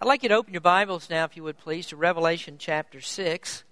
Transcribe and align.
I'd 0.00 0.06
like 0.06 0.22
you 0.22 0.28
to 0.28 0.36
open 0.36 0.54
your 0.54 0.60
Bibles 0.60 1.10
now, 1.10 1.24
if 1.24 1.36
you 1.36 1.42
would 1.42 1.58
please, 1.58 1.88
to 1.88 1.96
Revelation 1.96 2.54
chapter 2.56 3.00
6. 3.00 3.64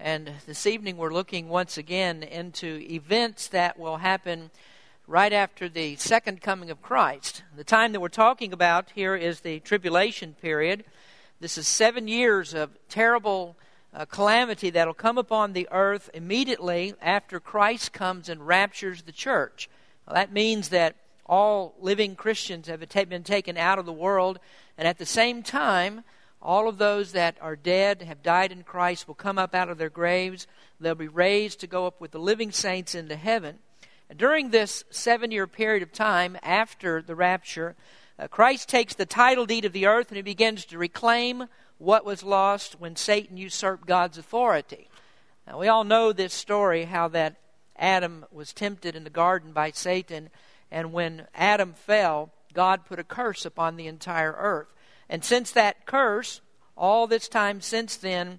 And 0.00 0.32
this 0.44 0.66
evening 0.66 0.96
we're 0.96 1.12
looking 1.12 1.48
once 1.48 1.78
again 1.78 2.24
into 2.24 2.84
events 2.90 3.46
that 3.46 3.78
will 3.78 3.98
happen 3.98 4.50
right 5.06 5.32
after 5.32 5.68
the 5.68 5.94
second 5.94 6.40
coming 6.40 6.68
of 6.68 6.82
Christ. 6.82 7.44
The 7.54 7.62
time 7.62 7.92
that 7.92 8.00
we're 8.00 8.08
talking 8.08 8.52
about 8.52 8.90
here 8.96 9.14
is 9.14 9.38
the 9.38 9.60
tribulation 9.60 10.34
period. 10.42 10.82
This 11.38 11.56
is 11.56 11.68
seven 11.68 12.08
years 12.08 12.54
of 12.54 12.70
terrible 12.88 13.54
uh, 13.94 14.04
calamity 14.06 14.68
that'll 14.70 14.94
come 14.94 15.16
upon 15.16 15.52
the 15.52 15.68
earth 15.70 16.10
immediately 16.12 16.94
after 17.00 17.38
Christ 17.38 17.92
comes 17.92 18.28
and 18.28 18.48
raptures 18.48 19.02
the 19.02 19.12
church. 19.12 19.70
Well, 20.08 20.16
that 20.16 20.32
means 20.32 20.70
that 20.70 20.96
all 21.24 21.76
living 21.80 22.16
Christians 22.16 22.66
have 22.66 22.80
been 23.08 23.22
taken 23.22 23.56
out 23.56 23.78
of 23.78 23.86
the 23.86 23.92
world, 23.92 24.40
and 24.76 24.88
at 24.88 24.98
the 24.98 25.06
same 25.06 25.42
time, 25.42 26.04
all 26.40 26.68
of 26.68 26.78
those 26.78 27.12
that 27.12 27.36
are 27.40 27.54
dead, 27.54 28.02
have 28.02 28.22
died 28.22 28.50
in 28.50 28.64
Christ, 28.64 29.06
will 29.06 29.14
come 29.14 29.38
up 29.38 29.54
out 29.54 29.68
of 29.68 29.78
their 29.78 29.90
graves. 29.90 30.46
They'll 30.80 30.94
be 30.94 31.08
raised 31.08 31.60
to 31.60 31.66
go 31.66 31.86
up 31.86 32.00
with 32.00 32.10
the 32.10 32.18
living 32.18 32.50
saints 32.50 32.94
into 32.94 33.14
heaven. 33.16 33.58
And 34.10 34.18
during 34.18 34.50
this 34.50 34.84
seven 34.90 35.30
year 35.30 35.46
period 35.46 35.82
of 35.82 35.92
time 35.92 36.36
after 36.42 37.00
the 37.00 37.14
rapture, 37.14 37.76
uh, 38.18 38.28
Christ 38.28 38.68
takes 38.68 38.94
the 38.94 39.06
title 39.06 39.46
deed 39.46 39.64
of 39.64 39.72
the 39.72 39.86
earth 39.86 40.08
and 40.08 40.16
he 40.16 40.22
begins 40.22 40.64
to 40.66 40.78
reclaim 40.78 41.46
what 41.78 42.04
was 42.04 42.22
lost 42.22 42.78
when 42.78 42.96
Satan 42.96 43.36
usurped 43.36 43.86
God's 43.86 44.18
authority. 44.18 44.88
Now, 45.46 45.58
we 45.58 45.68
all 45.68 45.84
know 45.84 46.12
this 46.12 46.34
story 46.34 46.84
how 46.84 47.08
that 47.08 47.36
Adam 47.76 48.26
was 48.30 48.52
tempted 48.52 48.94
in 48.94 49.04
the 49.04 49.10
garden 49.10 49.52
by 49.52 49.70
Satan 49.70 50.28
and 50.70 50.92
when 50.92 51.26
Adam 51.34 51.74
fell, 51.74 52.30
God 52.52 52.84
put 52.84 52.98
a 52.98 53.04
curse 53.04 53.44
upon 53.44 53.76
the 53.76 53.86
entire 53.86 54.32
earth. 54.32 54.72
And 55.08 55.24
since 55.24 55.50
that 55.52 55.86
curse, 55.86 56.40
all 56.76 57.06
this 57.06 57.28
time 57.28 57.60
since 57.60 57.96
then, 57.96 58.38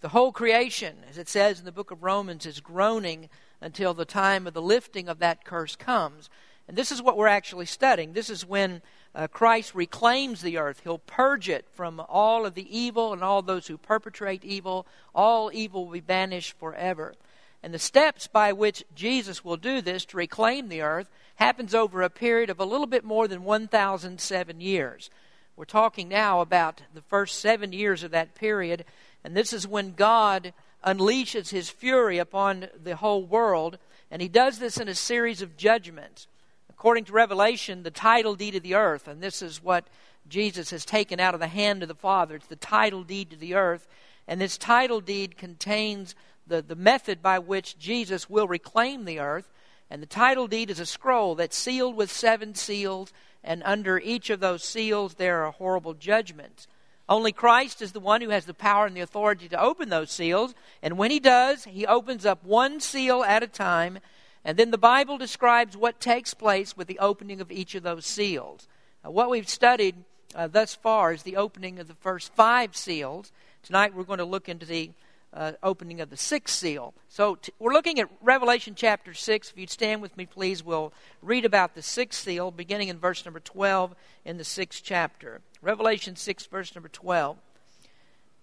the 0.00 0.08
whole 0.08 0.32
creation, 0.32 0.96
as 1.08 1.18
it 1.18 1.28
says 1.28 1.58
in 1.58 1.66
the 1.66 1.72
book 1.72 1.90
of 1.90 2.02
Romans, 2.02 2.46
is 2.46 2.60
groaning 2.60 3.28
until 3.60 3.92
the 3.92 4.04
time 4.04 4.46
of 4.46 4.54
the 4.54 4.62
lifting 4.62 5.08
of 5.08 5.18
that 5.18 5.44
curse 5.44 5.76
comes. 5.76 6.30
And 6.66 6.76
this 6.76 6.90
is 6.90 7.02
what 7.02 7.16
we're 7.16 7.26
actually 7.26 7.66
studying. 7.66 8.12
This 8.12 8.30
is 8.30 8.46
when 8.46 8.80
uh, 9.14 9.26
Christ 9.26 9.74
reclaims 9.74 10.40
the 10.40 10.56
earth. 10.56 10.80
He'll 10.84 10.98
purge 10.98 11.48
it 11.48 11.66
from 11.72 12.00
all 12.08 12.46
of 12.46 12.54
the 12.54 12.78
evil 12.78 13.12
and 13.12 13.22
all 13.22 13.42
those 13.42 13.66
who 13.66 13.76
perpetrate 13.76 14.44
evil. 14.44 14.86
All 15.14 15.50
evil 15.52 15.84
will 15.84 15.92
be 15.92 16.00
banished 16.00 16.58
forever. 16.58 17.14
And 17.62 17.74
the 17.74 17.78
steps 17.78 18.26
by 18.26 18.52
which 18.52 18.84
Jesus 18.94 19.44
will 19.44 19.56
do 19.56 19.80
this 19.80 20.04
to 20.06 20.16
reclaim 20.16 20.68
the 20.68 20.80
earth 20.80 21.10
happens 21.36 21.74
over 21.74 22.02
a 22.02 22.10
period 22.10 22.50
of 22.50 22.58
a 22.58 22.64
little 22.64 22.86
bit 22.86 23.04
more 23.04 23.28
than 23.28 23.44
1,007 23.44 24.60
years. 24.60 25.10
We're 25.56 25.64
talking 25.66 26.08
now 26.08 26.40
about 26.40 26.82
the 26.94 27.02
first 27.02 27.38
seven 27.38 27.72
years 27.72 28.02
of 28.02 28.12
that 28.12 28.34
period, 28.34 28.86
and 29.22 29.36
this 29.36 29.52
is 29.52 29.68
when 29.68 29.92
God 29.92 30.54
unleashes 30.84 31.50
his 31.50 31.68
fury 31.68 32.16
upon 32.16 32.68
the 32.82 32.96
whole 32.96 33.24
world, 33.24 33.76
and 34.10 34.22
he 34.22 34.28
does 34.28 34.58
this 34.58 34.78
in 34.78 34.88
a 34.88 34.94
series 34.94 35.42
of 35.42 35.58
judgments. 35.58 36.28
According 36.70 37.04
to 37.04 37.12
Revelation, 37.12 37.82
the 37.82 37.90
title 37.90 38.34
deed 38.34 38.54
of 38.54 38.62
the 38.62 38.74
earth, 38.74 39.06
and 39.06 39.22
this 39.22 39.42
is 39.42 39.62
what 39.62 39.86
Jesus 40.28 40.70
has 40.70 40.86
taken 40.86 41.20
out 41.20 41.34
of 41.34 41.40
the 41.40 41.46
hand 41.46 41.82
of 41.82 41.88
the 41.88 41.94
Father. 41.94 42.36
It's 42.36 42.46
the 42.46 42.56
title 42.56 43.02
deed 43.02 43.30
to 43.30 43.36
the 43.36 43.54
earth, 43.54 43.86
and 44.26 44.40
this 44.40 44.56
title 44.56 45.00
deed 45.00 45.36
contains 45.36 46.14
the, 46.46 46.62
the 46.62 46.74
method 46.74 47.22
by 47.22 47.38
which 47.38 47.78
Jesus 47.78 48.28
will 48.28 48.48
reclaim 48.48 49.04
the 49.04 49.20
earth. 49.20 49.50
And 49.90 50.02
the 50.02 50.06
title 50.06 50.46
deed 50.46 50.70
is 50.70 50.80
a 50.80 50.86
scroll 50.86 51.34
that's 51.34 51.56
sealed 51.56 51.96
with 51.96 52.12
seven 52.12 52.54
seals, 52.54 53.12
and 53.42 53.62
under 53.64 53.98
each 53.98 54.30
of 54.30 54.40
those 54.40 54.62
seals 54.62 55.14
there 55.14 55.44
are 55.44 55.50
horrible 55.50 55.94
judgments. 55.94 56.68
Only 57.08 57.32
Christ 57.32 57.82
is 57.82 57.90
the 57.90 57.98
one 57.98 58.20
who 58.20 58.30
has 58.30 58.46
the 58.46 58.54
power 58.54 58.86
and 58.86 58.96
the 58.96 59.00
authority 59.00 59.48
to 59.48 59.60
open 59.60 59.88
those 59.88 60.12
seals. 60.12 60.54
And 60.80 60.96
when 60.96 61.10
he 61.10 61.18
does, 61.18 61.64
he 61.64 61.84
opens 61.84 62.24
up 62.24 62.44
one 62.44 62.78
seal 62.78 63.24
at 63.24 63.42
a 63.42 63.48
time. 63.48 63.98
And 64.44 64.56
then 64.56 64.70
the 64.70 64.78
Bible 64.78 65.18
describes 65.18 65.76
what 65.76 65.98
takes 66.00 66.34
place 66.34 66.76
with 66.76 66.86
the 66.86 67.00
opening 67.00 67.40
of 67.40 67.50
each 67.50 67.74
of 67.74 67.82
those 67.82 68.06
seals. 68.06 68.68
Now, 69.02 69.10
what 69.10 69.28
we've 69.28 69.48
studied 69.48 69.96
uh, 70.36 70.46
thus 70.46 70.76
far 70.76 71.12
is 71.12 71.24
the 71.24 71.36
opening 71.36 71.80
of 71.80 71.88
the 71.88 71.94
first 71.94 72.32
five 72.34 72.76
seals. 72.76 73.32
Tonight 73.64 73.92
we're 73.92 74.04
going 74.04 74.18
to 74.18 74.24
look 74.24 74.48
into 74.48 74.64
the 74.64 74.92
uh, 75.32 75.52
opening 75.62 76.00
of 76.00 76.10
the 76.10 76.16
sixth 76.16 76.56
seal. 76.56 76.94
So 77.08 77.36
t- 77.36 77.52
we're 77.58 77.72
looking 77.72 78.00
at 78.00 78.10
Revelation 78.20 78.74
chapter 78.74 79.14
6. 79.14 79.50
If 79.50 79.58
you'd 79.58 79.70
stand 79.70 80.02
with 80.02 80.16
me, 80.16 80.26
please, 80.26 80.64
we'll 80.64 80.92
read 81.22 81.44
about 81.44 81.74
the 81.74 81.82
sixth 81.82 82.24
seal, 82.24 82.50
beginning 82.50 82.88
in 82.88 82.98
verse 82.98 83.24
number 83.24 83.40
12 83.40 83.94
in 84.24 84.38
the 84.38 84.44
sixth 84.44 84.82
chapter. 84.84 85.40
Revelation 85.62 86.16
6, 86.16 86.46
verse 86.46 86.74
number 86.74 86.88
12. 86.88 87.36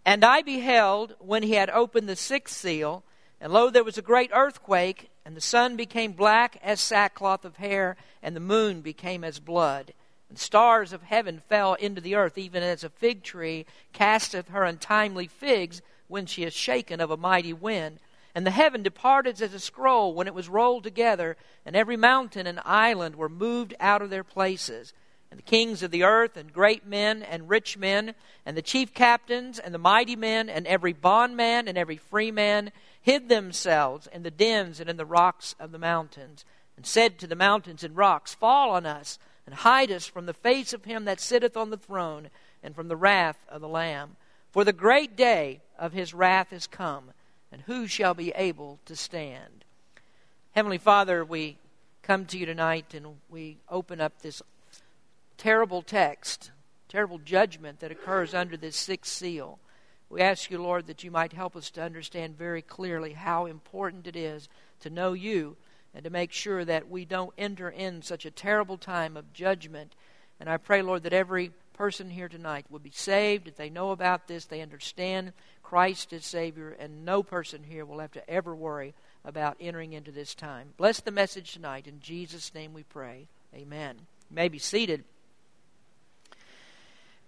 And 0.05 0.23
I 0.23 0.41
beheld 0.41 1.15
when 1.19 1.43
he 1.43 1.53
had 1.53 1.69
opened 1.69 2.07
the 2.07 2.15
sixth 2.15 2.55
seal, 2.55 3.03
and 3.41 3.51
lo, 3.51 3.69
there 3.69 3.83
was 3.83 3.97
a 3.97 4.01
great 4.01 4.31
earthquake, 4.33 5.09
and 5.25 5.35
the 5.35 5.41
sun 5.41 5.75
became 5.75 6.13
black 6.13 6.57
as 6.63 6.79
sackcloth 6.79 7.43
of 7.43 7.57
hair, 7.57 7.97
and 8.23 8.33
the 8.33 8.39
moon 8.39 8.79
became 8.79 9.25
as 9.25 9.39
blood. 9.39 9.93
And 10.29 10.39
stars 10.39 10.93
of 10.93 11.03
heaven 11.03 11.41
fell 11.49 11.73
into 11.73 11.99
the 11.99 12.15
earth, 12.15 12.37
even 12.37 12.63
as 12.63 12.83
a 12.83 12.89
fig 12.89 13.23
tree 13.23 13.65
casteth 13.91 14.47
her 14.49 14.63
untimely 14.63 15.27
figs 15.27 15.81
when 16.07 16.25
she 16.25 16.43
is 16.43 16.53
shaken 16.53 16.99
of 16.99 17.11
a 17.11 17.17
mighty 17.17 17.53
wind. 17.53 17.99
And 18.35 18.45
the 18.45 18.51
heaven 18.51 18.83
departed 18.83 19.41
as 19.41 19.53
a 19.53 19.59
scroll 19.59 20.13
when 20.13 20.27
it 20.27 20.33
was 20.33 20.47
rolled 20.47 20.83
together, 20.83 21.37
and 21.65 21.75
every 21.75 21.97
mountain 21.97 22.45
and 22.45 22.59
island 22.63 23.15
were 23.15 23.29
moved 23.29 23.73
out 23.79 24.01
of 24.01 24.09
their 24.09 24.23
places. 24.23 24.93
And 25.31 25.39
the 25.39 25.43
kings 25.43 25.83
of 25.83 25.91
the 25.91 26.03
earth, 26.03 26.37
and 26.37 26.53
great 26.53 26.85
men, 26.85 27.23
and 27.23 27.49
rich 27.49 27.77
men, 27.77 28.13
and 28.45 28.55
the 28.55 28.61
chief 28.61 28.93
captains, 28.93 29.59
and 29.59 29.73
the 29.73 29.79
mighty 29.79 30.15
men, 30.15 30.49
and 30.49 30.67
every 30.67 30.93
bondman, 30.93 31.67
and 31.67 31.77
every 31.77 31.97
free 31.97 32.31
man, 32.31 32.71
hid 33.01 33.27
themselves 33.27 34.07
in 34.13 34.23
the 34.23 34.31
dens 34.31 34.79
and 34.79 34.89
in 34.89 34.97
the 34.97 35.05
rocks 35.05 35.55
of 35.59 35.71
the 35.71 35.79
mountains, 35.79 36.45
and 36.75 36.85
said 36.85 37.17
to 37.17 37.27
the 37.27 37.35
mountains 37.35 37.83
and 37.83 37.97
rocks, 37.97 38.33
Fall 38.33 38.69
on 38.71 38.85
us, 38.85 39.17
and 39.45 39.55
hide 39.55 39.91
us 39.91 40.05
from 40.05 40.27
the 40.27 40.33
face 40.33 40.73
of 40.73 40.85
him 40.85 41.05
that 41.05 41.19
sitteth 41.19 41.57
on 41.57 41.71
the 41.71 41.77
throne, 41.77 42.29
and 42.61 42.75
from 42.75 42.87
the 42.87 42.95
wrath 42.95 43.39
of 43.49 43.61
the 43.61 43.67
Lamb. 43.67 44.15
For 44.51 44.63
the 44.63 44.73
great 44.73 45.15
day 45.15 45.61
of 45.77 45.93
his 45.93 46.13
wrath 46.13 46.51
is 46.53 46.67
come, 46.67 47.11
and 47.51 47.61
who 47.63 47.87
shall 47.87 48.13
be 48.13 48.31
able 48.31 48.79
to 48.85 48.95
stand? 48.95 49.65
Heavenly 50.51 50.77
Father, 50.77 51.23
we 51.23 51.57
come 52.01 52.25
to 52.25 52.37
you 52.37 52.45
tonight 52.45 52.93
and 52.93 53.17
we 53.29 53.57
open 53.69 53.99
up 53.99 54.21
this 54.21 54.41
terrible 55.37 55.81
text, 55.81 56.51
terrible 56.87 57.19
judgment 57.19 57.79
that 57.81 57.91
occurs 57.91 58.33
under 58.33 58.57
this 58.57 58.75
sixth 58.75 59.11
seal. 59.11 59.59
We 60.09 60.21
ask 60.21 60.49
you, 60.49 60.61
Lord, 60.61 60.87
that 60.87 61.03
you 61.03 61.11
might 61.11 61.33
help 61.33 61.55
us 61.55 61.69
to 61.71 61.83
understand 61.83 62.37
very 62.37 62.61
clearly 62.61 63.13
how 63.13 63.45
important 63.45 64.07
it 64.07 64.15
is 64.15 64.47
to 64.79 64.89
know 64.89 65.13
you 65.13 65.57
and 65.93 66.03
to 66.05 66.09
make 66.09 66.31
sure 66.31 66.63
that 66.63 66.89
we 66.89 67.03
don't 67.03 67.33
enter 67.37 67.69
in 67.69 68.01
such 68.01 68.25
a 68.25 68.31
terrible 68.31 68.77
time 68.77 69.17
of 69.17 69.33
judgment. 69.33 69.95
And 70.39 70.49
I 70.49 70.57
pray, 70.57 70.81
Lord, 70.81 71.03
that 71.03 71.13
every 71.13 71.51
person 71.77 72.09
here 72.09 72.27
tonight 72.27 72.65
will 72.69 72.79
be 72.79 72.91
saved. 72.91 73.47
If 73.47 73.55
they 73.55 73.69
know 73.69 73.91
about 73.91 74.27
this, 74.27 74.45
they 74.45 74.61
understand 74.61 75.31
Christ 75.61 76.11
as 76.11 76.25
Savior, 76.25 76.75
and 76.79 77.05
no 77.05 77.21
person 77.21 77.63
here 77.63 77.85
will 77.85 77.99
have 77.99 78.11
to 78.13 78.29
ever 78.29 78.55
worry 78.55 78.93
about 79.23 79.57
entering 79.59 79.93
into 79.93 80.11
this 80.11 80.33
time. 80.33 80.69
Bless 80.77 80.99
the 80.99 81.11
message 81.11 81.53
tonight. 81.53 81.87
In 81.87 81.99
Jesus' 81.99 82.53
name 82.55 82.73
we 82.73 82.83
pray. 82.83 83.27
Amen. 83.53 83.95
You 84.29 84.35
may 84.35 84.47
be 84.47 84.59
seated. 84.59 85.03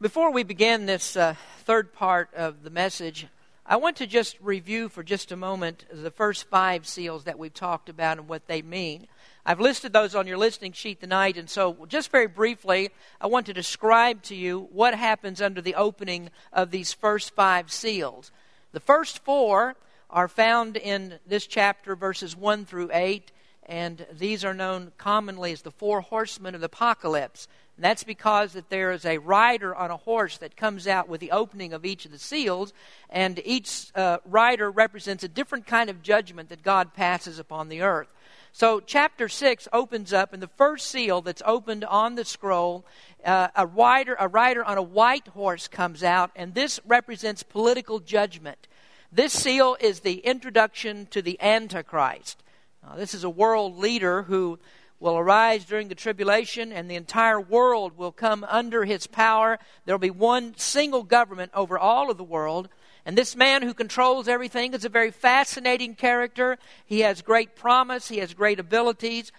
Before 0.02 0.32
we 0.32 0.44
begin 0.44 0.86
this 0.86 1.16
uh, 1.16 1.36
third 1.66 1.94
part 1.94 2.34
of 2.34 2.64
the 2.64 2.70
message, 2.70 3.28
I 3.66 3.76
want 3.76 3.98
to 3.98 4.08
just 4.08 4.40
review 4.42 4.90
for 4.90 5.04
just 5.04 5.32
a 5.32 5.36
moment 5.36 5.86
the 5.92 6.10
first 6.10 6.50
five 6.50 6.88
seals 6.88 7.26
that 7.26 7.38
we've 7.38 7.54
talked 7.54 7.88
about 7.88 8.18
and 8.18 8.28
what 8.28 8.48
they 8.48 8.64
mean. 8.64 9.06
I've 9.46 9.60
listed 9.60 9.94
those 9.94 10.16
on 10.16 10.28
your 10.28 10.38
listening 10.38 10.74
sheet 10.74 11.00
tonight, 11.00 11.38
and 11.38 11.50
so 11.50 11.86
just 11.88 12.12
very 12.12 12.28
briefly, 12.28 12.90
I 13.22 13.28
want 13.28 13.46
to 13.46 13.54
describe 13.54 14.22
to 14.24 14.36
you 14.36 14.68
what 14.72 14.94
happens 14.94 15.42
under 15.42 15.62
the 15.62 15.76
opening 15.76 16.30
of 16.52 16.72
these 16.72 16.94
first 16.94 17.34
five 17.34 17.72
seals. 17.72 18.32
The 18.74 18.80
first 18.80 19.24
four 19.24 19.76
are 20.10 20.28
found 20.28 20.76
in 20.76 21.20
this 21.26 21.48
chapter, 21.48 21.96
verses 21.96 22.36
1 22.36 22.66
through 22.66 22.90
8, 22.94 23.32
and 23.66 24.06
these 24.12 24.44
are 24.44 24.54
known 24.54 24.92
commonly 24.98 25.54
as 25.54 25.62
the 25.62 25.72
four 25.72 26.02
horsemen 26.02 26.56
of 26.56 26.62
the 26.62 26.66
apocalypse. 26.66 27.48
And 27.78 27.86
that's 27.86 28.04
because 28.04 28.54
that 28.54 28.70
there 28.70 28.92
is 28.92 29.06
a 29.06 29.20
rider 29.20 29.74
on 29.74 29.90
a 29.90 29.96
horse 29.96 30.38
that 30.40 30.58
comes 30.58 30.86
out 30.86 31.08
with 31.08 31.22
the 31.22 31.32
opening 31.32 31.72
of 31.72 31.86
each 31.86 32.06
of 32.06 32.12
the 32.12 32.20
seals, 32.20 32.74
and 33.10 33.40
each 33.46 33.92
uh, 33.96 34.18
rider 34.26 34.70
represents 34.70 35.24
a 35.24 35.30
different 35.30 35.66
kind 35.66 35.90
of 35.90 36.02
judgment 36.02 36.50
that 36.50 36.62
God 36.62 36.94
passes 36.94 37.40
upon 37.40 37.70
the 37.70 37.82
earth. 37.82 38.10
So, 38.52 38.80
chapter 38.80 39.30
6 39.30 39.68
opens 39.72 40.12
up, 40.12 40.34
and 40.34 40.42
the 40.42 40.48
first 40.48 40.88
seal 40.88 41.22
that's 41.22 41.42
opened 41.46 41.86
on 41.86 42.16
the 42.16 42.26
scroll, 42.26 42.86
uh, 43.24 43.50
a, 43.56 43.66
rider, 43.66 44.16
a 44.20 44.28
rider 44.28 44.64
on 44.64 44.78
a 44.78 44.84
white 44.84 45.28
horse 45.30 45.68
comes 45.68 46.04
out, 46.04 46.32
and 46.36 46.54
this 46.54 46.80
represents 46.86 47.44
political 47.44 48.00
judgment. 48.00 48.68
This 49.12 49.34
seal 49.34 49.78
is 49.80 50.02
the 50.02 50.20
introduction 50.20 51.08
to 51.12 51.22
the 51.22 51.40
Antichrist. 51.42 52.44
Now, 52.84 52.96
this 52.96 53.14
is 53.14 53.24
a 53.24 53.30
world 53.30 53.78
leader 53.78 54.24
who 54.24 54.60
will 55.00 55.18
arise 55.18 55.64
during 55.66 55.88
the 55.88 55.96
tribulation, 55.96 56.72
and 56.72 56.90
the 56.90 56.96
entire 56.96 57.40
world 57.40 57.98
will 57.98 58.12
come 58.12 58.46
under 58.50 58.84
his 58.84 59.08
power. 59.08 59.58
There 59.86 59.96
will 59.96 60.00
be 60.00 60.10
one 60.10 60.56
single 60.58 61.04
government 61.04 61.52
over 61.54 61.80
all 61.80 62.12
of 62.12 62.18
the 62.18 62.24
world. 62.24 62.68
And 63.06 63.18
this 63.18 63.36
man 63.36 63.62
who 63.62 63.74
controls 63.74 64.28
everything 64.28 64.74
is 64.74 64.86
a 64.86 64.90
very 64.90 65.12
fascinating 65.12 65.96
character. 65.96 66.58
He 66.86 67.00
has 67.02 67.22
great 67.22 67.56
promise, 67.56 68.08
he 68.08 68.18
has 68.18 68.34
great 68.34 68.60
abilities, 68.60 69.32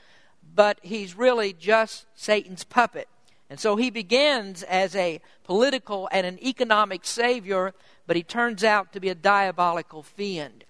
but 0.55 0.79
he's 0.83 1.17
really 1.17 1.53
just 1.53 2.07
Satan's 2.15 2.65
puppet. 2.65 3.09
And 3.49 3.59
so 3.59 3.77
he 3.77 3.91
begins 3.91 4.63
as 4.63 4.95
a 4.95 5.21
political 5.43 6.09
and 6.13 6.27
an 6.27 6.39
economic 6.45 7.05
savior, 7.05 7.75
but 8.07 8.17
he 8.17 8.23
turns 8.23 8.63
out 8.63 8.93
to 8.93 9.01
be 9.01 9.09
a 9.09 9.15
diabolical 9.15 10.03
fiend. 10.03 10.65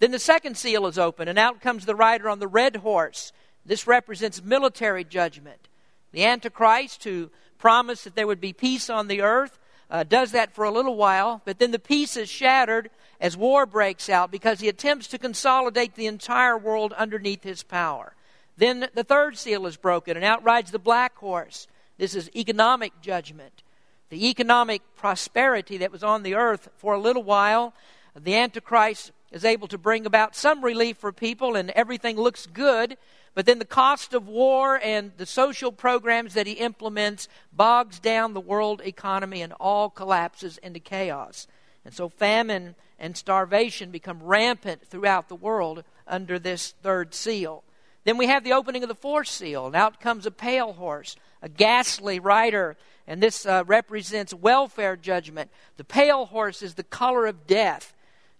Then 0.00 0.10
the 0.10 0.18
second 0.18 0.56
seal 0.56 0.86
is 0.86 0.98
open, 0.98 1.28
and 1.28 1.38
out 1.38 1.60
comes 1.60 1.86
the 1.86 1.94
rider 1.94 2.28
on 2.28 2.40
the 2.40 2.48
red 2.48 2.76
horse. 2.76 3.32
This 3.64 3.86
represents 3.86 4.42
military 4.42 5.04
judgment. 5.04 5.68
The 6.12 6.24
Antichrist, 6.24 7.04
who 7.04 7.30
promised 7.58 8.04
that 8.04 8.16
there 8.16 8.26
would 8.26 8.40
be 8.40 8.52
peace 8.52 8.90
on 8.90 9.08
the 9.08 9.22
earth, 9.22 9.58
uh, 9.90 10.02
does 10.02 10.32
that 10.32 10.52
for 10.52 10.64
a 10.64 10.70
little 10.70 10.96
while, 10.96 11.42
but 11.44 11.58
then 11.58 11.70
the 11.70 11.78
peace 11.78 12.16
is 12.16 12.28
shattered 12.28 12.90
as 13.20 13.36
war 13.36 13.66
breaks 13.66 14.08
out 14.08 14.30
because 14.30 14.60
he 14.60 14.68
attempts 14.68 15.06
to 15.08 15.18
consolidate 15.18 15.94
the 15.94 16.06
entire 16.06 16.58
world 16.58 16.92
underneath 16.94 17.42
his 17.42 17.62
power. 17.62 18.14
Then 18.56 18.88
the 18.94 19.04
third 19.04 19.36
seal 19.36 19.66
is 19.66 19.76
broken, 19.76 20.16
and 20.16 20.24
out 20.24 20.44
rides 20.44 20.70
the 20.70 20.78
black 20.78 21.16
horse. 21.16 21.66
This 21.98 22.14
is 22.14 22.30
economic 22.34 22.92
judgment. 23.00 23.62
The 24.10 24.28
economic 24.28 24.82
prosperity 24.96 25.78
that 25.78 25.92
was 25.92 26.04
on 26.04 26.22
the 26.22 26.34
earth 26.34 26.68
for 26.76 26.94
a 26.94 27.00
little 27.00 27.22
while, 27.22 27.74
the 28.14 28.36
Antichrist 28.36 29.12
is 29.32 29.44
able 29.44 29.66
to 29.68 29.78
bring 29.78 30.06
about 30.06 30.36
some 30.36 30.64
relief 30.64 30.96
for 30.98 31.12
people, 31.12 31.56
and 31.56 31.70
everything 31.70 32.16
looks 32.16 32.46
good. 32.46 32.96
But 33.34 33.46
then 33.46 33.58
the 33.58 33.64
cost 33.64 34.14
of 34.14 34.28
war 34.28 34.80
and 34.82 35.12
the 35.16 35.26
social 35.26 35.72
programs 35.72 36.34
that 36.34 36.46
he 36.46 36.52
implements 36.54 37.28
bogs 37.52 37.98
down 37.98 38.32
the 38.32 38.40
world 38.40 38.80
economy 38.84 39.42
and 39.42 39.52
all 39.58 39.90
collapses 39.90 40.58
into 40.58 40.78
chaos. 40.78 41.48
And 41.84 41.92
so 41.92 42.08
famine 42.08 42.76
and 42.98 43.16
starvation 43.16 43.90
become 43.90 44.22
rampant 44.22 44.86
throughout 44.86 45.28
the 45.28 45.34
world 45.34 45.82
under 46.06 46.38
this 46.38 46.74
third 46.82 47.12
seal. 47.12 47.64
Then 48.04 48.18
we 48.18 48.26
have 48.26 48.44
the 48.44 48.52
opening 48.52 48.82
of 48.82 48.88
the 48.88 48.94
fourth 48.94 49.28
seal, 49.28 49.66
and 49.66 49.74
out 49.74 50.00
comes 50.00 50.26
a 50.26 50.30
pale 50.30 50.74
horse, 50.74 51.16
a 51.42 51.48
ghastly 51.48 52.20
rider, 52.20 52.76
and 53.06 53.22
this 53.22 53.46
uh, 53.46 53.64
represents 53.66 54.32
welfare 54.32 54.96
judgment. 54.96 55.50
The 55.76 55.84
pale 55.84 56.26
horse 56.26 56.62
is 56.62 56.74
the 56.74 56.84
color 56.84 57.26
of 57.26 57.46
death. 57.46 57.94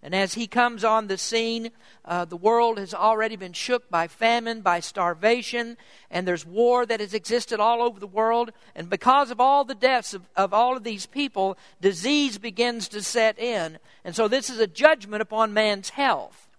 And 0.05 0.13
as 0.13 0.35
he 0.35 0.45
comes 0.45 0.83
on 0.83 1.07
the 1.07 1.17
scene, 1.17 1.71
uh, 2.05 2.25
the 2.25 2.37
world 2.37 2.77
has 2.77 2.93
already 2.93 3.35
been 3.37 3.53
shook 3.53 3.89
by 3.89 4.07
famine, 4.07 4.61
by 4.61 4.79
starvation, 4.79 5.77
and 6.11 6.27
there's 6.27 6.45
war 6.45 6.85
that 6.85 6.99
has 6.99 7.15
existed 7.15 7.59
all 7.59 7.81
over 7.81 7.99
the 7.99 8.05
world. 8.05 8.51
And 8.75 8.87
because 8.87 9.31
of 9.31 9.41
all 9.41 9.63
the 9.63 9.73
deaths 9.73 10.13
of, 10.13 10.29
of 10.35 10.53
all 10.53 10.77
of 10.77 10.83
these 10.83 11.07
people, 11.07 11.57
disease 11.81 12.37
begins 12.37 12.87
to 12.89 13.01
set 13.01 13.39
in. 13.39 13.79
And 14.03 14.15
so 14.15 14.27
this 14.27 14.47
is 14.47 14.59
a 14.59 14.67
judgment 14.67 15.23
upon 15.23 15.55
man's 15.55 15.89
health. 15.89 16.49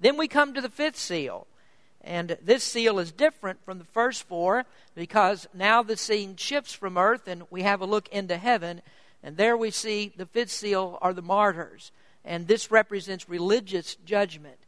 Then 0.00 0.16
we 0.16 0.26
come 0.26 0.54
to 0.54 0.62
the 0.62 0.70
fifth 0.70 0.96
seal. 0.96 1.46
And 2.00 2.38
this 2.42 2.64
seal 2.64 2.98
is 2.98 3.12
different 3.12 3.62
from 3.66 3.78
the 3.78 3.84
first 3.84 4.22
four 4.22 4.64
because 4.94 5.46
now 5.52 5.82
the 5.82 5.98
scene 5.98 6.36
shifts 6.36 6.72
from 6.72 6.96
earth 6.96 7.28
and 7.28 7.42
we 7.50 7.64
have 7.64 7.82
a 7.82 7.86
look 7.86 8.08
into 8.08 8.38
heaven. 8.38 8.80
And 9.22 9.36
there 9.36 9.58
we 9.58 9.70
see 9.70 10.14
the 10.16 10.24
fifth 10.24 10.52
seal 10.52 10.96
are 11.02 11.12
the 11.12 11.20
martyrs 11.20 11.92
and 12.24 12.46
this 12.46 12.70
represents 12.70 13.28
religious 13.28 13.96
judgment. 14.04 14.58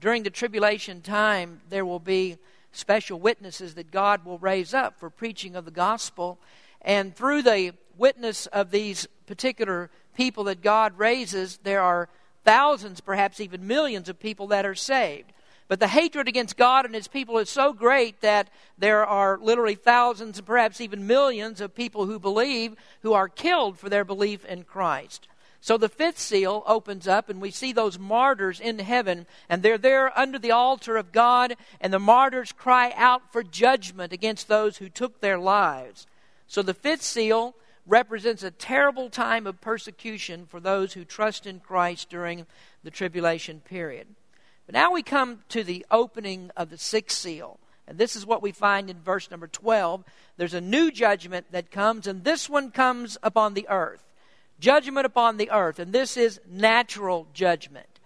During 0.00 0.22
the 0.22 0.30
tribulation 0.30 1.00
time, 1.00 1.60
there 1.68 1.84
will 1.84 2.00
be 2.00 2.38
special 2.72 3.20
witnesses 3.20 3.74
that 3.74 3.90
God 3.90 4.24
will 4.24 4.38
raise 4.38 4.74
up 4.74 4.98
for 4.98 5.10
preaching 5.10 5.54
of 5.54 5.64
the 5.64 5.70
gospel. 5.70 6.38
And 6.80 7.14
through 7.14 7.42
the 7.42 7.74
witness 7.96 8.46
of 8.46 8.70
these 8.70 9.06
particular 9.26 9.90
people 10.16 10.44
that 10.44 10.62
God 10.62 10.98
raises, 10.98 11.58
there 11.62 11.80
are 11.80 12.08
thousands, 12.44 13.00
perhaps 13.00 13.40
even 13.40 13.66
millions 13.66 14.08
of 14.08 14.18
people 14.18 14.48
that 14.48 14.66
are 14.66 14.74
saved. 14.74 15.32
But 15.68 15.80
the 15.80 15.88
hatred 15.88 16.28
against 16.28 16.56
God 16.56 16.84
and 16.84 16.94
his 16.94 17.08
people 17.08 17.38
is 17.38 17.48
so 17.48 17.72
great 17.72 18.20
that 18.20 18.50
there 18.76 19.06
are 19.06 19.38
literally 19.40 19.74
thousands 19.74 20.38
and 20.38 20.46
perhaps 20.46 20.80
even 20.80 21.06
millions 21.06 21.60
of 21.60 21.74
people 21.74 22.06
who 22.06 22.18
believe 22.18 22.74
who 23.02 23.14
are 23.14 23.28
killed 23.28 23.78
for 23.78 23.88
their 23.88 24.04
belief 24.04 24.44
in 24.44 24.64
Christ. 24.64 25.28
So 25.62 25.78
the 25.78 25.88
fifth 25.88 26.18
seal 26.18 26.64
opens 26.66 27.06
up, 27.06 27.28
and 27.28 27.40
we 27.40 27.52
see 27.52 27.72
those 27.72 27.96
martyrs 27.96 28.58
in 28.58 28.80
heaven, 28.80 29.26
and 29.48 29.62
they're 29.62 29.78
there 29.78 30.18
under 30.18 30.36
the 30.36 30.50
altar 30.50 30.96
of 30.96 31.12
God, 31.12 31.54
and 31.80 31.92
the 31.92 32.00
martyrs 32.00 32.50
cry 32.50 32.92
out 32.96 33.32
for 33.32 33.44
judgment 33.44 34.12
against 34.12 34.48
those 34.48 34.78
who 34.78 34.88
took 34.88 35.20
their 35.20 35.38
lives. 35.38 36.08
So 36.48 36.62
the 36.62 36.74
fifth 36.74 37.02
seal 37.02 37.54
represents 37.86 38.42
a 38.42 38.50
terrible 38.50 39.08
time 39.08 39.46
of 39.46 39.60
persecution 39.60 40.46
for 40.46 40.58
those 40.58 40.94
who 40.94 41.04
trust 41.04 41.46
in 41.46 41.60
Christ 41.60 42.10
during 42.10 42.44
the 42.82 42.90
tribulation 42.90 43.60
period. 43.60 44.08
But 44.66 44.72
now 44.72 44.90
we 44.90 45.04
come 45.04 45.44
to 45.50 45.62
the 45.62 45.86
opening 45.92 46.50
of 46.56 46.70
the 46.70 46.78
sixth 46.78 47.18
seal. 47.18 47.60
And 47.86 47.98
this 47.98 48.16
is 48.16 48.26
what 48.26 48.42
we 48.42 48.50
find 48.50 48.90
in 48.90 48.98
verse 48.98 49.30
number 49.30 49.46
12. 49.46 50.02
There's 50.36 50.54
a 50.54 50.60
new 50.60 50.90
judgment 50.90 51.52
that 51.52 51.70
comes, 51.70 52.08
and 52.08 52.24
this 52.24 52.50
one 52.50 52.72
comes 52.72 53.16
upon 53.22 53.54
the 53.54 53.68
earth 53.68 54.02
judgment 54.62 55.04
upon 55.04 55.36
the 55.36 55.50
earth, 55.50 55.80
and 55.80 55.92
this 55.92 56.16
is 56.16 56.40
natural 56.48 57.26
judgment. 57.34 57.98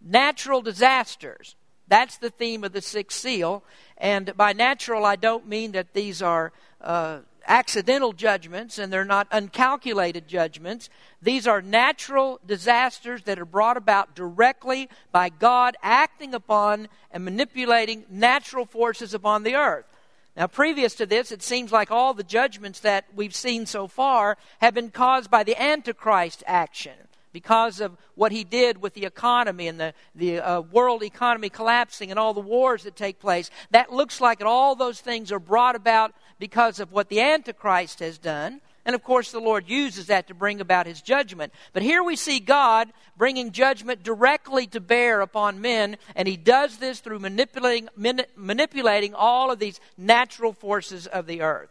Natural 0.00 0.62
disasters. 0.62 1.56
That's 1.88 2.16
the 2.16 2.30
theme 2.30 2.62
of 2.64 2.72
the 2.72 2.80
sixth 2.80 3.18
seal. 3.18 3.64
And 3.98 4.34
by 4.36 4.52
natural, 4.52 5.04
I 5.04 5.16
don't 5.16 5.48
mean 5.48 5.72
that 5.72 5.94
these 5.94 6.22
are 6.22 6.52
uh, 6.80 7.18
accidental 7.46 8.12
judgments 8.12 8.78
and 8.78 8.92
they're 8.92 9.04
not 9.04 9.26
uncalculated 9.32 10.28
judgments. 10.28 10.90
These 11.20 11.46
are 11.46 11.60
natural 11.60 12.40
disasters 12.46 13.22
that 13.22 13.38
are 13.38 13.44
brought 13.44 13.76
about 13.76 14.14
directly 14.14 14.88
by 15.10 15.28
God 15.28 15.76
acting 15.82 16.34
upon 16.34 16.88
and 17.10 17.24
manipulating 17.24 18.04
natural 18.08 18.64
forces 18.64 19.12
upon 19.12 19.42
the 19.42 19.56
earth. 19.56 19.86
Now, 20.36 20.46
previous 20.46 20.94
to 20.96 21.06
this, 21.06 21.32
it 21.32 21.42
seems 21.42 21.72
like 21.72 21.90
all 21.90 22.12
the 22.12 22.22
judgments 22.22 22.80
that 22.80 23.06
we've 23.14 23.34
seen 23.34 23.64
so 23.64 23.86
far 23.86 24.36
have 24.60 24.74
been 24.74 24.90
caused 24.90 25.30
by 25.30 25.44
the 25.44 25.60
Antichrist 25.60 26.44
action 26.46 26.92
because 27.32 27.80
of 27.80 27.96
what 28.14 28.32
he 28.32 28.44
did 28.44 28.80
with 28.80 28.94
the 28.94 29.04
economy 29.04 29.68
and 29.68 29.80
the, 29.80 29.94
the 30.14 30.40
uh, 30.40 30.60
world 30.60 31.02
economy 31.02 31.48
collapsing 31.48 32.10
and 32.10 32.18
all 32.18 32.34
the 32.34 32.40
wars 32.40 32.84
that 32.84 32.96
take 32.96 33.18
place. 33.18 33.50
That 33.70 33.92
looks 33.92 34.20
like 34.20 34.42
all 34.42 34.74
those 34.74 35.00
things 35.00 35.32
are 35.32 35.38
brought 35.38 35.76
about 35.76 36.14
because 36.38 36.80
of 36.80 36.92
what 36.92 37.08
the 37.08 37.20
Antichrist 37.20 38.00
has 38.00 38.18
done. 38.18 38.60
And 38.86 38.94
of 38.94 39.02
course, 39.02 39.32
the 39.32 39.40
Lord 39.40 39.68
uses 39.68 40.06
that 40.06 40.28
to 40.28 40.34
bring 40.34 40.60
about 40.60 40.86
his 40.86 41.02
judgment. 41.02 41.52
But 41.72 41.82
here 41.82 42.04
we 42.04 42.14
see 42.14 42.38
God 42.38 42.88
bringing 43.16 43.50
judgment 43.50 44.04
directly 44.04 44.68
to 44.68 44.80
bear 44.80 45.20
upon 45.20 45.60
men, 45.60 45.96
and 46.14 46.28
he 46.28 46.36
does 46.36 46.76
this 46.76 47.00
through 47.00 47.18
manipulating, 47.18 47.88
manipulating 48.36 49.12
all 49.12 49.50
of 49.50 49.58
these 49.58 49.80
natural 49.98 50.52
forces 50.52 51.08
of 51.08 51.26
the 51.26 51.42
earth. 51.42 51.68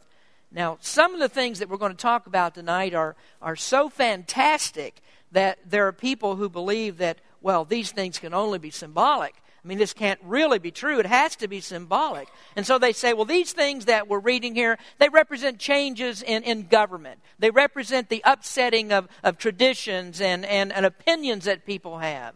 Now, 0.52 0.78
some 0.82 1.14
of 1.14 1.22
the 1.22 1.30
things 1.30 1.60
that 1.60 1.70
we're 1.70 1.78
going 1.78 1.94
to 1.94 1.98
talk 1.98 2.28
about 2.28 2.54
tonight 2.54 2.94
are, 2.94 3.16
are 3.42 3.56
so 3.56 3.88
fantastic 3.88 5.02
that 5.32 5.60
there 5.66 5.88
are 5.88 5.94
people 5.94 6.36
who 6.36 6.50
believe 6.50 6.98
that, 6.98 7.20
well, 7.42 7.64
these 7.64 7.92
things 7.92 8.20
can 8.20 8.34
only 8.34 8.60
be 8.60 8.72
symbolic. 8.72 9.36
I 9.66 9.68
mean, 9.68 9.80
this 9.80 9.94
can't 9.94 10.20
really 10.24 10.60
be 10.60 10.70
true. 10.70 11.00
It 11.00 11.08
has 11.08 11.36
to 11.38 11.48
be 11.48 11.60
symbolic. 11.60 12.28
And 12.56 12.68
so 12.68 12.78
they 12.78 12.94
say, 12.94 13.14
well, 13.14 13.26
these 13.26 13.52
things 13.52 13.86
that 13.86 14.08
we're 14.08 14.20
reading 14.20 14.54
here, 14.54 14.78
they 15.00 15.10
represent 15.10 15.58
changes 15.58 16.22
in, 16.22 16.44
in 16.44 16.68
government. 16.68 17.20
They 17.40 17.50
represent 17.50 18.10
the 18.10 18.22
upsetting 18.26 18.94
of, 18.94 19.08
of 19.24 19.40
traditions 19.40 20.22
and, 20.22 20.46
and, 20.46 20.72
and 20.72 20.86
opinions 20.86 21.46
that 21.46 21.66
people 21.66 21.98
have. 21.98 22.36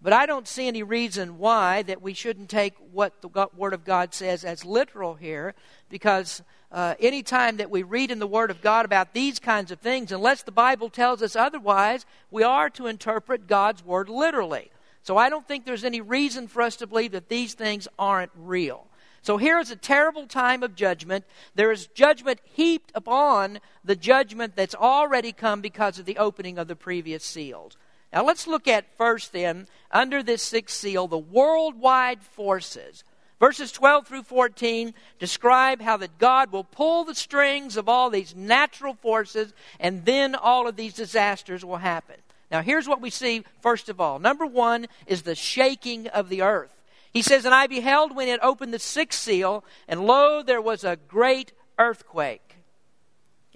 But 0.00 0.12
I 0.12 0.26
don't 0.26 0.46
see 0.46 0.68
any 0.68 0.84
reason 0.84 1.38
why 1.38 1.82
that 1.82 2.00
we 2.00 2.14
shouldn't 2.14 2.50
take 2.50 2.74
what 2.92 3.20
the 3.20 3.48
Word 3.56 3.72
of 3.72 3.84
God 3.84 4.14
says 4.14 4.44
as 4.44 4.64
literal 4.64 5.14
here, 5.14 5.54
because 5.88 6.40
uh, 6.70 6.94
anytime 7.00 7.56
that 7.56 7.70
we 7.70 7.82
read 7.82 8.12
in 8.12 8.20
the 8.20 8.28
Word 8.28 8.52
of 8.52 8.62
God 8.62 8.84
about 8.84 9.12
these 9.12 9.40
kinds 9.40 9.72
of 9.72 9.80
things, 9.80 10.12
unless 10.12 10.42
the 10.42 10.52
Bible 10.52 10.88
tells 10.88 11.20
us 11.20 11.34
otherwise, 11.34 12.06
we 12.30 12.44
are 12.44 12.70
to 12.70 12.86
interpret 12.86 13.48
God's 13.48 13.84
Word 13.84 14.08
literally. 14.08 14.70
So 15.04 15.18
I 15.18 15.28
don't 15.28 15.46
think 15.46 15.64
there's 15.64 15.84
any 15.84 16.00
reason 16.00 16.48
for 16.48 16.62
us 16.62 16.76
to 16.76 16.86
believe 16.86 17.12
that 17.12 17.28
these 17.28 17.54
things 17.54 17.86
aren't 17.98 18.32
real. 18.34 18.86
So 19.20 19.36
here 19.36 19.58
is 19.58 19.70
a 19.70 19.76
terrible 19.76 20.26
time 20.26 20.62
of 20.62 20.74
judgment. 20.74 21.26
There 21.54 21.70
is 21.70 21.86
judgment 21.88 22.40
heaped 22.42 22.90
upon 22.94 23.60
the 23.84 23.96
judgment 23.96 24.56
that's 24.56 24.74
already 24.74 25.32
come 25.32 25.60
because 25.60 25.98
of 25.98 26.06
the 26.06 26.16
opening 26.16 26.58
of 26.58 26.68
the 26.68 26.76
previous 26.76 27.22
seals. 27.22 27.76
Now 28.14 28.24
let's 28.24 28.46
look 28.46 28.66
at 28.66 28.96
first 28.96 29.32
then, 29.32 29.66
under 29.90 30.22
this 30.22 30.42
sixth 30.42 30.76
seal, 30.76 31.06
the 31.06 31.18
worldwide 31.18 32.22
forces. 32.22 33.04
Verses 33.38 33.72
12 33.72 34.06
through 34.06 34.22
14 34.22 34.94
describe 35.18 35.82
how 35.82 35.98
that 35.98 36.18
God 36.18 36.50
will 36.50 36.64
pull 36.64 37.04
the 37.04 37.14
strings 37.14 37.76
of 37.76 37.90
all 37.90 38.08
these 38.08 38.34
natural 38.34 38.94
forces 38.94 39.52
and 39.78 40.06
then 40.06 40.34
all 40.34 40.66
of 40.66 40.76
these 40.76 40.94
disasters 40.94 41.62
will 41.62 41.76
happen. 41.76 42.16
Now, 42.54 42.62
here's 42.62 42.86
what 42.86 43.00
we 43.00 43.10
see 43.10 43.42
first 43.62 43.88
of 43.88 44.00
all. 44.00 44.20
Number 44.20 44.46
one 44.46 44.86
is 45.08 45.22
the 45.22 45.34
shaking 45.34 46.06
of 46.06 46.28
the 46.28 46.42
earth. 46.42 46.70
He 47.12 47.20
says, 47.20 47.44
And 47.44 47.52
I 47.52 47.66
beheld 47.66 48.14
when 48.14 48.28
it 48.28 48.38
opened 48.44 48.72
the 48.72 48.78
sixth 48.78 49.18
seal, 49.18 49.64
and 49.88 50.06
lo, 50.06 50.40
there 50.40 50.62
was 50.62 50.84
a 50.84 50.94
great 51.08 51.50
earthquake. 51.80 52.58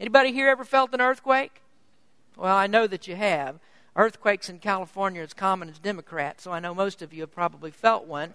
Anybody 0.01 0.33
here 0.33 0.49
ever 0.49 0.65
felt 0.65 0.93
an 0.95 1.01
earthquake? 1.01 1.63
Well, 2.37 2.57
I 2.57 2.67
know 2.67 2.89
that 2.89 3.07
you 3.07 3.15
have. 3.15 3.61
Earthquakes 3.95 4.49
in 4.49 4.59
California 4.59 5.21
are 5.21 5.25
as 5.25 5.33
common 5.33 5.69
as 5.69 5.79
Democrats, 5.79 6.43
so 6.43 6.51
I 6.51 6.59
know 6.59 6.75
most 6.75 7.01
of 7.01 7.15
you 7.15 7.21
have 7.21 7.33
probably 7.33 7.71
felt 7.71 8.05
one. 8.09 8.35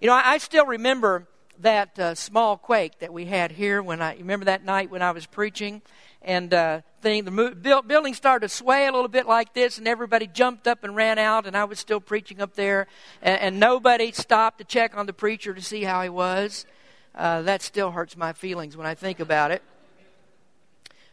You 0.00 0.06
know, 0.06 0.14
I, 0.14 0.22
I 0.24 0.38
still 0.38 0.64
remember 0.64 1.26
that 1.58 1.98
uh, 1.98 2.14
small 2.14 2.56
quake 2.56 3.00
that 3.00 3.12
we 3.12 3.26
had 3.26 3.52
here 3.52 3.82
when 3.82 4.00
I 4.00 4.16
remember 4.16 4.46
that 4.46 4.64
night 4.64 4.90
when 4.90 5.02
I 5.02 5.10
was 5.10 5.26
preaching, 5.26 5.82
and 6.22 6.52
uh, 6.52 6.80
thing 7.00 7.24
the 7.24 7.30
mo- 7.30 7.82
building 7.82 8.14
started 8.14 8.48
to 8.48 8.54
sway 8.54 8.86
a 8.86 8.92
little 8.92 9.08
bit 9.08 9.26
like 9.26 9.54
this, 9.54 9.78
and 9.78 9.88
everybody 9.88 10.26
jumped 10.26 10.66
up 10.66 10.84
and 10.84 10.94
ran 10.94 11.18
out, 11.18 11.46
and 11.46 11.56
I 11.56 11.64
was 11.64 11.78
still 11.78 12.00
preaching 12.00 12.40
up 12.40 12.54
there, 12.54 12.86
and, 13.22 13.40
and 13.40 13.60
nobody 13.60 14.12
stopped 14.12 14.58
to 14.58 14.64
check 14.64 14.96
on 14.96 15.06
the 15.06 15.12
preacher 15.12 15.54
to 15.54 15.62
see 15.62 15.84
how 15.84 16.02
he 16.02 16.08
was. 16.08 16.66
Uh, 17.14 17.42
that 17.42 17.62
still 17.62 17.90
hurts 17.90 18.16
my 18.16 18.32
feelings 18.32 18.76
when 18.76 18.86
I 18.86 18.94
think 18.94 19.20
about 19.20 19.50
it. 19.50 19.62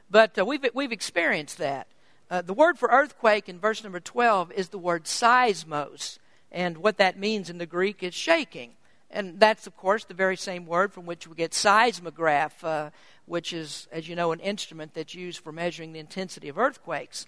But 0.10 0.38
uh, 0.38 0.46
we've 0.46 0.66
we've 0.74 0.92
experienced 0.92 1.58
that. 1.58 1.88
Uh, 2.30 2.42
the 2.42 2.54
word 2.54 2.78
for 2.78 2.90
earthquake 2.90 3.48
in 3.48 3.60
verse 3.60 3.84
number 3.84 4.00
12 4.00 4.52
is 4.52 4.70
the 4.70 4.78
word 4.78 5.06
seismos. 5.06 6.20
And 6.52 6.78
what 6.78 6.98
that 6.98 7.18
means 7.18 7.50
in 7.50 7.58
the 7.58 7.66
Greek 7.66 8.04
is 8.04 8.14
shaking. 8.14 8.72
And 9.10 9.40
that's, 9.40 9.68
of 9.68 9.78
course, 9.78 10.04
the 10.04 10.14
very 10.14 10.36
same 10.36 10.66
word 10.66 10.92
from 10.92 11.06
which 11.06 11.28
we 11.28 11.36
get 11.36 11.54
seismograph, 11.54 12.64
uh, 12.64 12.90
which 13.28 13.54
is, 13.54 13.88
as 13.92 14.08
you 14.10 14.16
know, 14.16 14.32
an 14.32 14.40
instrument 14.40 14.94
that's 14.94 15.14
used 15.14 15.40
for 15.40 15.52
measuring 15.52 15.94
the 15.94 16.00
intensity 16.00 16.50
of 16.50 16.58
earthquakes. 16.58 17.28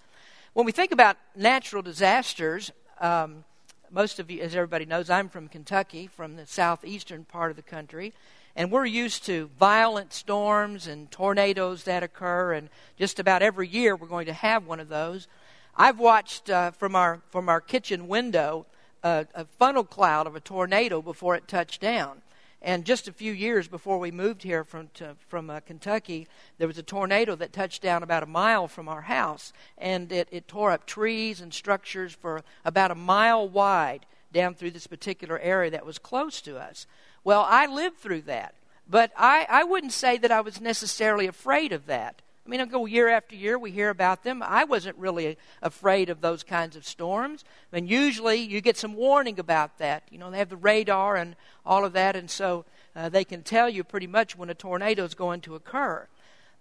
When 0.54 0.66
we 0.66 0.72
think 0.72 0.92
about 0.92 1.18
natural 1.36 1.84
disasters, 1.84 2.72
um, 3.00 3.44
most 3.92 4.20
of 4.20 4.32
you, 4.32 4.42
as 4.42 4.56
everybody 4.56 4.86
knows, 4.86 5.10
I'm 5.10 5.30
from 5.30 5.48
Kentucky, 5.48 6.08
from 6.08 6.36
the 6.36 6.46
southeastern 6.46 7.26
part 7.26 7.52
of 7.52 7.58
the 7.58 7.64
country. 7.64 8.14
And 8.56 8.72
we're 8.72 8.86
used 8.86 9.26
to 9.26 9.50
violent 9.60 10.14
storms 10.14 10.88
and 10.88 11.12
tornadoes 11.12 11.84
that 11.84 12.04
occur, 12.04 12.54
and 12.54 12.70
just 12.98 13.20
about 13.20 13.42
every 13.42 13.68
year 13.68 13.96
we're 13.96 14.08
going 14.08 14.26
to 14.26 14.34
have 14.34 14.66
one 14.66 14.80
of 14.80 14.90
those. 14.90 15.28
I've 15.76 16.00
watched 16.00 16.50
uh, 16.50 16.72
from, 16.72 16.96
our, 16.96 17.22
from 17.30 17.48
our 17.48 17.62
kitchen 17.62 18.08
window 18.08 18.66
uh, 19.04 19.26
a 19.34 19.46
funnel 19.46 19.84
cloud 19.84 20.28
of 20.28 20.36
a 20.36 20.40
tornado 20.40 21.02
before 21.02 21.36
it 21.36 21.48
touched 21.48 21.80
down. 21.82 22.22
And 22.62 22.86
just 22.86 23.08
a 23.08 23.14
few 23.14 23.32
years 23.32 23.68
before 23.68 24.00
we 24.00 24.12
moved 24.12 24.44
here 24.44 24.64
from, 24.64 24.90
to, 24.96 25.16
from 25.28 25.50
uh, 25.50 25.62
Kentucky, 25.62 26.28
there 26.58 26.68
was 26.68 26.78
a 26.78 26.84
tornado 26.84 27.36
that 27.36 27.54
touched 27.54 27.82
down 27.82 28.04
about 28.04 28.24
a 28.24 28.28
mile 28.28 28.68
from 28.68 28.90
our 28.90 29.02
house. 29.02 29.54
And 29.78 30.12
it, 30.12 30.28
it 30.32 30.48
tore 30.48 30.72
up 30.72 30.86
trees 30.86 31.40
and 31.40 31.54
structures 31.54 32.14
for 32.14 32.44
about 32.66 32.92
a 32.92 32.96
mile 32.96 33.48
wide 33.48 34.06
down 34.34 34.56
through 34.56 34.72
this 34.72 34.88
particular 34.88 35.40
area 35.40 35.72
that 35.72 35.86
was 35.86 35.98
close 35.98 36.42
to 36.42 36.58
us. 36.58 36.86
Well, 37.24 37.46
I 37.48 37.66
lived 37.66 37.98
through 37.98 38.24
that. 38.24 38.56
But 38.90 39.12
I, 39.16 39.46
I 39.48 39.64
wouldn't 39.64 39.94
say 39.94 40.18
that 40.18 40.32
I 40.32 40.42
was 40.42 40.60
necessarily 40.60 41.28
afraid 41.28 41.72
of 41.72 41.86
that. 41.86 42.22
I 42.50 42.52
mean, 42.52 42.62
I 42.62 42.66
go 42.66 42.88
year 42.88 43.10
after 43.10 43.36
year, 43.36 43.60
we 43.60 43.70
hear 43.70 43.92
about 43.92 44.24
them. 44.24 44.42
I 44.42 44.64
wasn't 44.64 44.98
really 44.98 45.38
afraid 45.62 46.10
of 46.10 46.20
those 46.20 46.42
kinds 46.42 46.76
of 46.76 46.84
storms. 46.84 47.46
I 47.72 47.76
mean, 47.76 47.88
usually 47.88 48.38
you 48.38 48.60
get 48.60 48.76
some 48.76 48.96
warning 48.96 49.38
about 49.38 49.78
that. 49.78 50.02
You 50.10 50.18
know, 50.18 50.32
they 50.32 50.40
have 50.40 50.50
the 50.50 50.58
radar 50.58 51.16
and 51.16 51.36
all 51.64 51.86
of 51.86 51.94
that, 51.94 52.16
and 52.16 52.28
so 52.28 52.66
uh, 52.96 53.08
they 53.08 53.24
can 53.24 53.44
tell 53.44 53.70
you 53.70 53.84
pretty 53.84 54.08
much 54.08 54.36
when 54.36 54.50
a 54.50 54.56
tornado 54.56 55.04
is 55.04 55.14
going 55.14 55.42
to 55.42 55.54
occur. 55.54 56.08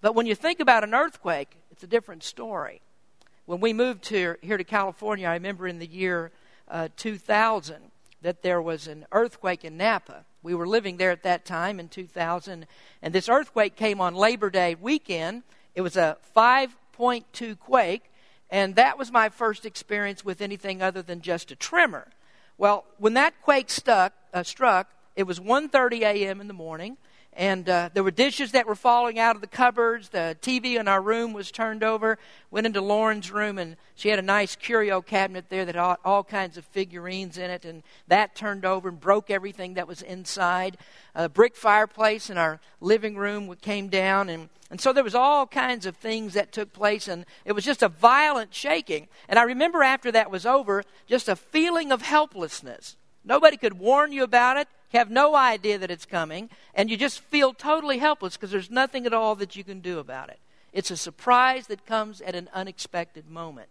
But 0.02 0.14
when 0.14 0.26
you 0.26 0.34
think 0.34 0.60
about 0.60 0.84
an 0.84 0.92
earthquake, 0.92 1.56
it's 1.70 1.84
a 1.84 1.86
different 1.86 2.22
story. 2.22 2.82
When 3.46 3.60
we 3.60 3.72
moved 3.72 4.04
to, 4.04 4.36
here 4.42 4.58
to 4.58 4.64
California, 4.64 5.26
I 5.26 5.32
remember 5.32 5.66
in 5.66 5.78
the 5.78 5.86
year 5.86 6.32
uh, 6.70 6.88
2000 6.98 7.76
that 8.20 8.42
there 8.42 8.60
was 8.60 8.88
an 8.88 9.06
earthquake 9.10 9.64
in 9.64 9.78
Napa. 9.78 10.26
We 10.42 10.54
were 10.54 10.68
living 10.68 10.98
there 10.98 11.12
at 11.12 11.22
that 11.22 11.46
time 11.46 11.80
in 11.80 11.88
2000, 11.88 12.66
and 13.00 13.14
this 13.14 13.26
earthquake 13.26 13.74
came 13.74 14.02
on 14.02 14.14
Labor 14.14 14.50
Day 14.50 14.74
weekend. 14.78 15.44
It 15.74 15.82
was 15.82 15.96
a 15.96 16.16
5.2 16.36 17.58
quake, 17.58 18.10
and 18.50 18.74
that 18.76 18.98
was 18.98 19.12
my 19.12 19.28
first 19.28 19.64
experience 19.64 20.24
with 20.24 20.40
anything 20.40 20.82
other 20.82 21.02
than 21.02 21.20
just 21.20 21.50
a 21.50 21.56
tremor. 21.56 22.08
Well, 22.56 22.84
when 22.98 23.14
that 23.14 23.40
quake 23.42 23.70
stuck, 23.70 24.12
uh, 24.34 24.42
struck, 24.42 24.90
it 25.14 25.24
was 25.24 25.40
1:30 25.40 26.02
a.m. 26.02 26.40
in 26.40 26.48
the 26.48 26.54
morning 26.54 26.96
and 27.38 27.68
uh, 27.68 27.88
there 27.94 28.02
were 28.02 28.10
dishes 28.10 28.50
that 28.50 28.66
were 28.66 28.74
falling 28.74 29.20
out 29.20 29.36
of 29.36 29.40
the 29.40 29.46
cupboards. 29.46 30.08
The 30.08 30.36
TV 30.42 30.74
in 30.74 30.88
our 30.88 31.00
room 31.00 31.32
was 31.32 31.52
turned 31.52 31.84
over. 31.84 32.18
Went 32.50 32.66
into 32.66 32.80
Lauren's 32.80 33.30
room, 33.30 33.58
and 33.58 33.76
she 33.94 34.08
had 34.08 34.18
a 34.18 34.22
nice 34.22 34.56
curio 34.56 35.00
cabinet 35.00 35.44
there 35.48 35.64
that 35.64 35.76
had 35.76 35.96
all, 36.04 36.24
kinds 36.24 36.58
of 36.58 36.64
figurines 36.64 37.38
in 37.38 37.48
it, 37.48 37.64
and 37.64 37.84
that 38.08 38.34
turned 38.34 38.64
over 38.64 38.88
and 38.88 38.98
broke 38.98 39.30
everything 39.30 39.74
that 39.74 39.86
was 39.86 40.02
inside. 40.02 40.78
A 41.14 41.28
brick 41.28 41.54
fireplace 41.54 42.28
in 42.28 42.36
our 42.36 42.58
living 42.80 43.16
room 43.16 43.54
came 43.62 43.86
down, 43.88 44.28
and 44.28 44.48
and 44.68 44.80
so 44.80 44.92
there 44.92 45.04
was 45.04 45.14
all 45.14 45.46
kinds 45.46 45.86
of 45.86 45.96
things 45.96 46.34
that 46.34 46.50
took 46.50 46.72
place, 46.72 47.06
and 47.06 47.24
it 47.44 47.52
was 47.52 47.64
just 47.64 47.84
a 47.84 47.88
violent 47.88 48.52
shaking. 48.52 49.06
And 49.28 49.38
I 49.38 49.44
remember 49.44 49.84
after 49.84 50.10
that 50.10 50.30
was 50.30 50.44
over, 50.44 50.82
just 51.06 51.28
a 51.28 51.36
feeling 51.36 51.92
of 51.92 52.02
helplessness. 52.02 52.96
Nobody 53.24 53.56
could 53.56 53.78
warn 53.78 54.10
you 54.10 54.24
about 54.24 54.56
it 54.56 54.68
have 54.96 55.10
no 55.10 55.34
idea 55.34 55.78
that 55.78 55.90
it's 55.90 56.06
coming, 56.06 56.48
and 56.74 56.90
you 56.90 56.96
just 56.96 57.20
feel 57.20 57.52
totally 57.52 57.98
helpless 57.98 58.36
because 58.36 58.50
there's 58.50 58.70
nothing 58.70 59.04
at 59.04 59.12
all 59.12 59.34
that 59.36 59.56
you 59.56 59.64
can 59.64 59.80
do 59.80 59.98
about 59.98 60.30
it. 60.30 60.38
It's 60.72 60.90
a 60.90 60.96
surprise 60.96 61.66
that 61.66 61.86
comes 61.86 62.20
at 62.20 62.34
an 62.34 62.48
unexpected 62.52 63.28
moment. 63.28 63.68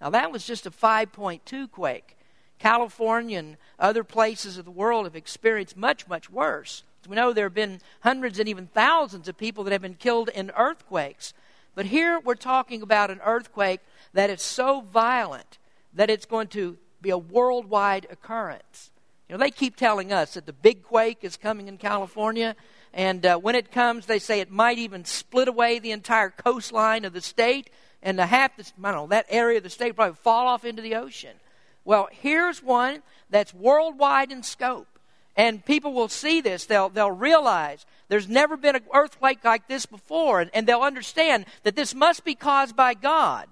Now, 0.00 0.10
that 0.10 0.32
was 0.32 0.46
just 0.46 0.66
a 0.66 0.70
5.2 0.70 1.70
quake. 1.70 2.16
California 2.58 3.38
and 3.38 3.56
other 3.78 4.04
places 4.04 4.58
of 4.58 4.64
the 4.64 4.70
world 4.70 5.06
have 5.06 5.16
experienced 5.16 5.76
much, 5.76 6.06
much 6.08 6.30
worse. 6.30 6.82
We 7.08 7.16
know 7.16 7.32
there 7.32 7.46
have 7.46 7.54
been 7.54 7.80
hundreds 8.00 8.38
and 8.38 8.48
even 8.48 8.66
thousands 8.66 9.28
of 9.28 9.38
people 9.38 9.64
that 9.64 9.72
have 9.72 9.82
been 9.82 9.94
killed 9.94 10.28
in 10.28 10.52
earthquakes. 10.56 11.32
But 11.74 11.86
here 11.86 12.20
we're 12.20 12.34
talking 12.34 12.82
about 12.82 13.10
an 13.10 13.20
earthquake 13.24 13.80
that 14.12 14.28
is 14.28 14.42
so 14.42 14.82
violent 14.82 15.58
that 15.94 16.10
it's 16.10 16.26
going 16.26 16.48
to 16.48 16.76
be 17.00 17.10
a 17.10 17.18
worldwide 17.18 18.06
occurrence. 18.10 18.90
You 19.30 19.38
know, 19.38 19.44
they 19.44 19.52
keep 19.52 19.76
telling 19.76 20.12
us 20.12 20.34
that 20.34 20.46
the 20.46 20.52
big 20.52 20.82
quake 20.82 21.18
is 21.22 21.36
coming 21.36 21.68
in 21.68 21.78
California, 21.78 22.56
and 22.92 23.24
uh, 23.24 23.38
when 23.38 23.54
it 23.54 23.70
comes, 23.70 24.06
they 24.06 24.18
say 24.18 24.40
it 24.40 24.50
might 24.50 24.76
even 24.76 25.04
split 25.04 25.46
away 25.46 25.78
the 25.78 25.92
entire 25.92 26.30
coastline 26.30 27.04
of 27.04 27.12
the 27.12 27.20
state, 27.20 27.70
and 28.02 28.18
the 28.18 28.26
half, 28.26 28.56
the, 28.56 28.68
I 28.82 28.90
don't 28.90 29.02
know, 29.02 29.06
that 29.06 29.26
area 29.28 29.58
of 29.58 29.62
the 29.62 29.70
state 29.70 29.94
probably 29.94 30.16
fall 30.16 30.48
off 30.48 30.64
into 30.64 30.82
the 30.82 30.96
ocean. 30.96 31.36
Well, 31.84 32.08
here's 32.10 32.60
one 32.60 33.04
that's 33.30 33.54
worldwide 33.54 34.32
in 34.32 34.42
scope. 34.42 34.88
And 35.36 35.64
people 35.64 35.92
will 35.92 36.08
see 36.08 36.40
this. 36.40 36.66
They'll, 36.66 36.88
they'll 36.88 37.12
realize 37.12 37.86
there's 38.08 38.28
never 38.28 38.56
been 38.56 38.74
an 38.74 38.82
earthquake 38.92 39.44
like 39.44 39.68
this 39.68 39.86
before. 39.86 40.40
And, 40.40 40.50
and 40.52 40.66
they'll 40.66 40.80
understand 40.80 41.46
that 41.62 41.76
this 41.76 41.94
must 41.94 42.24
be 42.24 42.34
caused 42.34 42.74
by 42.74 42.94
God. 42.94 43.46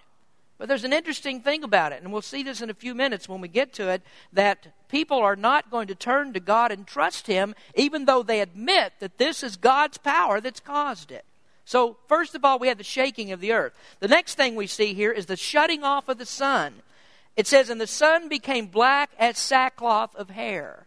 But 0.59 0.67
there's 0.69 0.85
an 0.85 0.93
interesting 0.93 1.41
thing 1.41 1.63
about 1.63 1.93
it, 1.93 2.03
and 2.03 2.13
we'll 2.13 2.21
see 2.21 2.43
this 2.43 2.61
in 2.61 2.69
a 2.69 2.75
few 2.75 2.93
minutes 2.93 3.29
when 3.29 3.41
we 3.41 3.47
get 3.47 3.73
to 3.75 3.89
it, 3.89 4.03
that 4.33 4.67
people 4.89 5.19
are 5.19 5.37
not 5.37 5.71
going 5.71 5.87
to 5.87 5.95
turn 5.95 6.33
to 6.33 6.41
God 6.41 6.73
and 6.73 6.85
trust 6.85 7.29
Him, 7.29 7.55
even 7.77 8.07
though 8.07 8.25
they 8.25 8.41
admit 8.41 8.95
that 8.99 9.19
this 9.19 9.45
is 9.45 9.57
God's 9.57 9.99
power 9.99 10.41
that's 10.41 10.59
caused 10.59 11.13
it. 11.13 11.25
So, 11.65 11.97
first 12.09 12.35
of 12.35 12.45
all, 12.45 12.59
we 12.59 12.69
have 12.69 12.79
the 12.79 12.85
shaking 12.85 13.31
of 13.31 13.41
the 13.41 13.53
earth. 13.53 13.73
The 14.01 14.09
next 14.09 14.35
thing 14.35 14.57
we 14.57 14.67
see 14.67 14.95
here 14.95 15.13
is 15.13 15.27
the 15.27 15.37
shutting 15.37 15.85
off 15.85 16.09
of 16.09 16.19
the 16.19 16.27
sun. 16.27 16.75
It 17.37 17.47
says, 17.47 17.71
And 17.71 17.81
the 17.81 17.87
sun 17.87 18.29
became 18.29 18.67
black 18.67 19.11
as 19.19 19.39
sackcloth 19.39 20.17
of 20.17 20.31
hair. 20.31 20.87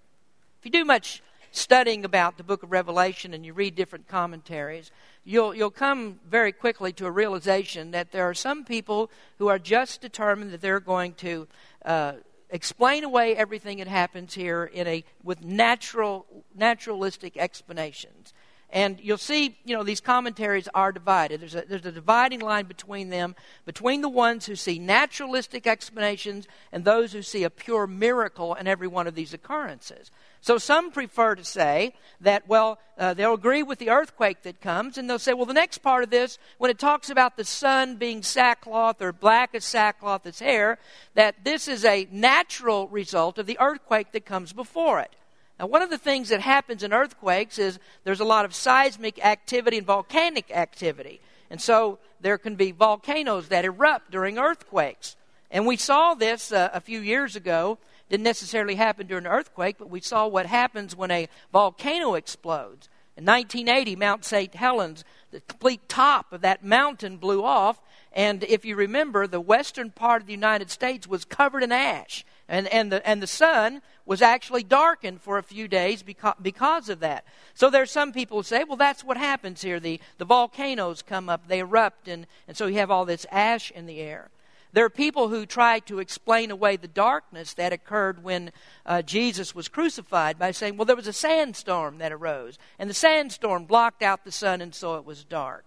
If 0.60 0.66
you 0.66 0.72
do 0.72 0.84
much 0.84 1.22
studying 1.52 2.04
about 2.04 2.38
the 2.38 2.44
book 2.44 2.64
of 2.64 2.72
Revelation 2.72 3.34
and 3.34 3.46
you 3.46 3.54
read 3.54 3.76
different 3.76 4.08
commentaries, 4.08 4.92
you'll, 5.24 5.54
you'll 5.54 5.72
come 5.72 6.20
very 6.28 6.52
quickly 6.52 6.92
to 6.94 7.06
a 7.06 7.12
realization 7.12 7.92
that 7.92 8.12
there 8.12 8.28
are 8.30 8.34
some 8.34 8.64
people 8.64 9.12
who 9.38 9.48
are 9.48 9.60
just 9.60 10.02
determined 10.02 10.52
that 10.52 10.62
they're 10.62 10.80
going 10.80 11.14
to 11.16 11.48
uh, 11.86 12.14
explain 12.50 13.04
away 13.04 13.36
everything 13.36 13.78
that 13.78 13.88
happens 13.88 14.34
here 14.34 14.66
in 14.66 14.88
a, 14.88 15.04
with 15.24 15.44
natural, 15.44 16.26
naturalistic 16.56 17.38
explanations. 17.38 18.34
And 18.74 19.00
you'll 19.02 19.18
see, 19.18 19.58
you 19.66 19.76
know, 19.76 19.84
these 19.84 20.00
commentaries 20.00 20.70
are 20.74 20.94
divided. 20.94 21.42
There's 21.42 21.56
a, 21.56 21.64
there's 21.68 21.86
a 21.86 21.92
dividing 21.92 22.40
line 22.40 22.66
between 22.66 23.10
them, 23.10 23.36
between 23.66 24.00
the 24.00 24.10
ones 24.10 24.46
who 24.46 24.56
see 24.56 24.80
naturalistic 24.80 25.68
explanations 25.68 26.48
and 26.72 26.86
those 26.86 27.12
who 27.12 27.22
see 27.22 27.44
a 27.44 27.50
pure 27.50 27.86
miracle 27.86 28.54
in 28.54 28.68
every 28.68 28.88
one 28.88 29.08
of 29.08 29.16
these 29.16 29.34
occurrences. 29.34 30.10
So 30.42 30.58
some 30.58 30.92
prefer 30.92 31.36
to 31.36 31.44
say 31.44 31.94
that, 32.22 32.48
well, 32.48 32.80
uh, 32.98 33.14
they'll 33.14 33.36
agree 33.36 33.62
with 33.62 33.78
the 33.78 33.92
earthquake 33.92 34.42
that 34.42 34.60
comes, 34.60 34.98
and 34.98 35.08
they'll 35.08 35.20
say, 35.20 35.34
well, 35.34 35.46
the 35.46 35.54
next 35.54 35.80
part 35.80 36.04
of 36.04 36.10
this, 36.10 36.40
when 36.58 36.72
it 36.72 36.80
talks 36.80 37.12
about 37.12 37.38
the 37.38 37.44
sun 37.44 37.98
being 37.98 38.24
sackcloth 38.24 39.02
or 39.02 39.14
black 39.14 39.54
as 39.54 39.64
sackcloth 39.64 40.26
as 40.26 40.40
hair, 40.40 40.80
that 41.14 41.44
this 41.44 41.68
is 41.68 41.86
a 41.86 42.08
natural 42.12 42.88
result 42.88 43.38
of 43.38 43.46
the 43.46 43.58
earthquake 43.60 44.12
that 44.14 44.26
comes 44.26 44.52
before 44.52 45.00
it. 45.00 45.16
Now, 45.60 45.68
one 45.68 45.84
of 45.84 45.92
the 45.92 45.98
things 45.98 46.30
that 46.30 46.42
happens 46.42 46.82
in 46.82 46.92
earthquakes 46.92 47.60
is 47.60 47.78
there's 48.04 48.20
a 48.20 48.26
lot 48.26 48.46
of 48.46 48.56
seismic 48.56 49.24
activity 49.24 49.78
and 49.78 49.86
volcanic 49.86 50.50
activity. 50.50 51.22
And 51.52 51.62
so 51.62 52.00
there 52.20 52.40
can 52.40 52.56
be 52.56 52.72
volcanoes 52.72 53.50
that 53.50 53.64
erupt 53.64 54.10
during 54.10 54.40
earthquakes. 54.40 55.16
And 55.52 55.68
we 55.68 55.78
saw 55.78 56.16
this 56.16 56.52
uh, 56.52 56.70
a 56.74 56.82
few 56.82 57.00
years 57.00 57.36
ago 57.36 57.78
didn't 58.12 58.26
necessarily 58.26 58.76
happen 58.76 59.08
during 59.08 59.26
an 59.26 59.32
earthquake, 59.32 59.78
but 59.80 59.90
we 59.90 60.02
saw 60.02 60.28
what 60.28 60.46
happens 60.46 60.96
when 60.96 61.12
a 61.12 61.30
volcano 61.54 62.16
explodes. 62.16 62.90
In 63.16 63.24
1980, 63.26 63.96
Mount 63.96 64.26
St. 64.26 64.54
Helens, 64.54 65.06
the 65.32 65.40
complete 65.40 65.88
top 65.88 66.34
of 66.34 66.42
that 66.42 66.64
mountain 66.64 67.16
blew 67.16 67.42
off, 67.44 67.80
and 68.12 68.44
if 68.44 68.66
you 68.66 68.76
remember, 68.76 69.28
the 69.28 69.40
western 69.40 69.92
part 69.92 70.22
of 70.22 70.28
the 70.28 70.34
United 70.34 70.70
States 70.70 71.08
was 71.08 71.24
covered 71.24 71.64
in 71.64 71.72
ash. 71.72 72.26
And, 72.50 72.68
and, 72.68 72.92
the, 72.92 73.08
and 73.08 73.22
the 73.22 73.28
sun 73.28 73.82
was 74.06 74.22
actually 74.22 74.64
darkened 74.64 75.22
for 75.22 75.38
a 75.38 75.44
few 75.44 75.70
days 75.70 76.04
because, 76.04 76.34
because 76.42 76.90
of 76.90 77.00
that. 77.00 77.24
So 77.54 77.70
there's 77.70 77.92
some 77.92 78.12
people 78.12 78.38
who 78.38 78.44
say, 78.44 78.66
well, 78.66 78.76
that's 78.76 79.06
what 79.06 79.16
happens 79.16 79.62
here. 79.62 79.80
The, 79.80 80.02
the 80.18 80.26
volcanoes 80.26 81.02
come 81.02 81.30
up, 81.30 81.48
they 81.48 81.60
erupt, 81.60 82.10
and, 82.10 82.28
and 82.46 82.58
so 82.58 82.66
you 82.66 82.76
have 82.80 82.92
all 82.92 83.06
this 83.06 83.26
ash 83.32 83.72
in 83.72 83.86
the 83.86 84.00
air. 84.00 84.32
There 84.74 84.86
are 84.86 84.90
people 84.90 85.28
who 85.28 85.46
try 85.46 85.80
to 85.80 86.00
explain 86.00 86.50
away 86.50 86.78
the 86.78 86.88
darkness 86.88 87.54
that 87.56 87.74
occurred 87.74 88.24
when 88.24 88.52
uh, 88.86 89.02
Jesus 89.02 89.54
was 89.54 89.68
crucified 89.68 90.40
by 90.40 90.52
saying, 90.52 90.78
well, 90.78 90.86
there 90.86 90.96
was 90.96 91.08
a 91.08 91.14
sandstorm 91.14 91.98
that 91.98 92.14
arose, 92.14 92.58
and 92.80 92.90
the 92.90 92.94
sandstorm 92.94 93.66
blocked 93.66 94.02
out 94.02 94.24
the 94.24 94.32
sun, 94.32 94.62
and 94.62 94.74
so 94.74 94.96
it 94.96 95.06
was 95.06 95.24
dark. 95.24 95.66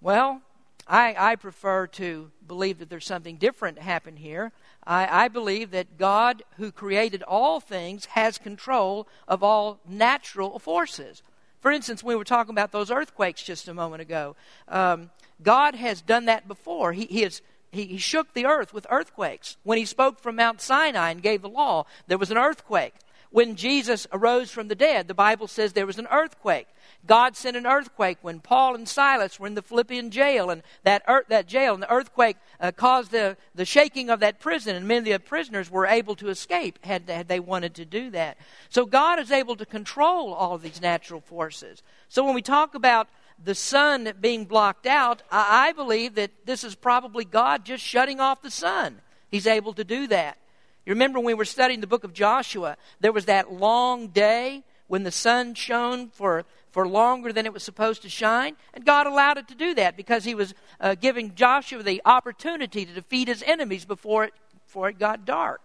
Well, 0.00 0.42
I, 0.86 1.16
I 1.18 1.36
prefer 1.36 1.88
to 1.88 2.30
believe 2.46 2.78
that 2.78 2.88
there's 2.88 3.06
something 3.06 3.38
different 3.38 3.80
happen 3.80 4.16
here. 4.16 4.52
I, 4.86 5.24
I 5.24 5.28
believe 5.28 5.72
that 5.72 5.98
God, 5.98 6.44
who 6.58 6.70
created 6.70 7.24
all 7.24 7.58
things, 7.58 8.04
has 8.06 8.38
control 8.38 9.08
of 9.26 9.42
all 9.42 9.80
natural 9.88 10.60
forces. 10.60 11.22
For 11.60 11.72
instance, 11.72 12.04
we 12.04 12.14
were 12.14 12.22
talking 12.22 12.52
about 12.54 12.70
those 12.70 12.92
earthquakes 12.92 13.42
just 13.42 13.66
a 13.66 13.74
moment 13.74 14.00
ago. 14.00 14.36
Um, 14.68 15.10
God 15.42 15.74
has 15.74 16.00
done 16.02 16.26
that 16.26 16.46
before. 16.46 16.92
He, 16.92 17.06
he 17.06 17.22
has 17.22 17.42
he, 17.72 17.84
he, 17.84 17.98
shook 17.98 18.32
the 18.32 18.46
earth 18.46 18.72
with 18.72 18.86
earthquakes. 18.90 19.56
When 19.62 19.78
he 19.78 19.84
spoke 19.84 20.20
from 20.20 20.36
Mount 20.36 20.60
Sinai 20.60 21.10
and 21.10 21.22
gave 21.22 21.42
the 21.42 21.48
law, 21.48 21.86
there 22.06 22.18
was 22.18 22.30
an 22.30 22.38
earthquake. 22.38 22.94
When 23.30 23.56
Jesus 23.56 24.06
arose 24.12 24.50
from 24.50 24.68
the 24.68 24.74
dead, 24.74 25.08
the 25.08 25.14
Bible 25.14 25.46
says 25.46 25.72
there 25.72 25.86
was 25.86 25.98
an 25.98 26.08
earthquake. 26.10 26.68
God 27.06 27.36
sent 27.36 27.56
an 27.56 27.66
earthquake 27.66 28.18
when 28.22 28.40
Paul 28.40 28.74
and 28.74 28.88
Silas 28.88 29.38
were 29.38 29.46
in 29.46 29.54
the 29.54 29.62
Philippian 29.62 30.10
jail, 30.10 30.48
and 30.48 30.62
that, 30.84 31.02
earth, 31.06 31.26
that 31.28 31.46
jail 31.46 31.74
and 31.74 31.82
the 31.82 31.92
earthquake 31.92 32.36
uh, 32.60 32.72
caused 32.72 33.10
the, 33.10 33.36
the 33.54 33.64
shaking 33.64 34.10
of 34.10 34.20
that 34.20 34.40
prison, 34.40 34.74
and 34.74 34.88
many 34.88 35.10
of 35.12 35.22
the 35.22 35.28
prisoners 35.28 35.70
were 35.70 35.86
able 35.86 36.14
to 36.16 36.28
escape 36.28 36.78
had, 36.84 37.08
had 37.08 37.28
they 37.28 37.40
wanted 37.40 37.74
to 37.74 37.84
do 37.84 38.10
that. 38.10 38.38
So 38.68 38.86
God 38.86 39.18
is 39.18 39.30
able 39.30 39.56
to 39.56 39.66
control 39.66 40.32
all 40.32 40.54
of 40.54 40.62
these 40.62 40.80
natural 40.80 41.20
forces. 41.20 41.82
So 42.08 42.24
when 42.24 42.34
we 42.34 42.42
talk 42.42 42.74
about 42.74 43.08
the 43.42 43.54
sun 43.54 44.12
being 44.20 44.44
blocked 44.44 44.86
out, 44.86 45.22
I, 45.30 45.68
I 45.68 45.72
believe 45.72 46.14
that 46.14 46.30
this 46.44 46.64
is 46.64 46.74
probably 46.74 47.24
God 47.24 47.64
just 47.64 47.84
shutting 47.84 48.20
off 48.20 48.42
the 48.42 48.50
sun. 48.50 49.00
He's 49.30 49.46
able 49.46 49.72
to 49.74 49.84
do 49.84 50.06
that. 50.08 50.38
You 50.84 50.92
remember 50.92 51.18
when 51.18 51.26
we 51.26 51.34
were 51.34 51.44
studying 51.44 51.80
the 51.80 51.86
book 51.86 52.04
of 52.04 52.12
Joshua, 52.12 52.76
there 53.00 53.12
was 53.12 53.24
that 53.24 53.52
long 53.52 54.08
day 54.08 54.62
when 54.86 55.02
the 55.02 55.10
sun 55.10 55.54
shone 55.54 56.10
for, 56.10 56.44
for 56.70 56.86
longer 56.86 57.32
than 57.32 57.44
it 57.44 57.52
was 57.52 57.64
supposed 57.64 58.02
to 58.02 58.08
shine. 58.08 58.56
And 58.72 58.84
God 58.84 59.06
allowed 59.06 59.38
it 59.38 59.48
to 59.48 59.54
do 59.54 59.74
that 59.74 59.96
because 59.96 60.24
He 60.24 60.34
was 60.34 60.54
uh, 60.80 60.94
giving 60.94 61.34
Joshua 61.34 61.82
the 61.82 62.02
opportunity 62.04 62.86
to 62.86 62.92
defeat 62.92 63.26
his 63.26 63.42
enemies 63.44 63.84
before 63.84 64.24
it, 64.24 64.34
before 64.64 64.88
it 64.88 64.98
got 64.98 65.24
dark. 65.24 65.60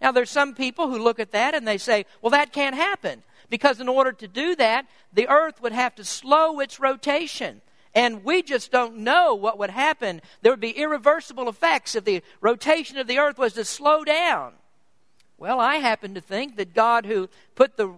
Now, 0.00 0.12
there's 0.12 0.30
some 0.30 0.54
people 0.54 0.90
who 0.90 0.98
look 0.98 1.18
at 1.18 1.32
that 1.32 1.54
and 1.54 1.66
they 1.66 1.78
say, 1.78 2.04
well, 2.20 2.30
that 2.30 2.52
can't 2.52 2.74
happen. 2.74 3.22
Because 3.48 3.80
in 3.80 3.88
order 3.88 4.12
to 4.12 4.28
do 4.28 4.54
that, 4.56 4.86
the 5.12 5.28
earth 5.28 5.60
would 5.62 5.72
have 5.72 5.94
to 5.96 6.04
slow 6.04 6.60
its 6.60 6.80
rotation. 6.80 7.60
And 7.94 8.24
we 8.24 8.42
just 8.42 8.70
don't 8.70 8.98
know 8.98 9.34
what 9.34 9.58
would 9.58 9.70
happen. 9.70 10.20
There 10.42 10.52
would 10.52 10.60
be 10.60 10.70
irreversible 10.70 11.48
effects 11.48 11.94
if 11.94 12.04
the 12.04 12.22
rotation 12.40 12.98
of 12.98 13.06
the 13.06 13.18
earth 13.18 13.38
was 13.38 13.54
to 13.54 13.64
slow 13.64 14.04
down. 14.04 14.52
Well, 15.38 15.60
I 15.60 15.76
happen 15.76 16.14
to 16.14 16.20
think 16.20 16.56
that 16.56 16.74
God, 16.74 17.06
who 17.06 17.28
put 17.54 17.76
the 17.76 17.94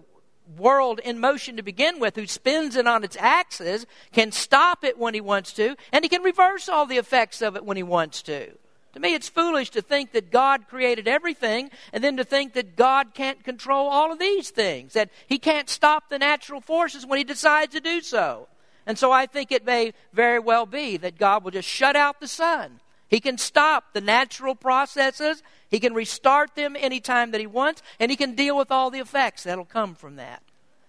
world 0.57 0.99
in 0.99 1.19
motion 1.19 1.57
to 1.57 1.63
begin 1.63 1.99
with, 1.99 2.15
who 2.15 2.27
spins 2.27 2.75
it 2.75 2.87
on 2.87 3.03
its 3.03 3.17
axis, 3.19 3.85
can 4.11 4.31
stop 4.31 4.83
it 4.83 4.97
when 4.97 5.13
he 5.13 5.21
wants 5.21 5.53
to, 5.53 5.75
and 5.91 6.03
he 6.03 6.09
can 6.09 6.23
reverse 6.23 6.67
all 6.67 6.85
the 6.85 6.97
effects 6.97 7.41
of 7.41 7.55
it 7.55 7.65
when 7.65 7.77
he 7.77 7.83
wants 7.83 8.21
to. 8.23 8.51
To 8.93 8.99
me, 8.99 9.13
it's 9.13 9.29
foolish 9.29 9.69
to 9.71 9.81
think 9.81 10.13
that 10.13 10.31
God 10.31 10.67
created 10.67 11.07
everything 11.07 11.69
and 11.93 12.03
then 12.03 12.17
to 12.17 12.23
think 12.23 12.53
that 12.53 12.75
God 12.75 13.13
can't 13.13 13.43
control 13.43 13.87
all 13.87 14.11
of 14.11 14.19
these 14.19 14.49
things, 14.49 14.93
that 14.93 15.11
He 15.27 15.37
can't 15.37 15.69
stop 15.69 16.09
the 16.09 16.17
natural 16.17 16.59
forces 16.59 17.05
when 17.05 17.17
He 17.17 17.23
decides 17.23 17.73
to 17.73 17.81
do 17.81 18.01
so. 18.01 18.47
And 18.87 18.97
so 18.97 19.11
I 19.11 19.27
think 19.27 19.51
it 19.51 19.65
may 19.65 19.93
very 20.13 20.39
well 20.39 20.65
be 20.65 20.97
that 20.97 21.19
God 21.19 21.43
will 21.43 21.51
just 21.51 21.69
shut 21.69 21.95
out 21.95 22.19
the 22.19 22.27
sun. 22.27 22.79
He 23.07 23.19
can 23.19 23.37
stop 23.37 23.93
the 23.93 24.01
natural 24.01 24.55
processes, 24.55 25.43
He 25.69 25.79
can 25.79 25.93
restart 25.93 26.55
them 26.55 26.75
anytime 26.75 27.31
that 27.31 27.41
He 27.41 27.47
wants, 27.47 27.83
and 27.99 28.09
He 28.09 28.17
can 28.17 28.33
deal 28.33 28.57
with 28.57 28.71
all 28.71 28.89
the 28.89 28.99
effects 28.99 29.43
that'll 29.43 29.65
come 29.65 29.93
from 29.93 30.15
that. 30.15 30.41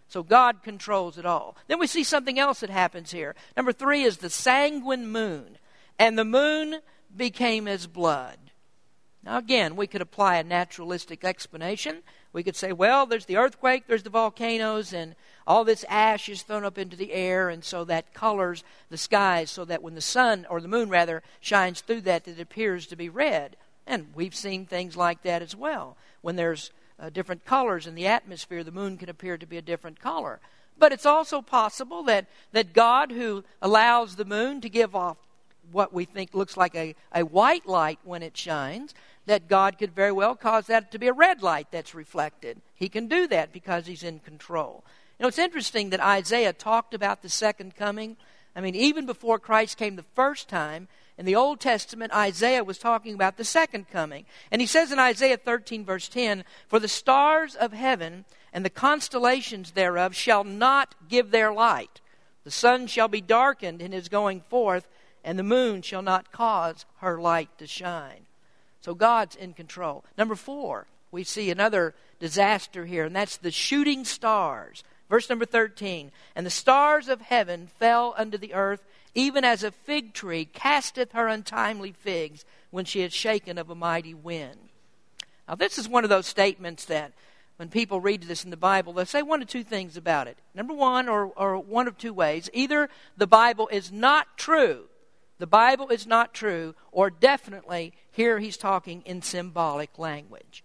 So 0.09 0.23
God 0.23 0.63
controls 0.63 1.19
it 1.19 1.27
all. 1.27 1.57
Then 1.69 1.79
we 1.79 1.87
see 1.87 2.03
something 2.03 2.39
else 2.39 2.61
that 2.61 2.71
happens 2.71 3.13
here. 3.13 3.37
Number 3.57 3.73
three 3.73 4.03
is 4.03 4.17
the 4.17 4.31
sanguine 4.31 5.07
moon. 5.07 5.57
And 6.01 6.19
the 6.19 6.25
moon 6.25 6.81
became 7.17 7.69
as 7.69 7.87
blood. 7.87 8.39
Now, 9.23 9.37
again, 9.37 9.77
we 9.77 9.87
could 9.87 10.01
apply 10.01 10.37
a 10.37 10.45
naturalistic 10.45 11.25
explanation. 11.25 12.03
We 12.33 12.43
could 12.43 12.57
say, 12.57 12.73
well, 12.73 13.05
there's 13.05 13.27
the 13.27 13.37
earthquake, 13.37 13.85
there's 13.87 14.03
the 14.03 14.09
volcanoes, 14.09 14.95
and 14.95 15.15
all 15.47 15.65
this 15.65 15.85
ash 15.89 16.29
is 16.29 16.43
thrown 16.43 16.65
up 16.65 16.79
into 16.79 16.97
the 16.97 17.13
air, 17.13 17.51
and 17.51 17.63
so 17.63 17.85
that 17.85 18.15
colors 18.15 18.65
the 18.89 18.97
skies 18.97 19.51
so 19.51 19.65
that 19.67 19.83
when 19.83 19.95
the 19.95 20.01
sun, 20.01 20.47
or 20.49 20.61
the 20.61 20.69
moon 20.69 20.89
rather, 20.89 21.23
shines 21.41 21.83
through 21.83 22.01
that, 22.03 22.27
it 22.27 22.41
appears 22.41 22.87
to 22.87 22.97
be 22.97 23.11
red. 23.11 23.57
And 23.87 24.07
we've 24.15 24.35
seen 24.35 24.65
things 24.65 24.97
like 24.97 25.23
that 25.23 25.43
as 25.43 25.55
well. 25.55 25.97
When 26.23 26.37
there's 26.37 26.71
uh, 26.99 27.11
different 27.11 27.45
colors 27.45 27.87
in 27.87 27.95
the 27.95 28.07
atmosphere, 28.07 28.65
the 28.65 28.71
moon 28.71 28.97
can 28.97 29.11
appear 29.11 29.37
to 29.37 29.47
be 29.47 29.59
a 29.59 29.63
different 29.63 30.01
color. 30.01 30.41
But 30.79 30.93
it's 30.93 31.07
also 31.07 31.43
possible 31.43 32.03
that, 32.05 32.27
that 32.53 32.73
God, 32.73 33.11
who 33.11 33.45
allows 33.61 34.17
the 34.17 34.25
moon 34.25 34.63
to 34.63 34.71
give 34.71 34.97
off 34.97 35.19
what 35.73 35.93
we 35.93 36.05
think 36.05 36.35
looks 36.35 36.57
like 36.57 36.75
a, 36.75 36.95
a 37.13 37.25
white 37.25 37.67
light 37.67 37.99
when 38.05 38.23
it 38.23 38.37
shines, 38.37 38.95
that 39.27 39.49
God 39.49 39.79
could 39.79 39.95
very 39.95 40.13
well 40.13 40.35
cause 40.35 40.67
that 40.67 40.91
to 40.93 40.99
be 40.99 41.07
a 41.09 41.13
red 41.13 41.43
light 41.43 41.69
that's 41.71 41.95
reflected. 41.95 42.61
He 42.75 42.89
can 42.89 43.07
do 43.07 43.27
that 43.29 43.53
because 43.53 43.87
He's 43.87 44.03
in 44.03 44.21
control. 44.21 44.85
You 45.19 45.25
know, 45.25 45.29
it's 45.29 45.39
interesting 45.39 45.91
that 45.91 46.01
Isaiah 46.01 46.53
talked 46.53 46.95
about 46.95 47.23
the 47.23 47.29
second 47.29 47.77
coming. 47.77 48.17
I 48.57 48.61
mean, 48.61 48.75
even 48.75 49.07
before 49.07 49.39
Christ 49.39 49.77
came 49.77 49.97
the 49.97 50.05
first 50.15 50.49
time, 50.49 50.89
in 51.21 51.27
the 51.27 51.37
Old 51.37 51.61
Testament, 51.61 52.17
Isaiah 52.17 52.65
was 52.65 52.79
talking 52.79 53.15
about 53.15 53.37
the 53.37 53.45
second 53.45 53.91
coming. 53.91 54.25
And 54.51 54.63
he 54.63 54.67
says 54.67 54.91
in 54.91 54.99
Isaiah 54.99 55.37
13, 55.37 55.85
verse 55.85 56.09
10, 56.09 56.45
For 56.67 56.81
the 56.81 56.89
stars 56.89 57.55
of 57.55 57.75
heaven 57.75 58.25
and 58.55 58.65
the 58.65 58.71
constellations 58.71 59.73
thereof 59.73 60.17
shall 60.17 60.45
not 60.45 60.95
give 61.11 61.31
their 61.31 61.53
light. 61.53 62.01
The 62.45 62.51
sun 62.51 62.87
shall 62.87 63.09
be 63.09 63.21
darkened 63.21 63.83
in 63.83 63.93
his 63.93 64.09
going 64.09 64.41
forth, 64.41 64.89
and 65.25 65.39
the 65.39 65.43
moon 65.45 65.83
shall 65.83 66.03
not 66.03 66.33
cause 66.33 66.85
her 66.99 67.21
light 67.21 67.51
to 67.59 67.67
shine. 67.67 68.27
So 68.81 68.95
God's 68.95 69.37
in 69.37 69.53
control. 69.53 70.05
Number 70.17 70.35
four, 70.35 70.87
we 71.11 71.25
see 71.25 71.51
another 71.51 71.95
disaster 72.19 72.87
here, 72.87 73.05
and 73.05 73.15
that's 73.15 73.37
the 73.37 73.51
shooting 73.51 74.05
stars. 74.05 74.83
Verse 75.09 75.29
number 75.29 75.45
13 75.45 76.13
And 76.35 76.47
the 76.47 76.51
stars 76.51 77.09
of 77.09 77.21
heaven 77.21 77.69
fell 77.79 78.15
unto 78.17 78.39
the 78.39 78.55
earth, 78.55 78.85
even 79.15 79.45
as 79.45 79.63
a 79.63 79.73
fig 79.73 80.15
tree 80.15 80.45
casteth 80.45 81.13
her 81.13 81.29
untimely 81.29 81.93
figs 81.93 82.45
when 82.71 82.85
she 82.85 83.03
is 83.03 83.13
shaken 83.13 83.59
of 83.59 83.69
a 83.69 83.75
mighty 83.75 84.15
wind. 84.15 84.69
Now, 85.49 85.57
this 85.57 85.79
is 85.79 85.89
one 85.89 86.05
of 86.05 86.11
those 86.11 86.27
statements 86.27 86.85
that 86.85 87.13
when 87.57 87.69
people 87.69 88.01
read 88.01 88.23
this 88.23 88.45
in 88.45 88.51
the 88.51 88.57
Bible, 88.57 88.93
they'll 88.93 89.05
say 89.05 89.21
one 89.21 89.43
of 89.43 89.49
two 89.49 89.65
things 89.65 89.97
about 89.97 90.29
it. 90.29 90.39
Number 90.55 90.73
one, 90.73 91.09
or, 91.09 91.27
or 91.37 91.59
one 91.59 91.89
of 91.89 91.99
two 91.99 92.15
ways. 92.15 92.49
Either 92.55 92.89
the 93.17 93.27
Bible 93.27 93.69
is 93.71 93.91
not 93.91 94.39
true, 94.39 94.85
the 95.41 95.47
Bible 95.47 95.89
is 95.89 96.07
not 96.07 96.35
true, 96.35 96.75
or 96.93 97.11
definitely 97.11 97.95
here 98.13 98.39
he's 98.39 98.59
talking 98.59 99.03
in 99.07 99.23
symbolic 99.23 99.99
language. 99.99 100.63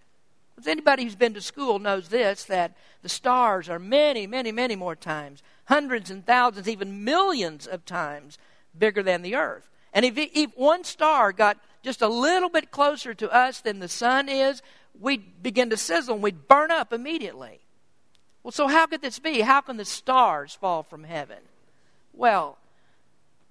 Because 0.53 0.67
anybody 0.67 1.03
who's 1.03 1.15
been 1.15 1.33
to 1.33 1.41
school 1.41 1.79
knows 1.79 2.09
this 2.09 2.43
that 2.45 2.75
the 3.01 3.09
stars 3.09 3.69
are 3.69 3.79
many, 3.79 4.27
many, 4.27 4.51
many 4.51 4.75
more 4.75 4.95
times, 4.95 5.41
hundreds 5.65 6.11
and 6.11 6.25
thousands, 6.25 6.67
even 6.67 7.03
millions 7.03 7.67
of 7.67 7.85
times 7.85 8.37
bigger 8.77 9.01
than 9.01 9.21
the 9.21 9.35
earth. 9.35 9.69
And 9.93 10.05
if, 10.05 10.17
if 10.17 10.51
one 10.57 10.83
star 10.83 11.31
got 11.31 11.57
just 11.81 12.01
a 12.01 12.07
little 12.07 12.49
bit 12.49 12.69
closer 12.69 13.13
to 13.13 13.33
us 13.33 13.61
than 13.61 13.79
the 13.79 13.87
sun 13.87 14.27
is, 14.27 14.61
we'd 14.99 15.41
begin 15.41 15.69
to 15.69 15.77
sizzle 15.77 16.15
and 16.15 16.23
we'd 16.23 16.49
burn 16.49 16.69
up 16.69 16.91
immediately. 16.91 17.61
Well, 18.43 18.51
so 18.51 18.67
how 18.67 18.87
could 18.87 19.01
this 19.01 19.19
be? 19.19 19.39
How 19.39 19.61
can 19.61 19.77
the 19.77 19.85
stars 19.85 20.53
fall 20.53 20.83
from 20.83 21.05
heaven? 21.05 21.39
Well, 22.13 22.57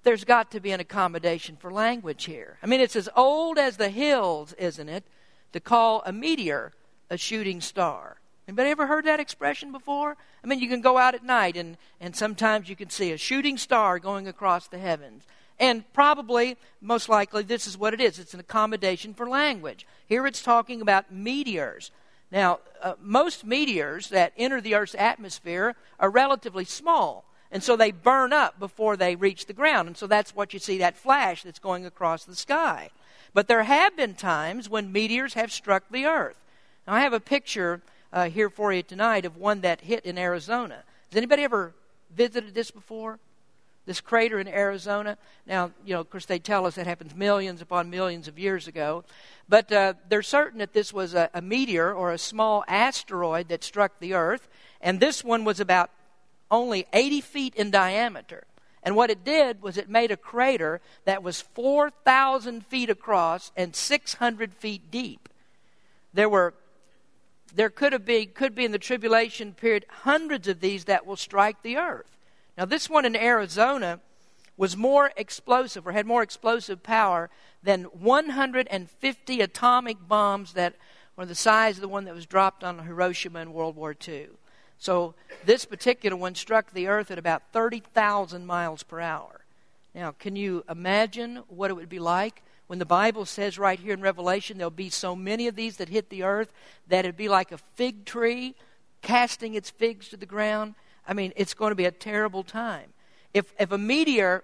there's 0.05 0.23
got 0.23 0.51
to 0.51 0.59
be 0.59 0.71
an 0.71 0.79
accommodation 0.79 1.57
for 1.57 1.71
language 1.71 2.25
here. 2.25 2.57
I 2.63 2.67
mean, 2.67 2.79
it's 2.79 2.95
as 2.95 3.09
old 3.15 3.57
as 3.57 3.75
the 3.75 3.89
hills, 3.89 4.53
isn't 4.53 4.87
it, 4.87 5.03
to 5.51 5.59
call 5.59 6.03
a 6.05 6.13
meteor 6.13 6.71
a 7.09 7.17
shooting 7.17 7.59
star. 7.59 8.17
Anybody 8.47 8.69
ever 8.69 8.87
heard 8.87 9.05
that 9.05 9.19
expression 9.19 9.71
before? 9.71 10.15
I 10.43 10.47
mean, 10.47 10.59
you 10.59 10.69
can 10.69 10.81
go 10.81 10.97
out 10.97 11.15
at 11.15 11.23
night 11.23 11.57
and, 11.57 11.77
and 11.99 12.15
sometimes 12.15 12.69
you 12.69 12.75
can 12.75 12.91
see 12.91 13.11
a 13.11 13.17
shooting 13.17 13.57
star 13.57 13.97
going 13.97 14.27
across 14.27 14.67
the 14.67 14.77
heavens. 14.77 15.23
And 15.59 15.91
probably, 15.93 16.57
most 16.81 17.09
likely, 17.09 17.43
this 17.43 17.65
is 17.65 17.77
what 17.77 17.93
it 17.93 18.01
is 18.01 18.19
it's 18.19 18.33
an 18.33 18.39
accommodation 18.39 19.13
for 19.13 19.27
language. 19.27 19.87
Here 20.05 20.27
it's 20.27 20.43
talking 20.43 20.81
about 20.81 21.11
meteors. 21.11 21.89
Now, 22.31 22.59
uh, 22.81 22.93
most 23.01 23.43
meteors 23.43 24.09
that 24.09 24.33
enter 24.37 24.61
the 24.61 24.75
Earth's 24.75 24.95
atmosphere 24.95 25.75
are 25.99 26.09
relatively 26.09 26.65
small. 26.65 27.24
And 27.51 27.63
so 27.63 27.75
they 27.75 27.91
burn 27.91 28.33
up 28.33 28.59
before 28.59 28.97
they 28.97 29.15
reach 29.15 29.45
the 29.45 29.53
ground. 29.53 29.87
And 29.87 29.97
so 29.97 30.07
that's 30.07 30.35
what 30.35 30.53
you 30.53 30.59
see 30.59 30.79
that 30.79 30.97
flash 30.97 31.43
that's 31.43 31.59
going 31.59 31.85
across 31.85 32.25
the 32.25 32.35
sky. 32.35 32.89
But 33.33 33.47
there 33.47 33.63
have 33.63 33.95
been 33.95 34.13
times 34.15 34.69
when 34.69 34.91
meteors 34.91 35.33
have 35.33 35.51
struck 35.51 35.83
the 35.89 36.05
Earth. 36.05 36.37
Now, 36.87 36.93
I 36.93 37.01
have 37.01 37.13
a 37.13 37.19
picture 37.19 37.81
uh, 38.13 38.29
here 38.29 38.49
for 38.49 38.71
you 38.71 38.81
tonight 38.81 39.25
of 39.25 39.37
one 39.37 39.61
that 39.61 39.81
hit 39.81 40.05
in 40.05 40.17
Arizona. 40.17 40.83
Has 41.11 41.17
anybody 41.17 41.43
ever 41.43 41.73
visited 42.15 42.53
this 42.53 42.71
before? 42.71 43.19
This 43.85 44.01
crater 44.01 44.39
in 44.39 44.47
Arizona. 44.47 45.17
Now, 45.45 45.71
you 45.85 45.93
know, 45.93 45.99
of 45.99 46.09
course, 46.09 46.25
they 46.25 46.39
tell 46.39 46.65
us 46.65 46.75
that 46.75 46.87
happens 46.87 47.13
millions 47.13 47.61
upon 47.61 47.89
millions 47.89 48.27
of 48.27 48.39
years 48.39 48.67
ago. 48.67 49.03
But 49.47 49.71
uh, 49.71 49.93
they're 50.09 50.23
certain 50.23 50.59
that 50.59 50.73
this 50.73 50.91
was 50.91 51.13
a, 51.13 51.29
a 51.33 51.41
meteor 51.41 51.93
or 51.93 52.11
a 52.11 52.17
small 52.17 52.63
asteroid 52.67 53.49
that 53.49 53.63
struck 53.63 53.99
the 53.99 54.13
Earth. 54.13 54.47
And 54.81 54.99
this 54.99 55.23
one 55.23 55.43
was 55.43 55.59
about 55.59 55.91
only 56.51 56.87
80 56.93 57.21
feet 57.21 57.55
in 57.55 57.71
diameter. 57.71 58.45
And 58.83 58.95
what 58.95 59.09
it 59.09 59.23
did 59.23 59.63
was 59.63 59.77
it 59.77 59.89
made 59.89 60.11
a 60.11 60.17
crater 60.17 60.79
that 61.05 61.23
was 61.23 61.41
4,000 61.41 62.65
feet 62.65 62.89
across 62.89 63.51
and 63.57 63.75
600 63.75 64.53
feet 64.53 64.91
deep. 64.91 65.27
There 66.13 66.29
were 66.29 66.53
there 67.53 67.69
could 67.69 67.93
have 67.93 68.05
been 68.05 68.29
could 68.29 68.53
be 68.53 68.65
in 68.65 68.71
the 68.71 68.77
tribulation 68.77 69.53
period 69.53 69.85
hundreds 69.89 70.47
of 70.47 70.59
these 70.59 70.85
that 70.85 71.05
will 71.05 71.15
strike 71.15 71.61
the 71.61 71.77
earth. 71.77 72.17
Now 72.57 72.65
this 72.65 72.89
one 72.89 73.05
in 73.05 73.15
Arizona 73.15 73.99
was 74.57 74.77
more 74.77 75.11
explosive 75.17 75.87
or 75.87 75.91
had 75.91 76.05
more 76.05 76.21
explosive 76.21 76.83
power 76.83 77.29
than 77.63 77.83
150 77.85 79.41
atomic 79.41 80.07
bombs 80.07 80.53
that 80.53 80.75
were 81.15 81.25
the 81.25 81.35
size 81.35 81.77
of 81.77 81.81
the 81.81 81.87
one 81.87 82.05
that 82.05 82.15
was 82.15 82.25
dropped 82.25 82.63
on 82.63 82.79
Hiroshima 82.79 83.39
in 83.39 83.53
World 83.53 83.75
War 83.75 83.95
II. 84.07 84.27
So 84.85 85.15
this 85.43 85.65
particular 85.65 86.15
one 86.15 86.35
struck 86.35 86.71
the 86.71 86.85
earth 86.85 87.09
at 87.09 87.17
about 87.17 87.41
30,000 87.51 88.45
miles 88.45 88.83
per 88.83 88.99
hour. 88.99 89.43
Now, 89.95 90.11
can 90.11 90.35
you 90.35 90.63
imagine 90.69 91.37
what 91.47 91.71
it 91.71 91.73
would 91.73 91.89
be 91.89 91.97
like 91.97 92.43
when 92.67 92.77
the 92.77 92.85
Bible 92.85 93.25
says 93.25 93.57
right 93.57 93.79
here 93.79 93.95
in 93.95 94.01
Revelation 94.01 94.59
there'll 94.59 94.69
be 94.69 94.91
so 94.91 95.15
many 95.15 95.47
of 95.47 95.55
these 95.55 95.77
that 95.77 95.89
hit 95.89 96.11
the 96.11 96.21
earth 96.21 96.53
that 96.87 96.99
it'd 96.99 97.17
be 97.17 97.29
like 97.29 97.51
a 97.51 97.57
fig 97.73 98.05
tree 98.05 98.53
casting 99.01 99.55
its 99.55 99.71
figs 99.71 100.09
to 100.09 100.17
the 100.17 100.27
ground? 100.27 100.75
I 101.07 101.13
mean, 101.13 101.33
it's 101.35 101.55
going 101.55 101.71
to 101.71 101.75
be 101.75 101.85
a 101.85 101.91
terrible 101.91 102.43
time. 102.43 102.93
If, 103.33 103.55
if 103.59 103.71
a 103.71 103.79
meteor 103.79 104.43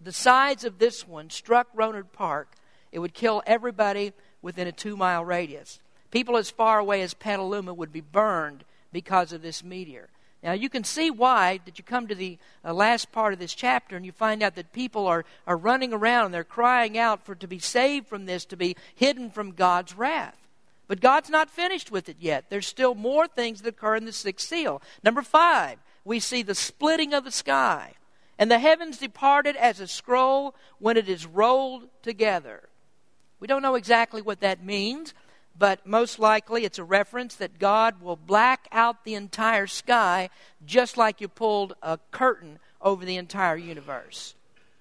the 0.00 0.12
size 0.12 0.62
of 0.62 0.78
this 0.78 1.04
one 1.08 1.30
struck 1.30 1.66
Rohnert 1.74 2.12
Park, 2.12 2.46
it 2.92 3.00
would 3.00 3.12
kill 3.12 3.42
everybody 3.44 4.12
within 4.40 4.68
a 4.68 4.72
two 4.72 4.96
mile 4.96 5.24
radius. 5.24 5.80
People 6.12 6.36
as 6.36 6.48
far 6.48 6.78
away 6.78 7.02
as 7.02 7.12
Petaluma 7.12 7.74
would 7.74 7.92
be 7.92 8.00
burned 8.00 8.62
because 8.94 9.34
of 9.34 9.42
this 9.42 9.62
meteor. 9.62 10.08
Now, 10.42 10.52
you 10.52 10.68
can 10.68 10.84
see 10.84 11.10
why 11.10 11.60
that 11.64 11.78
you 11.78 11.84
come 11.84 12.06
to 12.06 12.14
the 12.14 12.38
uh, 12.64 12.72
last 12.72 13.12
part 13.12 13.32
of 13.32 13.38
this 13.38 13.54
chapter 13.54 13.96
and 13.96 14.04
you 14.06 14.12
find 14.12 14.42
out 14.42 14.54
that 14.56 14.72
people 14.72 15.06
are, 15.06 15.24
are 15.46 15.56
running 15.56 15.92
around 15.92 16.26
and 16.26 16.34
they're 16.34 16.44
crying 16.44 16.96
out 16.96 17.24
for 17.24 17.34
to 17.34 17.48
be 17.48 17.58
saved 17.58 18.06
from 18.06 18.26
this, 18.26 18.44
to 18.46 18.56
be 18.56 18.76
hidden 18.94 19.30
from 19.30 19.52
God's 19.52 19.96
wrath. 19.96 20.36
But 20.86 21.00
God's 21.00 21.30
not 21.30 21.48
finished 21.48 21.90
with 21.90 22.10
it 22.10 22.18
yet. 22.20 22.50
There's 22.50 22.66
still 22.66 22.94
more 22.94 23.26
things 23.26 23.62
that 23.62 23.70
occur 23.70 23.96
in 23.96 24.04
the 24.04 24.12
sixth 24.12 24.46
seal. 24.46 24.82
Number 25.02 25.22
five, 25.22 25.78
we 26.04 26.20
see 26.20 26.42
the 26.42 26.54
splitting 26.54 27.14
of 27.14 27.24
the 27.24 27.30
sky. 27.30 27.94
And 28.38 28.50
the 28.50 28.58
heavens 28.58 28.98
departed 28.98 29.56
as 29.56 29.80
a 29.80 29.88
scroll 29.88 30.54
when 30.78 30.98
it 30.98 31.08
is 31.08 31.26
rolled 31.26 31.88
together. 32.02 32.68
We 33.40 33.46
don't 33.46 33.62
know 33.62 33.76
exactly 33.76 34.20
what 34.20 34.40
that 34.40 34.64
means, 34.64 35.14
but 35.58 35.86
most 35.86 36.18
likely 36.18 36.64
it's 36.64 36.78
a 36.78 36.84
reference 36.84 37.36
that 37.36 37.58
God 37.58 38.00
will 38.00 38.16
black 38.16 38.66
out 38.72 39.04
the 39.04 39.14
entire 39.14 39.66
sky 39.66 40.30
just 40.66 40.96
like 40.96 41.20
you 41.20 41.28
pulled 41.28 41.74
a 41.82 41.98
curtain 42.10 42.58
over 42.80 43.04
the 43.04 43.16
entire 43.16 43.56
universe. 43.56 44.34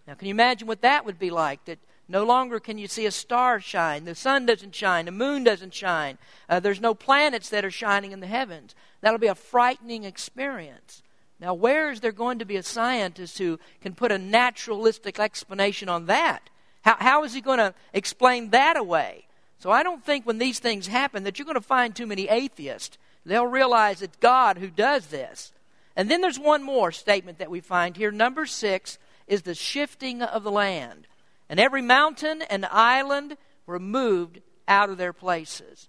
Now, 0.08 0.16
can 0.16 0.28
you 0.28 0.34
imagine 0.34 0.68
what 0.68 0.82
that 0.82 1.06
would 1.06 1.20
be 1.20 1.30
like? 1.30 1.64
That 1.66 1.80
no 2.08 2.24
longer 2.26 2.60
can 2.60 2.78
you 2.78 2.88
see 2.88 3.06
a 3.06 3.12
star 3.12 3.60
shine, 3.60 4.06
the 4.06 4.16
sun 4.16 4.46
doesn't 4.46 4.76
shine, 4.76 5.06
the 5.06 5.12
moon 5.12 5.44
doesn't 5.44 5.74
shine, 5.74 6.18
uh, 6.50 6.60
there's 6.60 6.82
no 6.82 6.94
planets 6.94 7.50
that 7.50 7.64
are 7.64 7.72
shining 7.72 8.12
in 8.12 8.20
the 8.20 8.28
heavens. 8.28 8.76
That'll 9.02 9.20
be 9.20 9.28
a 9.28 9.36
frightening 9.36 10.04
experience. 10.04 11.02
Now, 11.40 11.54
where 11.54 11.92
is 11.92 12.02
there 12.02 12.12
going 12.12 12.40
to 12.40 12.46
be 12.46 12.56
a 12.56 12.64
scientist 12.64 13.38
who 13.38 13.60
can 13.82 13.96
put 13.96 14.12
a 14.12 14.18
naturalistic 14.18 15.20
explanation 15.20 15.90
on 15.90 16.06
that? 16.08 16.50
How, 16.84 16.98
how 17.00 17.24
is 17.24 17.34
he 17.34 17.42
going 17.42 17.60
to 17.60 17.74
explain 17.94 18.50
that 18.50 18.78
away? 18.78 19.26
So 19.64 19.72
I 19.72 19.82
don't 19.82 20.04
think 20.04 20.26
when 20.26 20.40
these 20.40 20.60
things 20.60 20.88
happen 20.88 21.24
that 21.24 21.40
you're 21.40 21.46
going 21.46 21.56
to 21.56 21.62
find 21.62 21.96
too 21.96 22.06
many 22.06 22.28
atheists. 22.28 22.98
They'll 23.26 23.48
realize 23.48 24.02
it's 24.02 24.18
God 24.18 24.58
who 24.58 24.68
does 24.68 25.08
this. 25.08 25.54
And 25.96 26.12
then 26.12 26.20
there's 26.20 26.38
one 26.38 26.64
more 26.64 26.92
statement 26.92 27.38
that 27.38 27.50
we 27.50 27.62
find 27.62 27.96
here. 27.96 28.12
Number 28.12 28.46
six 28.46 28.98
is 29.26 29.44
the 29.44 29.56
shifting 29.56 30.22
of 30.22 30.44
the 30.44 30.52
land. 30.52 31.08
And 31.48 31.62
every 31.62 31.82
mountain 31.82 32.42
and 32.42 32.66
island 32.66 33.38
were 33.66 33.80
moved 33.80 34.42
out 34.68 34.90
of 34.90 34.98
their 34.98 35.14
places. 35.14 35.88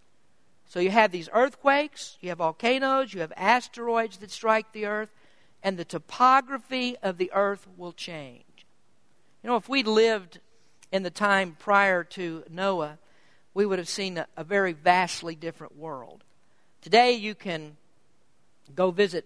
So 0.69 0.79
you 0.79 0.93
have 0.93 1.11
these 1.11 1.29
earthquakes, 1.33 2.17
you 2.21 2.29
have 2.29 2.39
volcanoes, 2.39 3.13
you 3.13 3.23
have 3.23 3.33
asteroids 3.37 4.19
that 4.19 4.31
strike 4.31 4.71
the 4.71 4.87
earth, 4.87 5.11
and 5.65 5.77
the 5.77 5.85
topography 5.85 6.97
of 7.03 7.19
the 7.19 7.33
earth 7.35 7.67
will 7.77 7.93
change. 7.93 8.67
You 9.43 9.51
know, 9.51 9.57
if 9.57 9.69
we 9.69 9.83
lived 9.83 10.39
in 10.93 11.03
the 11.03 11.11
time 11.11 11.57
prior 11.59 12.05
to 12.05 12.45
Noah, 12.49 12.99
we 13.55 13.65
would 13.65 13.79
have 13.79 13.89
seen 13.89 14.19
a, 14.19 14.27
a 14.37 14.45
very 14.45 14.73
vastly 14.73 15.35
different 15.35 15.77
world. 15.77 16.25
Today, 16.83 17.13
you 17.13 17.35
can 17.35 17.77
go 18.75 18.91
visit 18.91 19.25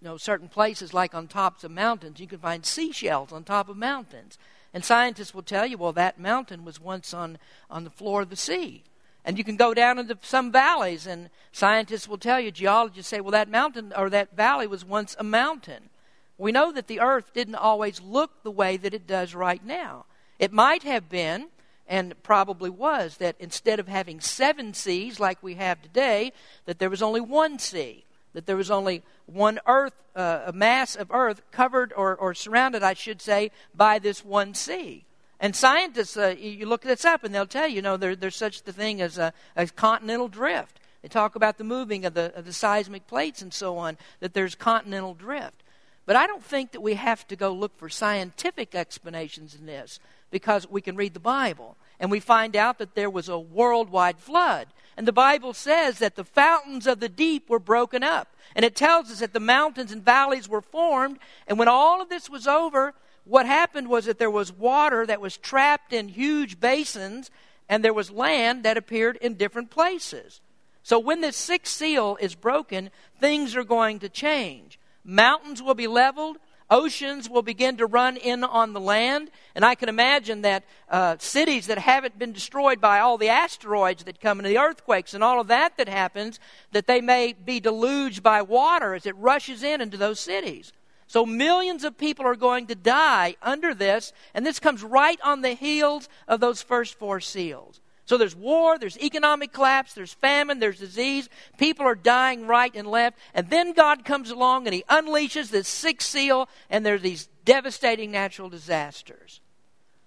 you 0.00 0.08
know, 0.08 0.16
certain 0.16 0.48
places 0.48 0.94
like 0.94 1.14
on 1.14 1.28
tops 1.28 1.62
of 1.62 1.70
mountains. 1.70 2.20
You 2.20 2.26
can 2.26 2.38
find 2.38 2.64
seashells 2.64 3.32
on 3.32 3.44
top 3.44 3.68
of 3.68 3.76
mountains. 3.76 4.38
And 4.72 4.84
scientists 4.84 5.34
will 5.34 5.42
tell 5.42 5.66
you, 5.66 5.76
well, 5.76 5.92
that 5.92 6.18
mountain 6.18 6.64
was 6.64 6.80
once 6.80 7.12
on, 7.12 7.38
on 7.70 7.84
the 7.84 7.90
floor 7.90 8.22
of 8.22 8.30
the 8.30 8.36
sea. 8.36 8.82
And 9.24 9.36
you 9.36 9.44
can 9.44 9.56
go 9.56 9.74
down 9.74 9.98
into 9.98 10.16
some 10.22 10.50
valleys, 10.50 11.06
and 11.06 11.28
scientists 11.52 12.08
will 12.08 12.16
tell 12.16 12.40
you, 12.40 12.50
geologists 12.50 13.10
say, 13.10 13.20
well, 13.20 13.32
that 13.32 13.50
mountain 13.50 13.92
or 13.94 14.08
that 14.08 14.34
valley 14.34 14.66
was 14.66 14.84
once 14.84 15.14
a 15.18 15.24
mountain. 15.24 15.90
We 16.38 16.52
know 16.52 16.72
that 16.72 16.86
the 16.86 17.00
earth 17.00 17.34
didn't 17.34 17.56
always 17.56 18.00
look 18.00 18.42
the 18.42 18.50
way 18.50 18.78
that 18.78 18.94
it 18.94 19.06
does 19.06 19.34
right 19.34 19.62
now. 19.62 20.06
It 20.38 20.52
might 20.52 20.84
have 20.84 21.10
been 21.10 21.48
and 21.90 22.14
probably 22.22 22.70
was 22.70 23.16
that 23.16 23.34
instead 23.40 23.80
of 23.80 23.88
having 23.88 24.20
seven 24.20 24.72
seas 24.72 25.18
like 25.18 25.42
we 25.42 25.56
have 25.56 25.82
today, 25.82 26.32
that 26.64 26.78
there 26.78 26.88
was 26.88 27.02
only 27.02 27.20
one 27.20 27.58
sea, 27.58 28.04
that 28.32 28.46
there 28.46 28.56
was 28.56 28.70
only 28.70 29.02
one 29.26 29.58
earth, 29.66 29.92
uh, 30.14 30.42
a 30.46 30.52
mass 30.52 30.94
of 30.94 31.10
earth 31.10 31.42
covered 31.50 31.92
or, 31.96 32.14
or 32.14 32.32
surrounded, 32.32 32.84
I 32.84 32.94
should 32.94 33.20
say, 33.20 33.50
by 33.74 33.98
this 33.98 34.24
one 34.24 34.54
sea. 34.54 35.04
And 35.40 35.56
scientists, 35.56 36.16
uh, 36.16 36.36
you 36.38 36.64
look 36.64 36.82
this 36.82 37.04
up 37.04 37.24
and 37.24 37.34
they'll 37.34 37.44
tell 37.44 37.66
you, 37.66 37.76
you 37.76 37.82
know, 37.82 37.96
there, 37.96 38.14
there's 38.14 38.36
such 38.36 38.62
the 38.62 38.72
thing 38.72 39.02
as 39.02 39.18
a, 39.18 39.32
a 39.56 39.66
continental 39.66 40.28
drift. 40.28 40.78
They 41.02 41.08
talk 41.08 41.34
about 41.34 41.58
the 41.58 41.64
moving 41.64 42.04
of 42.04 42.14
the, 42.14 42.32
of 42.36 42.44
the 42.44 42.52
seismic 42.52 43.08
plates 43.08 43.42
and 43.42 43.52
so 43.52 43.78
on, 43.78 43.98
that 44.20 44.32
there's 44.32 44.54
continental 44.54 45.14
drift. 45.14 45.64
But 46.06 46.14
I 46.14 46.28
don't 46.28 46.44
think 46.44 46.70
that 46.72 46.82
we 46.82 46.94
have 46.94 47.26
to 47.28 47.36
go 47.36 47.52
look 47.52 47.76
for 47.76 47.88
scientific 47.88 48.76
explanations 48.76 49.56
in 49.56 49.66
this 49.66 49.98
because 50.30 50.70
we 50.70 50.80
can 50.80 50.94
read 50.94 51.14
the 51.14 51.20
Bible 51.20 51.76
and 52.00 52.10
we 52.10 52.18
find 52.18 52.56
out 52.56 52.78
that 52.78 52.96
there 52.96 53.10
was 53.10 53.28
a 53.28 53.38
worldwide 53.38 54.18
flood. 54.18 54.66
And 54.96 55.06
the 55.06 55.12
Bible 55.12 55.54
says 55.54 55.98
that 55.98 56.16
the 56.16 56.24
fountains 56.24 56.86
of 56.86 56.98
the 56.98 57.08
deep 57.08 57.48
were 57.48 57.60
broken 57.60 58.02
up. 58.02 58.34
And 58.56 58.64
it 58.64 58.74
tells 58.74 59.10
us 59.10 59.20
that 59.20 59.32
the 59.32 59.40
mountains 59.40 59.92
and 59.92 60.04
valleys 60.04 60.48
were 60.48 60.60
formed. 60.60 61.18
And 61.46 61.58
when 61.58 61.68
all 61.68 62.02
of 62.02 62.08
this 62.08 62.28
was 62.28 62.46
over, 62.46 62.94
what 63.24 63.46
happened 63.46 63.88
was 63.88 64.06
that 64.06 64.18
there 64.18 64.30
was 64.30 64.52
water 64.52 65.06
that 65.06 65.20
was 65.20 65.36
trapped 65.36 65.92
in 65.92 66.08
huge 66.08 66.58
basins, 66.58 67.30
and 67.68 67.84
there 67.84 67.94
was 67.94 68.10
land 68.10 68.64
that 68.64 68.76
appeared 68.76 69.16
in 69.18 69.34
different 69.34 69.70
places. 69.70 70.40
So 70.82 70.98
when 70.98 71.20
this 71.20 71.36
sixth 71.36 71.74
seal 71.74 72.16
is 72.20 72.34
broken, 72.34 72.90
things 73.20 73.54
are 73.54 73.64
going 73.64 74.00
to 74.00 74.08
change. 74.08 74.78
Mountains 75.04 75.62
will 75.62 75.74
be 75.74 75.86
leveled, 75.86 76.38
Oceans 76.70 77.28
will 77.28 77.42
begin 77.42 77.76
to 77.78 77.86
run 77.86 78.16
in 78.16 78.44
on 78.44 78.72
the 78.72 78.80
land. 78.80 79.30
And 79.54 79.64
I 79.64 79.74
can 79.74 79.88
imagine 79.88 80.42
that 80.42 80.64
uh, 80.88 81.16
cities 81.18 81.66
that 81.66 81.78
haven't 81.78 82.18
been 82.18 82.32
destroyed 82.32 82.80
by 82.80 83.00
all 83.00 83.18
the 83.18 83.28
asteroids 83.28 84.04
that 84.04 84.20
come 84.20 84.38
and 84.38 84.46
the 84.46 84.58
earthquakes 84.58 85.12
and 85.12 85.24
all 85.24 85.40
of 85.40 85.48
that 85.48 85.76
that 85.78 85.88
happens, 85.88 86.38
that 86.72 86.86
they 86.86 87.00
may 87.00 87.32
be 87.32 87.58
deluged 87.58 88.22
by 88.22 88.42
water 88.42 88.94
as 88.94 89.06
it 89.06 89.16
rushes 89.16 89.62
in 89.62 89.80
into 89.80 89.96
those 89.96 90.20
cities. 90.20 90.72
So 91.08 91.26
millions 91.26 91.82
of 91.82 91.98
people 91.98 92.24
are 92.24 92.36
going 92.36 92.68
to 92.68 92.76
die 92.76 93.34
under 93.42 93.74
this, 93.74 94.12
and 94.32 94.46
this 94.46 94.60
comes 94.60 94.84
right 94.84 95.18
on 95.24 95.42
the 95.42 95.54
heels 95.54 96.08
of 96.28 96.38
those 96.38 96.62
first 96.62 96.94
four 96.94 97.18
seals. 97.18 97.80
So 98.10 98.18
there's 98.18 98.34
war, 98.34 98.76
there's 98.76 98.98
economic 98.98 99.52
collapse, 99.52 99.92
there's 99.92 100.12
famine, 100.12 100.58
there's 100.58 100.80
disease. 100.80 101.28
People 101.58 101.86
are 101.86 101.94
dying 101.94 102.44
right 102.44 102.74
and 102.74 102.88
left. 102.88 103.16
And 103.34 103.48
then 103.50 103.72
God 103.72 104.04
comes 104.04 104.30
along 104.30 104.66
and 104.66 104.74
he 104.74 104.82
unleashes 104.90 105.50
this 105.50 105.68
sixth 105.68 106.08
seal, 106.08 106.48
and 106.68 106.84
there's 106.84 107.02
these 107.02 107.28
devastating 107.44 108.10
natural 108.10 108.48
disasters. 108.48 109.40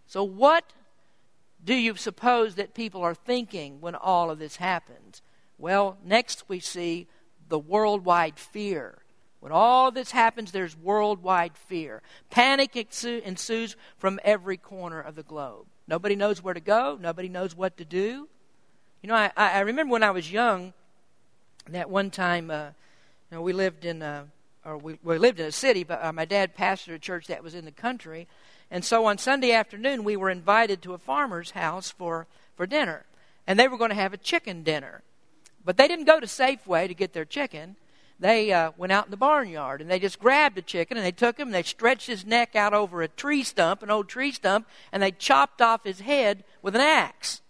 So, 0.06 0.22
what 0.22 0.66
do 1.63 1.74
you 1.74 1.96
suppose 1.96 2.56
that 2.56 2.74
people 2.74 3.02
are 3.04 3.16
thinking 3.16 3.80
when 3.80 3.96
all 3.96 4.30
of 4.30 4.38
this 4.38 4.58
happens? 4.58 5.22
Well, 5.58 5.98
next 6.04 6.50
we 6.50 6.60
see 6.60 7.08
the 7.48 7.58
worldwide 7.58 8.38
fear. 8.38 8.98
When 9.39 9.54
all 9.54 9.92
this 9.92 10.12
happens, 10.12 10.52
there's 10.52 10.76
worldwide 10.76 11.56
fear. 11.56 12.02
Panic 12.30 12.76
ensues 12.76 13.78
from 13.98 14.20
every 14.26 14.58
corner 14.58 15.00
of 15.00 15.16
the 15.16 15.24
globe. 15.24 15.68
Nobody 15.88 16.15
knows 16.15 16.41
where 16.41 16.54
to 16.54 16.60
go, 16.60 16.98
nobody 17.00 17.30
knows 17.30 17.56
what 17.56 17.78
to 17.78 17.86
do. 17.86 18.28
You 19.02 19.10
know, 19.10 19.15
I, 19.15 19.32
I 19.36 19.60
remember 19.62 19.91
when 19.91 20.04
I 20.04 20.12
was 20.12 20.32
young, 20.32 20.74
that 21.69 21.89
one 21.89 22.10
time, 22.10 22.50
uh, 22.50 22.67
you 23.30 23.38
know, 23.38 23.41
we 23.41 23.54
lived 23.54 23.86
in 23.86 24.02
a, 24.02 24.26
or 24.65 24.78
we, 24.78 24.98
we 25.04 25.17
lived 25.17 25.39
in 25.39 25.46
a 25.46 25.52
city, 25.52 25.84
but 25.84 26.04
uh, 26.04 26.13
my 26.13 26.26
dad 26.26 26.56
pastored 26.56 26.96
a 26.96 27.00
church 27.00 27.28
that 27.28 27.43
was 27.43 27.56
in 27.56 27.65
the 27.65 27.72
country. 27.72 28.28
And 28.72 28.84
so 28.84 29.06
on 29.06 29.17
Sunday 29.17 29.52
afternoon, 29.52 30.04
we 30.04 30.15
were 30.15 30.30
invited 30.30 30.82
to 30.82 30.93
a 30.93 30.98
farmer's 30.98 31.52
house 31.52 31.91
for, 31.91 32.28
for 32.56 32.65
dinner. 32.65 33.06
And 33.46 33.60
they 33.60 33.67
were 33.67 33.78
going 33.78 33.89
to 33.89 33.96
have 33.96 34.13
a 34.13 34.17
chicken 34.17 34.63
dinner. 34.63 35.02
But 35.65 35.78
they 35.78 35.88
didn't 35.88 36.06
go 36.06 36.19
to 36.19 36.26
Safeway 36.26 36.88
to 36.88 36.93
get 36.93 37.13
their 37.13 37.26
chicken 37.26 37.76
they 38.24 38.54
uh, 38.54 38.72
went 38.78 38.94
out 38.94 39.06
in 39.06 39.12
the 39.12 39.18
barnyard 39.18 39.82
and 39.82 39.92
they 39.92 40.00
just 40.00 40.18
grabbed 40.18 40.58
a 40.58 40.62
chicken 40.62 40.96
and 40.96 41.06
they 41.06 41.12
took 41.12 41.38
him 41.38 41.50
and 41.50 41.56
they 41.56 41.64
stretched 41.64 42.08
his 42.08 42.26
neck 42.26 42.56
out 42.56 42.74
over 42.74 43.02
a 43.02 43.08
tree 43.10 43.44
stump, 43.44 43.84
an 43.84 43.92
old 43.92 44.08
tree 44.08 44.32
stump, 44.32 44.66
and 44.94 45.04
they 45.04 45.12
chopped 45.12 45.62
off 45.62 45.84
his 45.84 46.00
head 46.00 46.46
with 46.62 46.74
an 46.74 46.82
axe. 46.82 47.42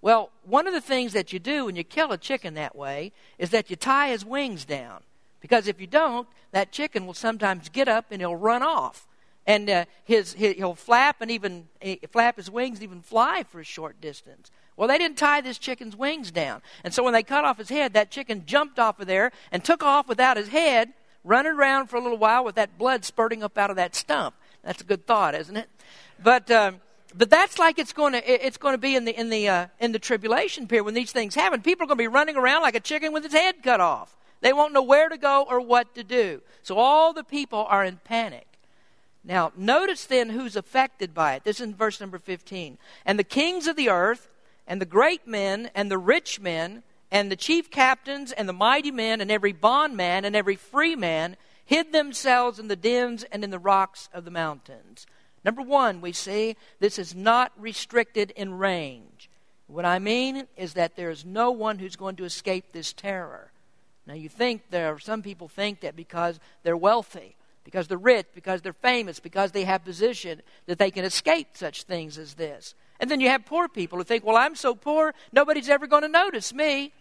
Well, 0.00 0.30
one 0.42 0.66
of 0.66 0.72
the 0.72 0.80
things 0.80 1.12
that 1.12 1.34
you 1.34 1.38
do 1.38 1.66
when 1.66 1.76
you 1.76 1.84
kill 1.84 2.12
a 2.12 2.18
chicken 2.18 2.54
that 2.54 2.74
way 2.74 3.12
is 3.38 3.50
that 3.50 3.68
you 3.68 3.76
tie 3.76 4.08
his 4.08 4.24
wings 4.24 4.64
down. 4.64 5.02
Because 5.40 5.68
if 5.68 5.80
you 5.80 5.86
don't, 5.86 6.26
that 6.52 6.72
chicken 6.72 7.06
will 7.06 7.14
sometimes 7.14 7.68
get 7.68 7.86
up 7.86 8.06
and 8.10 8.22
he'll 8.22 8.36
run 8.36 8.62
off. 8.62 9.06
And 9.46 9.68
uh, 9.68 9.84
his, 10.04 10.32
he'll 10.32 10.74
flap 10.74 11.20
and 11.20 11.30
even 11.30 11.68
eh, 11.82 11.96
flap 12.10 12.36
his 12.36 12.50
wings 12.50 12.78
and 12.78 12.84
even 12.84 13.02
fly 13.02 13.42
for 13.42 13.60
a 13.60 13.64
short 13.64 14.00
distance. 14.00 14.50
Well, 14.76 14.88
they 14.88 14.98
didn't 14.98 15.16
tie 15.16 15.40
this 15.40 15.58
chicken's 15.58 15.96
wings 15.96 16.30
down. 16.30 16.60
And 16.84 16.92
so 16.92 17.02
when 17.02 17.14
they 17.14 17.22
cut 17.22 17.44
off 17.44 17.58
his 17.58 17.70
head, 17.70 17.94
that 17.94 18.10
chicken 18.10 18.44
jumped 18.44 18.78
off 18.78 19.00
of 19.00 19.06
there 19.06 19.32
and 19.50 19.64
took 19.64 19.82
off 19.82 20.06
without 20.06 20.36
his 20.36 20.48
head, 20.48 20.92
running 21.24 21.52
around 21.52 21.86
for 21.86 21.96
a 21.96 22.00
little 22.00 22.18
while 22.18 22.44
with 22.44 22.56
that 22.56 22.76
blood 22.78 23.04
spurting 23.04 23.42
up 23.42 23.56
out 23.56 23.70
of 23.70 23.76
that 23.76 23.94
stump. 23.94 24.34
That's 24.62 24.82
a 24.82 24.84
good 24.84 25.06
thought, 25.06 25.34
isn't 25.34 25.56
it? 25.56 25.68
But 26.22 26.50
um, 26.50 26.80
but 27.14 27.30
that's 27.30 27.58
like 27.58 27.78
it's 27.78 27.92
going 27.92 28.12
to 28.12 28.46
it's 28.46 28.58
going 28.58 28.74
to 28.74 28.78
be 28.78 28.96
in 28.96 29.04
the 29.04 29.18
in 29.18 29.30
the 29.30 29.48
uh, 29.48 29.66
in 29.78 29.92
the 29.92 29.98
tribulation 29.98 30.66
period 30.66 30.84
when 30.84 30.94
these 30.94 31.12
things 31.12 31.34
happen. 31.34 31.62
People 31.62 31.84
are 31.84 31.88
going 31.88 31.98
to 31.98 32.02
be 32.02 32.08
running 32.08 32.36
around 32.36 32.62
like 32.62 32.74
a 32.74 32.80
chicken 32.80 33.12
with 33.12 33.24
its 33.24 33.34
head 33.34 33.62
cut 33.62 33.80
off. 33.80 34.16
They 34.40 34.52
won't 34.52 34.74
know 34.74 34.82
where 34.82 35.08
to 35.08 35.16
go 35.16 35.46
or 35.48 35.60
what 35.60 35.94
to 35.94 36.04
do. 36.04 36.42
So 36.62 36.76
all 36.76 37.12
the 37.12 37.24
people 37.24 37.66
are 37.68 37.84
in 37.84 38.00
panic. 38.04 38.46
Now, 39.24 39.52
notice 39.56 40.04
then 40.04 40.30
who's 40.30 40.56
affected 40.56 41.14
by 41.14 41.34
it. 41.34 41.44
This 41.44 41.56
is 41.56 41.62
in 41.62 41.74
verse 41.74 42.00
number 42.00 42.18
15. 42.18 42.78
And 43.04 43.18
the 43.18 43.24
kings 43.24 43.66
of 43.66 43.74
the 43.74 43.88
earth 43.88 44.28
and 44.66 44.80
the 44.80 44.86
great 44.86 45.26
men 45.26 45.70
and 45.74 45.90
the 45.90 45.98
rich 45.98 46.40
men 46.40 46.82
and 47.10 47.30
the 47.30 47.36
chief 47.36 47.70
captains 47.70 48.32
and 48.32 48.48
the 48.48 48.52
mighty 48.52 48.90
men 48.90 49.20
and 49.20 49.30
every 49.30 49.52
bondman 49.52 50.24
and 50.24 50.34
every 50.34 50.56
free 50.56 50.96
man 50.96 51.36
hid 51.64 51.92
themselves 51.92 52.58
in 52.58 52.68
the 52.68 52.76
dens 52.76 53.24
and 53.24 53.44
in 53.44 53.50
the 53.50 53.58
rocks 53.58 54.08
of 54.12 54.24
the 54.24 54.30
mountains. 54.30 55.06
Number 55.44 55.62
one, 55.62 56.00
we 56.00 56.12
see 56.12 56.56
this 56.80 56.98
is 56.98 57.14
not 57.14 57.52
restricted 57.56 58.32
in 58.32 58.58
range. 58.58 59.30
What 59.68 59.84
I 59.84 59.98
mean 59.98 60.46
is 60.56 60.74
that 60.74 60.96
there 60.96 61.10
is 61.10 61.24
no 61.24 61.50
one 61.50 61.78
who's 61.78 61.96
going 61.96 62.16
to 62.16 62.24
escape 62.24 62.72
this 62.72 62.92
terror. 62.92 63.52
Now, 64.06 64.14
you 64.14 64.28
think 64.28 64.70
there 64.70 64.92
are 64.92 64.98
some 64.98 65.22
people 65.22 65.48
think 65.48 65.80
that 65.80 65.96
because 65.96 66.38
they're 66.62 66.76
wealthy, 66.76 67.36
because 67.64 67.88
they're 67.88 67.98
rich, 67.98 68.26
because 68.34 68.62
they're 68.62 68.72
famous, 68.72 69.18
because 69.18 69.50
they 69.50 69.64
have 69.64 69.84
position, 69.84 70.42
that 70.66 70.78
they 70.78 70.92
can 70.92 71.04
escape 71.04 71.48
such 71.54 71.82
things 71.82 72.16
as 72.16 72.34
this. 72.34 72.74
And 73.00 73.10
then 73.10 73.20
you 73.20 73.28
have 73.28 73.44
poor 73.44 73.68
people 73.68 73.98
who 73.98 74.04
think, 74.04 74.24
well, 74.24 74.36
I'm 74.36 74.54
so 74.54 74.74
poor, 74.74 75.14
nobody's 75.32 75.68
ever 75.68 75.86
going 75.86 76.02
to 76.02 76.08
notice 76.08 76.52
me. 76.52 76.92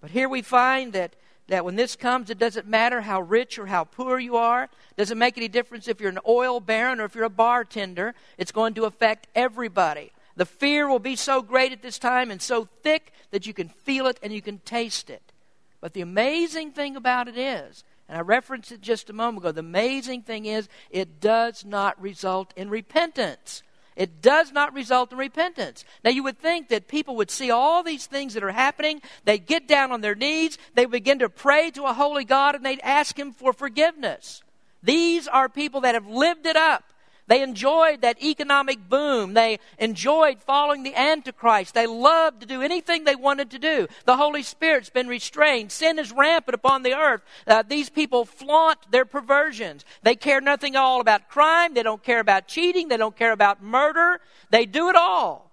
But 0.00 0.10
here 0.10 0.28
we 0.28 0.42
find 0.42 0.92
that, 0.92 1.16
that 1.48 1.64
when 1.64 1.76
this 1.76 1.96
comes, 1.96 2.30
it 2.30 2.38
doesn't 2.38 2.66
matter 2.66 3.00
how 3.00 3.20
rich 3.20 3.58
or 3.58 3.66
how 3.66 3.84
poor 3.84 4.18
you 4.18 4.36
are. 4.36 4.64
It 4.64 4.96
doesn't 4.96 5.18
make 5.18 5.36
any 5.36 5.48
difference 5.48 5.88
if 5.88 6.00
you're 6.00 6.10
an 6.10 6.20
oil 6.26 6.60
baron 6.60 7.00
or 7.00 7.04
if 7.04 7.14
you're 7.14 7.24
a 7.24 7.30
bartender. 7.30 8.14
It's 8.36 8.52
going 8.52 8.74
to 8.74 8.84
affect 8.84 9.26
everybody. 9.34 10.12
The 10.36 10.46
fear 10.46 10.88
will 10.88 11.00
be 11.00 11.16
so 11.16 11.42
great 11.42 11.72
at 11.72 11.82
this 11.82 11.98
time 11.98 12.30
and 12.30 12.40
so 12.40 12.68
thick 12.82 13.12
that 13.32 13.46
you 13.46 13.52
can 13.52 13.68
feel 13.68 14.06
it 14.06 14.20
and 14.22 14.32
you 14.32 14.40
can 14.40 14.58
taste 14.58 15.10
it. 15.10 15.32
But 15.80 15.94
the 15.94 16.00
amazing 16.00 16.72
thing 16.72 16.94
about 16.94 17.26
it 17.26 17.36
is, 17.36 17.82
and 18.08 18.16
I 18.16 18.20
referenced 18.20 18.72
it 18.72 18.80
just 18.80 19.10
a 19.10 19.12
moment 19.12 19.44
ago, 19.44 19.52
the 19.52 19.60
amazing 19.60 20.22
thing 20.22 20.46
is 20.46 20.68
it 20.90 21.20
does 21.20 21.64
not 21.64 22.00
result 22.00 22.52
in 22.56 22.70
repentance. 22.70 23.62
It 23.98 24.22
does 24.22 24.52
not 24.52 24.72
result 24.74 25.10
in 25.10 25.18
repentance. 25.18 25.84
Now, 26.04 26.12
you 26.12 26.22
would 26.22 26.38
think 26.38 26.68
that 26.68 26.86
people 26.86 27.16
would 27.16 27.32
see 27.32 27.50
all 27.50 27.82
these 27.82 28.06
things 28.06 28.34
that 28.34 28.44
are 28.44 28.52
happening, 28.52 29.02
they'd 29.24 29.44
get 29.44 29.66
down 29.66 29.90
on 29.90 30.02
their 30.02 30.14
knees, 30.14 30.56
they 30.74 30.84
begin 30.84 31.18
to 31.18 31.28
pray 31.28 31.72
to 31.72 31.84
a 31.84 31.92
holy 31.92 32.24
God, 32.24 32.54
and 32.54 32.64
they'd 32.64 32.80
ask 32.84 33.18
Him 33.18 33.32
for 33.32 33.52
forgiveness. 33.52 34.44
These 34.84 35.26
are 35.26 35.48
people 35.48 35.80
that 35.80 35.96
have 35.96 36.06
lived 36.06 36.46
it 36.46 36.56
up. 36.56 36.84
They 37.28 37.42
enjoyed 37.42 38.00
that 38.00 38.22
economic 38.22 38.88
boom. 38.88 39.34
They 39.34 39.60
enjoyed 39.78 40.40
following 40.40 40.82
the 40.82 40.94
Antichrist. 40.94 41.74
They 41.74 41.86
loved 41.86 42.40
to 42.40 42.46
do 42.46 42.62
anything 42.62 43.04
they 43.04 43.14
wanted 43.14 43.50
to 43.50 43.58
do. 43.58 43.86
The 44.06 44.16
Holy 44.16 44.42
Spirit's 44.42 44.88
been 44.88 45.08
restrained. 45.08 45.70
Sin 45.70 45.98
is 45.98 46.10
rampant 46.10 46.54
upon 46.54 46.82
the 46.82 46.94
earth. 46.94 47.20
Uh, 47.46 47.62
these 47.62 47.90
people 47.90 48.24
flaunt 48.24 48.78
their 48.90 49.04
perversions. 49.04 49.84
They 50.02 50.16
care 50.16 50.40
nothing 50.40 50.74
at 50.74 50.80
all 50.80 51.02
about 51.02 51.28
crime. 51.28 51.74
They 51.74 51.82
don't 51.82 52.02
care 52.02 52.20
about 52.20 52.48
cheating. 52.48 52.88
They 52.88 52.96
don't 52.96 53.16
care 53.16 53.32
about 53.32 53.62
murder. 53.62 54.20
They 54.48 54.64
do 54.64 54.88
it 54.88 54.96
all. 54.96 55.50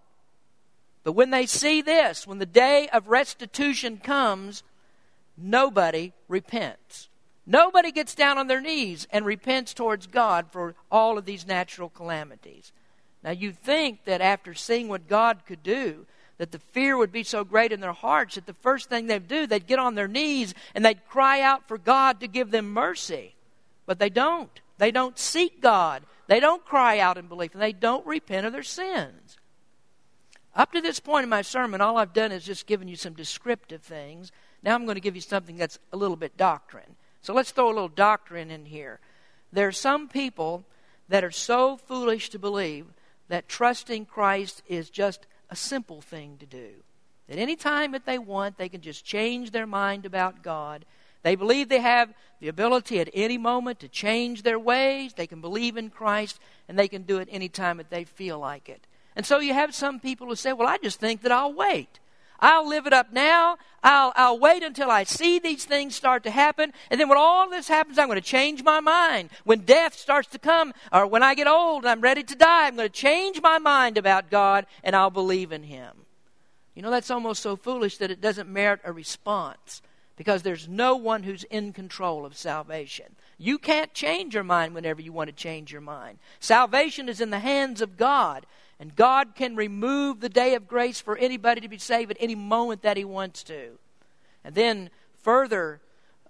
But 1.03 1.11
when 1.11 1.29
they 1.29 1.45
see 1.45 1.81
this, 1.81 2.25
when 2.25 2.39
the 2.39 2.45
day 2.45 2.88
of 2.88 3.09
restitution 3.09 3.97
comes, 3.97 4.63
nobody 5.38 6.13
repents. 6.29 7.09
Nobody 7.47 7.91
gets 7.91 8.15
down 8.15 8.38
on 8.38 8.47
their 8.47 8.62
knees 8.62 9.08
and 9.12 9.25
repents 9.25 9.73
towards 9.73 10.08
God 10.08 10.47
for 10.51 10.75
all 10.91 11.17
of 11.17 11.25
these 11.25 11.45
natural 11.45 11.89
calamities. 11.89 12.71
Now, 13.23 13.31
you'd 13.31 13.60
think 13.60 14.05
that 14.05 14.21
after 14.21 14.53
seeing 14.53 14.88
what 14.88 15.08
God 15.08 15.45
could 15.45 15.63
do, 15.63 16.05
that 16.38 16.51
the 16.51 16.60
fear 16.60 16.97
would 16.97 17.12
be 17.12 17.23
so 17.23 17.43
great 17.43 17.71
in 17.71 17.79
their 17.79 17.93
hearts 17.93 18.36
that 18.36 18.45
the 18.45 18.53
first 18.53 18.89
thing 18.89 19.08
they'd 19.08 19.27
do, 19.27 19.47
they'd 19.47 19.67
get 19.67 19.79
on 19.79 19.95
their 19.95 20.08
knees 20.08 20.53
and 20.73 20.84
they'd 20.84 21.08
cry 21.08 21.41
out 21.41 21.67
for 21.67 21.77
God 21.77 22.19
to 22.19 22.27
give 22.27 22.51
them 22.51 22.71
mercy. 22.71 23.36
But 23.86 23.99
they 23.99 24.10
don't. 24.10 24.60
They 24.77 24.91
don't 24.91 25.17
seek 25.17 25.62
God. 25.62 26.03
They 26.27 26.39
don't 26.39 26.65
cry 26.65 26.99
out 26.99 27.17
in 27.17 27.27
belief, 27.27 27.53
and 27.53 27.62
they 27.62 27.71
don't 27.71 28.05
repent 28.05 28.45
of 28.45 28.53
their 28.53 28.63
sins. 28.63 29.38
Up 30.55 30.71
to 30.71 30.81
this 30.81 30.99
point 30.99 31.23
in 31.23 31.29
my 31.29 31.41
sermon, 31.41 31.81
all 31.81 31.97
I've 31.97 32.13
done 32.13 32.31
is 32.31 32.43
just 32.43 32.65
given 32.65 32.88
you 32.88 32.95
some 32.95 33.13
descriptive 33.13 33.81
things. 33.81 34.31
Now 34.63 34.73
I'm 34.73 34.86
going 34.86 34.95
to 34.95 35.01
give 35.01 35.15
you 35.15 35.21
something 35.21 35.58
that's 35.58 35.79
a 35.93 35.97
little 35.97 36.15
bit 36.15 36.38
doctrine. 36.38 36.95
So 37.25 37.33
let's 37.33 37.49
throw 37.49 37.69
a 37.69 37.73
little 37.73 37.88
doctrine 37.88 38.51
in 38.51 38.65
here. 38.65 38.99
There 39.51 39.67
are 39.67 39.71
some 39.71 40.07
people 40.07 40.63
that 41.09 41.23
are 41.23 41.31
so 41.31 41.75
foolish 41.75 42.29
to 42.29 42.38
believe 42.38 42.85
that 43.29 43.49
trusting 43.49 44.05
Christ 44.05 44.61
is 44.67 44.91
just 44.91 45.25
a 45.49 45.55
simple 45.55 46.01
thing 46.01 46.38
to 46.38 46.45
do. 46.45 46.83
That 47.27 47.39
any 47.39 47.55
time 47.55 47.93
that 47.93 48.05
they 48.05 48.19
want, 48.19 48.59
they 48.59 48.69
can 48.69 48.81
just 48.81 49.03
change 49.03 49.49
their 49.49 49.65
mind 49.65 50.05
about 50.05 50.43
God. 50.43 50.85
They 51.23 51.33
believe 51.33 51.67
they 51.67 51.79
have 51.79 52.13
the 52.39 52.47
ability 52.47 52.99
at 52.99 53.09
any 53.11 53.39
moment 53.39 53.79
to 53.79 53.88
change 53.88 54.43
their 54.43 54.59
ways. 54.59 55.15
They 55.15 55.25
can 55.25 55.41
believe 55.41 55.77
in 55.77 55.89
Christ, 55.89 56.39
and 56.69 56.77
they 56.77 56.88
can 56.88 57.01
do 57.01 57.17
it 57.17 57.27
any 57.31 57.49
time 57.49 57.77
that 57.77 57.89
they 57.89 58.03
feel 58.03 58.38
like 58.38 58.69
it. 58.69 58.85
And 59.15 59.25
so 59.25 59.39
you 59.39 59.55
have 59.55 59.73
some 59.73 59.99
people 59.99 60.27
who 60.27 60.35
say, 60.35 60.53
Well, 60.53 60.67
I 60.67 60.77
just 60.77 60.99
think 60.99 61.23
that 61.23 61.31
I'll 61.31 61.53
wait. 61.53 61.99
I'll 62.39 62.67
live 62.67 62.87
it 62.87 62.93
up 62.93 63.13
now. 63.13 63.57
I'll, 63.83 64.13
I'll 64.15 64.39
wait 64.39 64.63
until 64.63 64.89
I 64.89 65.03
see 65.03 65.37
these 65.37 65.65
things 65.65 65.95
start 65.95 66.23
to 66.23 66.31
happen. 66.31 66.73
And 66.89 66.99
then 66.99 67.07
when 67.07 67.17
all 67.17 67.49
this 67.49 67.67
happens, 67.67 67.99
I'm 67.99 68.07
going 68.07 68.19
to 68.19 68.27
change 68.27 68.63
my 68.63 68.79
mind. 68.79 69.29
When 69.43 69.59
death 69.59 69.95
starts 69.95 70.27
to 70.29 70.39
come, 70.39 70.73
or 70.91 71.05
when 71.05 71.23
I 71.23 71.35
get 71.35 71.47
old 71.47 71.83
and 71.83 71.91
I'm 71.91 72.01
ready 72.01 72.23
to 72.23 72.35
die, 72.35 72.67
I'm 72.67 72.75
going 72.75 72.89
to 72.89 72.93
change 72.93 73.41
my 73.41 73.59
mind 73.59 73.97
about 73.97 74.31
God 74.31 74.65
and 74.83 74.95
I'll 74.95 75.11
believe 75.11 75.51
in 75.51 75.63
Him. 75.63 75.91
You 76.73 76.81
know, 76.81 76.91
that's 76.91 77.11
almost 77.11 77.41
so 77.41 77.55
foolish 77.55 77.97
that 77.97 78.11
it 78.11 78.21
doesn't 78.21 78.49
merit 78.49 78.81
a 78.83 78.91
response 78.91 79.81
because 80.17 80.43
there's 80.43 80.67
no 80.67 80.95
one 80.95 81.23
who's 81.23 81.43
in 81.45 81.73
control 81.73 82.25
of 82.25 82.37
salvation. 82.37 83.15
You 83.37 83.57
can't 83.57 83.93
change 83.93 84.33
your 84.33 84.43
mind 84.43 84.73
whenever 84.73 85.01
you 85.01 85.11
want 85.11 85.29
to 85.29 85.35
change 85.35 85.71
your 85.71 85.81
mind. 85.81 86.19
Salvation 86.39 87.09
is 87.09 87.19
in 87.19 87.29
the 87.29 87.39
hands 87.39 87.81
of 87.81 87.97
God. 87.97 88.45
And 88.79 88.95
God 88.95 89.35
can 89.35 89.55
remove 89.55 90.19
the 90.19 90.29
day 90.29 90.55
of 90.55 90.67
grace 90.67 90.99
for 90.99 91.17
anybody 91.17 91.61
to 91.61 91.69
be 91.69 91.77
saved 91.77 92.11
at 92.11 92.17
any 92.19 92.35
moment 92.35 92.81
that 92.81 92.97
He 92.97 93.05
wants 93.05 93.43
to. 93.43 93.77
And 94.43 94.53
then, 94.53 94.89
further 95.21 95.81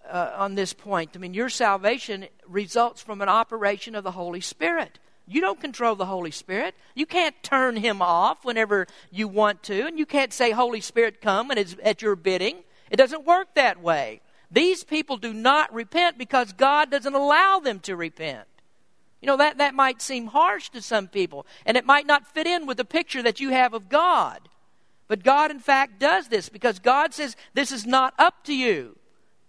uh, 0.09 0.31
on 0.37 0.55
this 0.55 0.73
point, 0.73 1.11
I 1.15 1.17
mean, 1.17 1.33
your 1.33 1.49
salvation 1.49 2.27
results 2.47 3.01
from 3.01 3.21
an 3.21 3.29
operation 3.29 3.95
of 3.95 4.03
the 4.03 4.11
Holy 4.11 4.41
Spirit. 4.41 4.99
You 5.27 5.41
don't 5.41 5.59
control 5.59 5.95
the 5.95 6.05
Holy 6.05 6.29
Spirit. 6.29 6.75
You 6.93 7.07
can't 7.07 7.35
turn 7.41 7.77
Him 7.77 8.01
off 8.01 8.45
whenever 8.45 8.85
you 9.11 9.27
want 9.27 9.63
to, 9.63 9.87
and 9.87 9.97
you 9.97 10.05
can't 10.05 10.31
say, 10.31 10.51
Holy 10.51 10.81
Spirit, 10.81 11.21
come, 11.21 11.49
and 11.49 11.59
it's 11.59 11.75
at 11.83 12.01
your 12.03 12.15
bidding. 12.15 12.57
It 12.91 12.97
doesn't 12.97 13.25
work 13.25 13.55
that 13.55 13.81
way. 13.81 14.21
These 14.51 14.83
people 14.83 15.17
do 15.17 15.33
not 15.33 15.73
repent 15.73 16.19
because 16.19 16.53
God 16.53 16.91
doesn't 16.91 17.15
allow 17.15 17.59
them 17.59 17.79
to 17.81 17.95
repent. 17.95 18.47
You 19.25 19.31
know, 19.31 19.37
that, 19.37 19.57
that 19.57 19.73
might 19.73 20.03
seem 20.03 20.27
harsh 20.27 20.69
to 20.69 20.83
some 20.83 21.07
people, 21.07 21.47
and 21.65 21.77
it 21.77 21.83
might 21.83 22.05
not 22.05 22.27
fit 22.27 22.45
in 22.45 22.67
with 22.67 22.77
the 22.77 22.85
picture 22.85 23.23
that 23.23 23.39
you 23.39 23.49
have 23.49 23.73
of 23.73 23.89
God. 23.89 24.49
But 25.07 25.23
God, 25.23 25.49
in 25.49 25.57
fact, 25.57 25.97
does 25.97 26.27
this 26.27 26.47
because 26.47 26.77
God 26.77 27.11
says 27.11 27.35
this 27.55 27.71
is 27.71 27.87
not 27.87 28.13
up 28.19 28.43
to 28.43 28.53
you. 28.53 28.95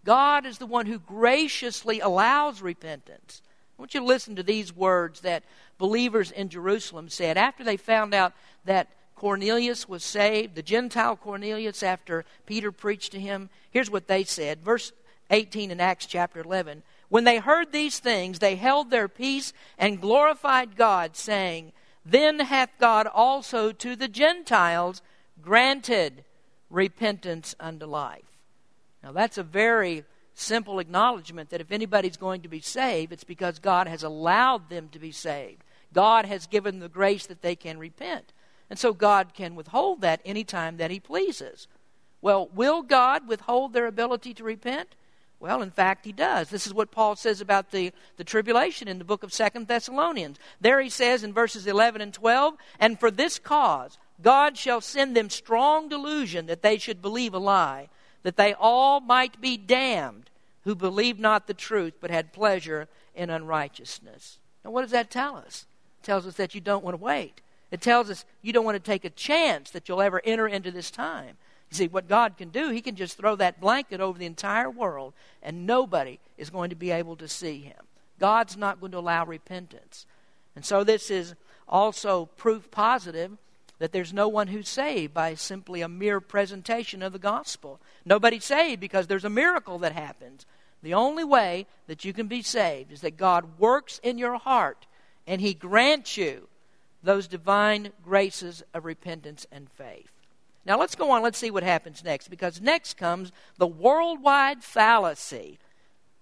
God 0.03 0.47
is 0.47 0.57
the 0.57 0.65
one 0.65 0.87
who 0.87 0.99
graciously 0.99 2.01
allows 2.01 2.63
repentance. 2.63 3.43
I 3.79 3.83
want 3.83 3.93
you 3.93 4.01
to 4.01 4.07
listen 4.07 4.35
to 4.37 4.43
these 4.43 4.75
words 4.75 5.21
that 5.21 5.45
believers 5.77 6.31
in 6.31 6.49
Jerusalem 6.49 7.11
said 7.11 7.37
after 7.37 7.63
they 7.63 7.77
found 7.77 8.15
out 8.15 8.33
that 8.65 8.89
Cornelius 9.15 9.87
was 9.87 10.03
saved, 10.03 10.55
the 10.55 10.63
Gentile 10.63 11.19
Cornelius, 11.19 11.83
after 11.83 12.25
Peter 12.47 12.73
preached 12.73 13.13
to 13.13 13.21
him. 13.21 13.51
Here's 13.73 13.91
what 13.91 14.09
they 14.09 14.25
said. 14.25 14.65
Verse 14.65 14.93
18 15.29 15.71
in 15.71 15.83
Acts 15.83 16.07
chapter 16.07 16.41
11. 16.41 16.83
When 17.09 17.25
they 17.25 17.39
heard 17.39 17.73
these 17.73 17.99
things, 17.99 18.39
they 18.39 18.57
held 18.57 18.91
their 18.91 19.09
peace 19.09 19.53
and 19.79 20.01
glorified 20.01 20.77
God, 20.77 21.17
saying, 21.17 21.73
Then 22.05 22.41
hath 22.41 22.71
God 22.81 23.07
also 23.07 23.73
to 23.73 23.95
the 23.95 24.09
Gentiles 24.09 25.03
granted 25.41 26.25
repentance 26.71 27.55
unto 27.61 27.87
life. 27.87 28.25
Now, 29.03 29.13
that's 29.13 29.39
a 29.39 29.45
very 29.45 30.05
simple 30.35 30.81
acknowledgement 30.81 31.51
that 31.51 31.61
if 31.61 31.71
anybody's 31.71 32.17
going 32.17 32.43
to 32.43 32.49
be 32.49 32.61
saved, 32.61 33.13
it's 33.13 33.25
because 33.25 33.59
God 33.59 33.87
has 33.87 34.03
allowed 34.03 34.69
them 34.69 34.89
to 34.91 34.99
be 34.99 35.13
saved. 35.13 35.63
God 35.93 36.27
has 36.27 36.47
given 36.47 36.81
the 36.81 36.89
grace 36.89 37.27
that 37.27 37.41
they 37.41 37.57
can 37.57 37.79
repent. 37.79 38.33
And 38.69 38.79
so 38.79 38.93
God 38.93 39.33
can 39.33 39.55
withhold 39.55 40.01
that 40.01 40.21
anytime 40.25 40.77
that 40.79 40.91
He 40.91 41.01
pleases. 41.01 41.69
Well, 42.21 42.49
will 42.55 42.83
God 42.83 43.29
withhold 43.29 43.73
their 43.73 43.87
ability 43.87 44.35
to 44.35 44.45
repent? 44.45 44.97
Well, 45.39 45.63
in 45.63 45.71
fact, 45.71 46.05
He 46.05 46.13
does. 46.13 46.49
This 46.49 46.67
is 46.67 46.75
what 46.75 46.91
Paul 46.91 47.17
says 47.17 47.41
about 47.41 47.71
the, 47.71 47.93
the 48.17 48.25
tribulation 48.25 48.89
in 48.89 48.99
the 48.99 49.05
book 49.05 49.23
of 49.23 49.33
Second 49.33 49.69
Thessalonians. 49.69 50.39
There 50.61 50.81
he 50.81 50.89
says 50.89 51.23
in 51.23 51.33
verses 51.33 51.67
11 51.67 52.01
and 52.01 52.13
12, 52.13 52.55
And 52.81 52.99
for 52.99 53.11
this 53.11 53.39
cause 53.39 53.99
God 54.23 54.57
shall 54.57 54.81
send 54.81 55.15
them 55.15 55.31
strong 55.31 55.89
delusion 55.89 56.47
that 56.47 56.63
they 56.63 56.79
should 56.79 57.03
believe 57.03 57.35
a 57.35 57.39
lie, 57.39 57.89
that 58.23 58.37
they 58.37 58.55
all 58.55 59.01
might 59.01 59.41
be 59.41 59.57
damned 59.57 60.31
who 60.65 60.75
believed 60.75 61.21
not 61.21 61.47
the 61.47 61.55
truth 61.55 61.95
but 62.01 62.11
had 62.11 62.33
pleasure 62.33 62.89
in 63.15 63.31
unrighteousness. 63.31 64.39
Now, 64.65 64.71
what 64.71 64.83
does 64.83 64.91
that 64.91 65.11
tell 65.11 65.37
us? 65.37 65.67
It 66.03 66.07
tells 66.07 66.27
us 66.27 66.35
that 66.35 66.55
you 66.55 66.61
don't 66.61 66.85
want 66.85 66.97
to 66.97 67.03
wait. 67.03 67.41
It 67.71 67.81
tells 67.81 68.11
us 68.11 68.25
you 68.43 68.53
don't 68.53 68.65
want 68.65 68.77
to 68.77 68.91
take 68.91 69.05
a 69.05 69.11
chance 69.11 69.71
that 69.71 69.89
you'll 69.89 70.03
ever 70.03 70.21
enter 70.25 70.49
into 70.49 70.71
this 70.71 70.91
time. 70.91 71.37
You 71.71 71.77
see, 71.77 71.89
what 71.89 72.09
God 72.09 72.37
can 72.37 72.51
do, 72.51 72.71
He 72.71 72.81
can 72.81 72.97
just 72.97 73.17
throw 73.17 73.37
that 73.37 73.61
blanket 73.61 74.01
over 74.01 74.19
the 74.19 74.27
entire 74.27 74.71
world, 74.71 75.15
and 75.43 75.67
nobody 75.67 76.19
is 76.39 76.51
going 76.51 76.71
to 76.71 76.77
be 76.77 76.91
able 76.91 77.17
to 77.17 77.29
see 77.29 77.61
Him. 77.61 77.85
God's 78.19 78.57
not 78.57 78.81
going 78.81 78.93
to 78.93 78.99
allow 78.99 79.27
repentance. 79.27 80.07
And 80.55 80.65
so, 80.65 80.85
this 80.85 81.11
is 81.11 81.35
also 81.69 82.27
proof 82.37 82.71
positive 82.71 83.37
that 83.79 83.93
there's 83.93 84.13
no 84.13 84.29
one 84.29 84.49
who's 84.49 84.69
saved 84.69 85.13
by 85.13 85.35
simply 85.35 85.83
a 85.83 85.89
mere 85.89 86.21
presentation 86.21 87.03
of 87.03 87.13
the 87.13 87.19
gospel. 87.19 87.81
Nobody's 88.05 88.45
saved 88.45 88.81
because 88.81 89.07
there's 89.07 89.25
a 89.25 89.31
miracle 89.31 89.79
that 89.81 89.93
happens. 89.93 90.47
The 90.83 90.95
only 90.95 91.25
way 91.25 91.67
that 91.87 92.05
you 92.05 92.13
can 92.13 92.27
be 92.27 92.43
saved 92.43 92.93
is 92.93 93.01
that 93.03 93.17
God 93.17 93.59
works 93.59 94.01
in 94.03 94.19
your 94.19 94.39
heart 94.39 94.87
and 95.27 95.41
He 95.41 95.53
grants 95.53 96.17
you 96.17 96.49
those 97.03 97.29
divine 97.29 97.93
graces 98.05 98.63
of 98.73 98.85
repentance 98.85 99.47
and 99.53 99.69
faith. 99.71 100.11
Now 100.67 100.79
let's 100.79 100.97
go 100.97 101.13
on, 101.13 101.23
let's 101.23 101.39
see 101.39 101.53
what 101.53 101.63
happens 101.63 102.03
next, 102.03 102.29
because 102.29 102.61
next 102.61 102.97
comes 102.97 103.31
the 103.57 103.69
worldwide 103.69 104.65
fallacy. 104.65 105.61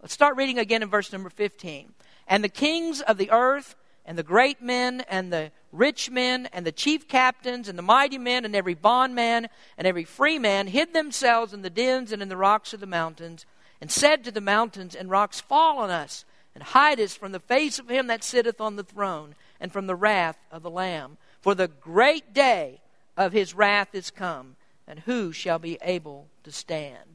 Let's 0.03 0.13
start 0.13 0.37
reading 0.37 0.59
again 0.59 0.83
in 0.83 0.91
verse 0.91 1.11
number 1.11 1.31
15. 1.31 1.95
And 2.29 2.45
the 2.45 2.51
kings 2.51 3.01
of 3.01 3.17
the 3.17 3.31
earth, 3.31 3.75
and 4.05 4.19
the 4.19 4.23
great 4.23 4.61
men, 4.61 5.01
and 5.09 5.33
the 5.33 5.51
rich 5.73 6.11
men, 6.11 6.47
and 6.53 6.67
the 6.67 6.73
chief 6.73 7.09
captains, 7.09 7.71
and 7.71 7.79
the 7.79 7.83
mighty 7.83 8.19
men, 8.19 8.45
and 8.45 8.55
every 8.55 8.75
bondman, 8.75 9.49
and 9.79 9.87
every 9.87 10.05
free 10.05 10.39
man 10.39 10.67
hid 10.67 10.93
themselves 10.93 11.55
in 11.55 11.63
the 11.63 11.71
dens 11.71 12.13
and 12.13 12.21
in 12.21 12.29
the 12.29 12.37
rocks 12.37 12.75
of 12.75 12.81
the 12.81 12.87
mountains, 12.87 13.47
and 13.81 13.91
said 13.91 14.25
to 14.25 14.31
the 14.31 14.43
mountains 14.43 14.95
and 14.95 15.09
rocks, 15.09 15.41
Fall 15.41 15.79
on 15.79 15.89
us, 15.89 16.27
and 16.55 16.63
hide 16.63 17.01
us 17.01 17.17
from 17.17 17.33
the 17.33 17.41
face 17.41 17.79
of 17.79 17.89
him 17.89 18.09
that 18.09 18.23
sitteth 18.23 18.61
on 18.61 18.77
the 18.77 18.85
throne 18.85 19.37
and 19.59 19.73
from 19.73 19.87
the 19.87 19.97
wrath 19.97 20.37
of 20.51 20.63
the 20.63 20.71
Lamb. 20.71 21.17
For 21.41 21.55
the 21.55 21.69
great 21.69 22.35
day 22.35 22.83
of 23.17 23.33
his 23.33 23.55
wrath 23.55 23.95
is 23.95 24.11
come, 24.11 24.57
and 24.87 25.01
who 25.01 25.33
shall 25.33 25.59
be 25.59 25.79
able 25.83 26.29
to 26.43 26.53
stand? 26.53 27.15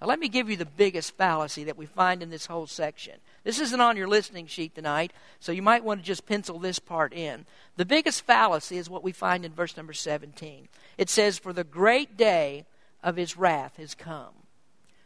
Now, 0.00 0.06
let 0.06 0.18
me 0.18 0.28
give 0.28 0.48
you 0.48 0.56
the 0.56 0.64
biggest 0.64 1.16
fallacy 1.16 1.64
that 1.64 1.76
we 1.76 1.84
find 1.84 2.22
in 2.22 2.30
this 2.30 2.46
whole 2.46 2.66
section. 2.66 3.14
This 3.44 3.60
isn't 3.60 3.80
on 3.80 3.98
your 3.98 4.08
listening 4.08 4.46
sheet 4.46 4.74
tonight, 4.74 5.12
so 5.40 5.52
you 5.52 5.60
might 5.60 5.84
want 5.84 6.00
to 6.00 6.06
just 6.06 6.26
pencil 6.26 6.58
this 6.58 6.78
part 6.78 7.12
in. 7.12 7.44
The 7.76 7.84
biggest 7.84 8.22
fallacy 8.22 8.78
is 8.78 8.88
what 8.88 9.04
we 9.04 9.12
find 9.12 9.44
in 9.44 9.52
verse 9.52 9.76
number 9.76 9.92
17. 9.92 10.68
It 10.96 11.10
says, 11.10 11.38
For 11.38 11.52
the 11.52 11.64
great 11.64 12.16
day 12.16 12.64
of 13.02 13.16
his 13.16 13.36
wrath 13.36 13.78
is 13.78 13.94
come. 13.94 14.32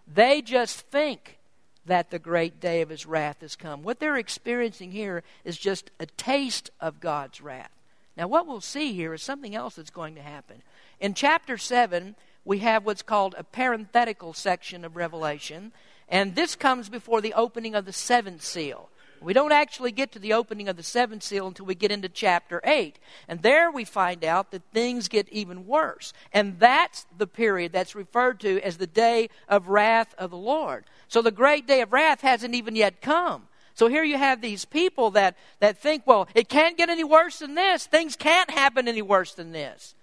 They 0.07 0.43
just 0.43 0.81
think 0.81 1.39
that 1.87 2.11
the 2.11 2.19
great 2.19 2.61
day 2.61 2.81
of 2.81 2.89
his 2.89 3.05
wrath 3.05 3.41
has 3.41 3.57
come. 3.57 3.83
What 3.83 3.99
they're 3.99 4.17
experiencing 4.17 4.93
here 4.93 5.23
is 5.45 5.59
just 5.59 5.91
a 5.99 6.07
taste 6.07 6.71
of 6.81 7.01
God's 7.01 7.41
wrath. 7.41 7.71
Now, 8.17 8.29
what 8.29 8.47
we'll 8.47 8.61
see 8.61 8.93
here 8.93 9.13
is 9.15 9.23
something 9.23 9.55
else 9.55 9.75
that's 9.75 9.91
going 9.91 10.15
to 10.15 10.23
happen. 10.23 10.63
In 11.01 11.15
chapter 11.15 11.59
7, 11.59 12.15
we 12.45 12.59
have 12.59 12.85
what's 12.85 13.03
called 13.03 13.35
a 13.37 13.45
parenthetical 13.45 14.33
section 14.33 14.85
of 14.85 14.97
Revelation, 14.97 15.73
and 16.09 16.35
this 16.35 16.55
comes 16.55 16.89
before 16.89 17.21
the 17.21 17.35
opening 17.35 17.75
of 17.75 17.87
the 17.87 17.93
seventh 17.93 18.43
seal. 18.43 18.91
We 19.25 19.33
don't 19.33 19.53
actually 19.53 19.91
get 19.91 20.13
to 20.13 20.19
the 20.19 20.35
opening 20.35 20.69
of 20.69 20.77
the 20.77 20.83
seventh 20.83 21.23
seal 21.23 21.47
until 21.47 21.65
we 21.65 21.75
get 21.75 21.91
into 21.91 22.11
chapter 22.11 22.61
8. 22.63 22.99
And 23.27 23.41
there 23.41 23.71
we 23.71 23.85
find 23.85 24.23
out 24.23 24.51
that 24.51 24.63
things 24.73 25.09
get 25.09 25.29
even 25.31 25.67
worse. 25.67 26.13
And 26.33 26.59
that's 26.59 27.07
the 27.17 27.27
period 27.27 27.73
that's 27.73 27.95
referred 27.95 28.39
to 28.41 28.61
as 28.61 28.77
the 28.77 28.87
day 28.87 29.31
of 29.49 29.69
wrath 29.69 30.15
of 30.19 30.31
the 30.31 30.37
Lord. 30.37 30.85
So 31.09 31.23
the 31.23 31.31
great 31.31 31.67
day 31.67 31.81
of 31.81 31.93
wrath 31.93 32.21
hasn't 32.21 32.55
even 32.55 32.77
yet 32.77 33.01
come. 33.01 33.49
So 33.75 33.89
here 33.89 34.05
you 34.05 34.17
have 34.17 34.41
these 34.41 34.65
people 34.65 35.11
that, 35.13 35.37
that 35.59 35.79
think, 35.79 36.07
well, 36.07 36.29
it 36.35 36.49
can't 36.49 36.79
get 36.79 36.89
any 36.89 37.05
worse 37.05 37.41
than 37.41 37.55
this. 37.55 37.87
Things 37.87 38.15
can't 38.15 38.51
happen 38.51 38.87
any 38.87 39.03
worse 39.03 39.35
than 39.35 39.53
this. 39.53 39.95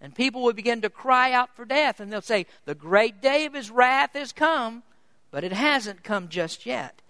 And 0.00 0.14
people 0.14 0.42
will 0.42 0.52
begin 0.52 0.82
to 0.82 0.90
cry 0.90 1.32
out 1.32 1.56
for 1.56 1.64
death, 1.64 2.00
and 2.00 2.12
they'll 2.12 2.20
say, 2.20 2.44
The 2.66 2.74
great 2.74 3.22
day 3.22 3.46
of 3.46 3.54
his 3.54 3.70
wrath 3.70 4.12
has 4.12 4.32
come, 4.32 4.82
but 5.30 5.44
it 5.44 5.52
hasn't 5.52 6.04
come 6.04 6.28
just 6.28 6.66
yet. 6.66 7.00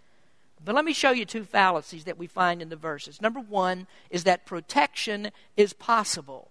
But 0.65 0.75
let 0.75 0.85
me 0.85 0.93
show 0.93 1.11
you 1.11 1.25
two 1.25 1.45
fallacies 1.45 2.05
that 2.05 2.19
we 2.19 2.27
find 2.27 2.63
in 2.63 2.69
the 2.69 2.77
verses. 2.77 3.21
Number 3.21 3.41
one 3.41 3.89
is 4.09 4.25
that 4.25 4.47
protection 4.47 5.31
is 5.57 5.73
possible. 5.73 6.51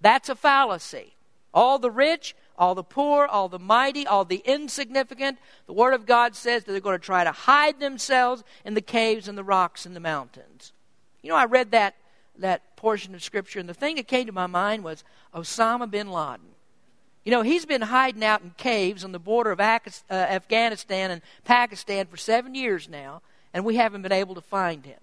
That's 0.00 0.28
a 0.28 0.34
fallacy. 0.34 1.14
All 1.54 1.78
the 1.78 1.90
rich, 1.90 2.34
all 2.58 2.74
the 2.74 2.82
poor, 2.82 3.26
all 3.26 3.48
the 3.48 3.58
mighty, 3.58 4.06
all 4.06 4.24
the 4.24 4.42
insignificant, 4.44 5.38
the 5.66 5.72
Word 5.72 5.94
of 5.94 6.06
God 6.06 6.34
says 6.34 6.64
that 6.64 6.72
they're 6.72 6.80
going 6.80 6.98
to 6.98 7.04
try 7.04 7.24
to 7.24 7.32
hide 7.32 7.80
themselves 7.80 8.44
in 8.64 8.74
the 8.74 8.80
caves 8.80 9.28
and 9.28 9.36
the 9.36 9.44
rocks 9.44 9.86
and 9.86 9.94
the 9.94 10.00
mountains. 10.00 10.72
You 11.22 11.30
know, 11.30 11.36
I 11.36 11.44
read 11.44 11.70
that, 11.72 11.94
that 12.38 12.76
portion 12.76 13.14
of 13.14 13.22
Scripture, 13.22 13.60
and 13.60 13.68
the 13.68 13.74
thing 13.74 13.96
that 13.96 14.08
came 14.08 14.26
to 14.26 14.32
my 14.32 14.46
mind 14.46 14.84
was 14.84 15.04
Osama 15.34 15.90
bin 15.90 16.10
Laden. 16.10 16.46
You 17.24 17.32
know, 17.32 17.42
he's 17.42 17.66
been 17.66 17.82
hiding 17.82 18.24
out 18.24 18.42
in 18.42 18.52
caves 18.56 19.02
on 19.02 19.12
the 19.12 19.18
border 19.18 19.50
of 19.50 19.60
uh, 19.60 19.80
Afghanistan 20.10 21.10
and 21.10 21.22
Pakistan 21.44 22.06
for 22.06 22.16
seven 22.16 22.54
years 22.54 22.88
now 22.88 23.20
and 23.56 23.64
we 23.64 23.76
haven't 23.76 24.02
been 24.02 24.12
able 24.12 24.34
to 24.34 24.42
find 24.42 24.84
him. 24.84 24.98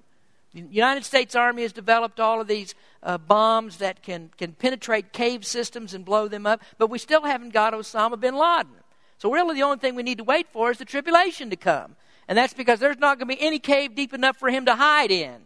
The 0.53 0.61
United 0.69 1.03
States 1.05 1.33
Army 1.33 1.63
has 1.63 1.73
developed 1.73 2.19
all 2.19 2.39
of 2.39 2.47
these 2.47 2.75
uh, 3.03 3.17
bombs 3.17 3.77
that 3.77 4.01
can, 4.01 4.31
can 4.37 4.53
penetrate 4.53 5.13
cave 5.13 5.45
systems 5.45 5.93
and 5.93 6.05
blow 6.05 6.27
them 6.27 6.45
up, 6.45 6.61
but 6.77 6.89
we 6.89 6.97
still 6.97 7.23
haven't 7.23 7.53
got 7.53 7.73
Osama 7.73 8.19
bin 8.19 8.35
Laden. 8.35 8.71
So, 9.17 9.31
really, 9.31 9.55
the 9.55 9.63
only 9.63 9.77
thing 9.77 9.95
we 9.95 10.03
need 10.03 10.17
to 10.17 10.23
wait 10.23 10.47
for 10.51 10.71
is 10.71 10.77
the 10.77 10.85
tribulation 10.85 11.49
to 11.49 11.55
come. 11.55 11.95
And 12.27 12.37
that's 12.37 12.53
because 12.53 12.79
there's 12.79 12.97
not 12.97 13.19
going 13.19 13.29
to 13.29 13.35
be 13.35 13.41
any 13.41 13.59
cave 13.59 13.95
deep 13.95 14.13
enough 14.13 14.37
for 14.37 14.49
him 14.49 14.65
to 14.65 14.75
hide 14.75 15.11
in. 15.11 15.45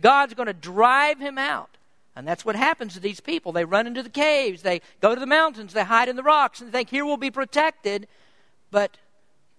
God's 0.00 0.34
going 0.34 0.46
to 0.46 0.54
drive 0.54 1.18
him 1.18 1.38
out. 1.38 1.76
And 2.14 2.26
that's 2.26 2.44
what 2.44 2.56
happens 2.56 2.94
to 2.94 3.00
these 3.00 3.20
people. 3.20 3.52
They 3.52 3.66
run 3.66 3.86
into 3.86 4.02
the 4.02 4.10
caves, 4.10 4.62
they 4.62 4.80
go 5.00 5.14
to 5.14 5.20
the 5.20 5.26
mountains, 5.26 5.74
they 5.74 5.84
hide 5.84 6.08
in 6.08 6.16
the 6.16 6.22
rocks, 6.22 6.60
and 6.60 6.72
think, 6.72 6.88
here 6.88 7.04
we'll 7.04 7.18
be 7.18 7.30
protected. 7.30 8.08
But 8.70 8.96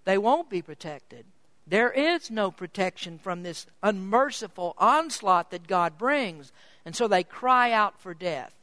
they 0.04 0.18
won't 0.18 0.50
be 0.50 0.60
protected. 0.60 1.24
There 1.68 1.90
is 1.90 2.30
no 2.30 2.50
protection 2.50 3.18
from 3.18 3.42
this 3.42 3.66
unmerciful 3.82 4.74
onslaught 4.78 5.50
that 5.50 5.66
God 5.66 5.98
brings. 5.98 6.50
And 6.84 6.96
so 6.96 7.06
they 7.06 7.22
cry 7.22 7.72
out 7.72 8.00
for 8.00 8.14
death. 8.14 8.54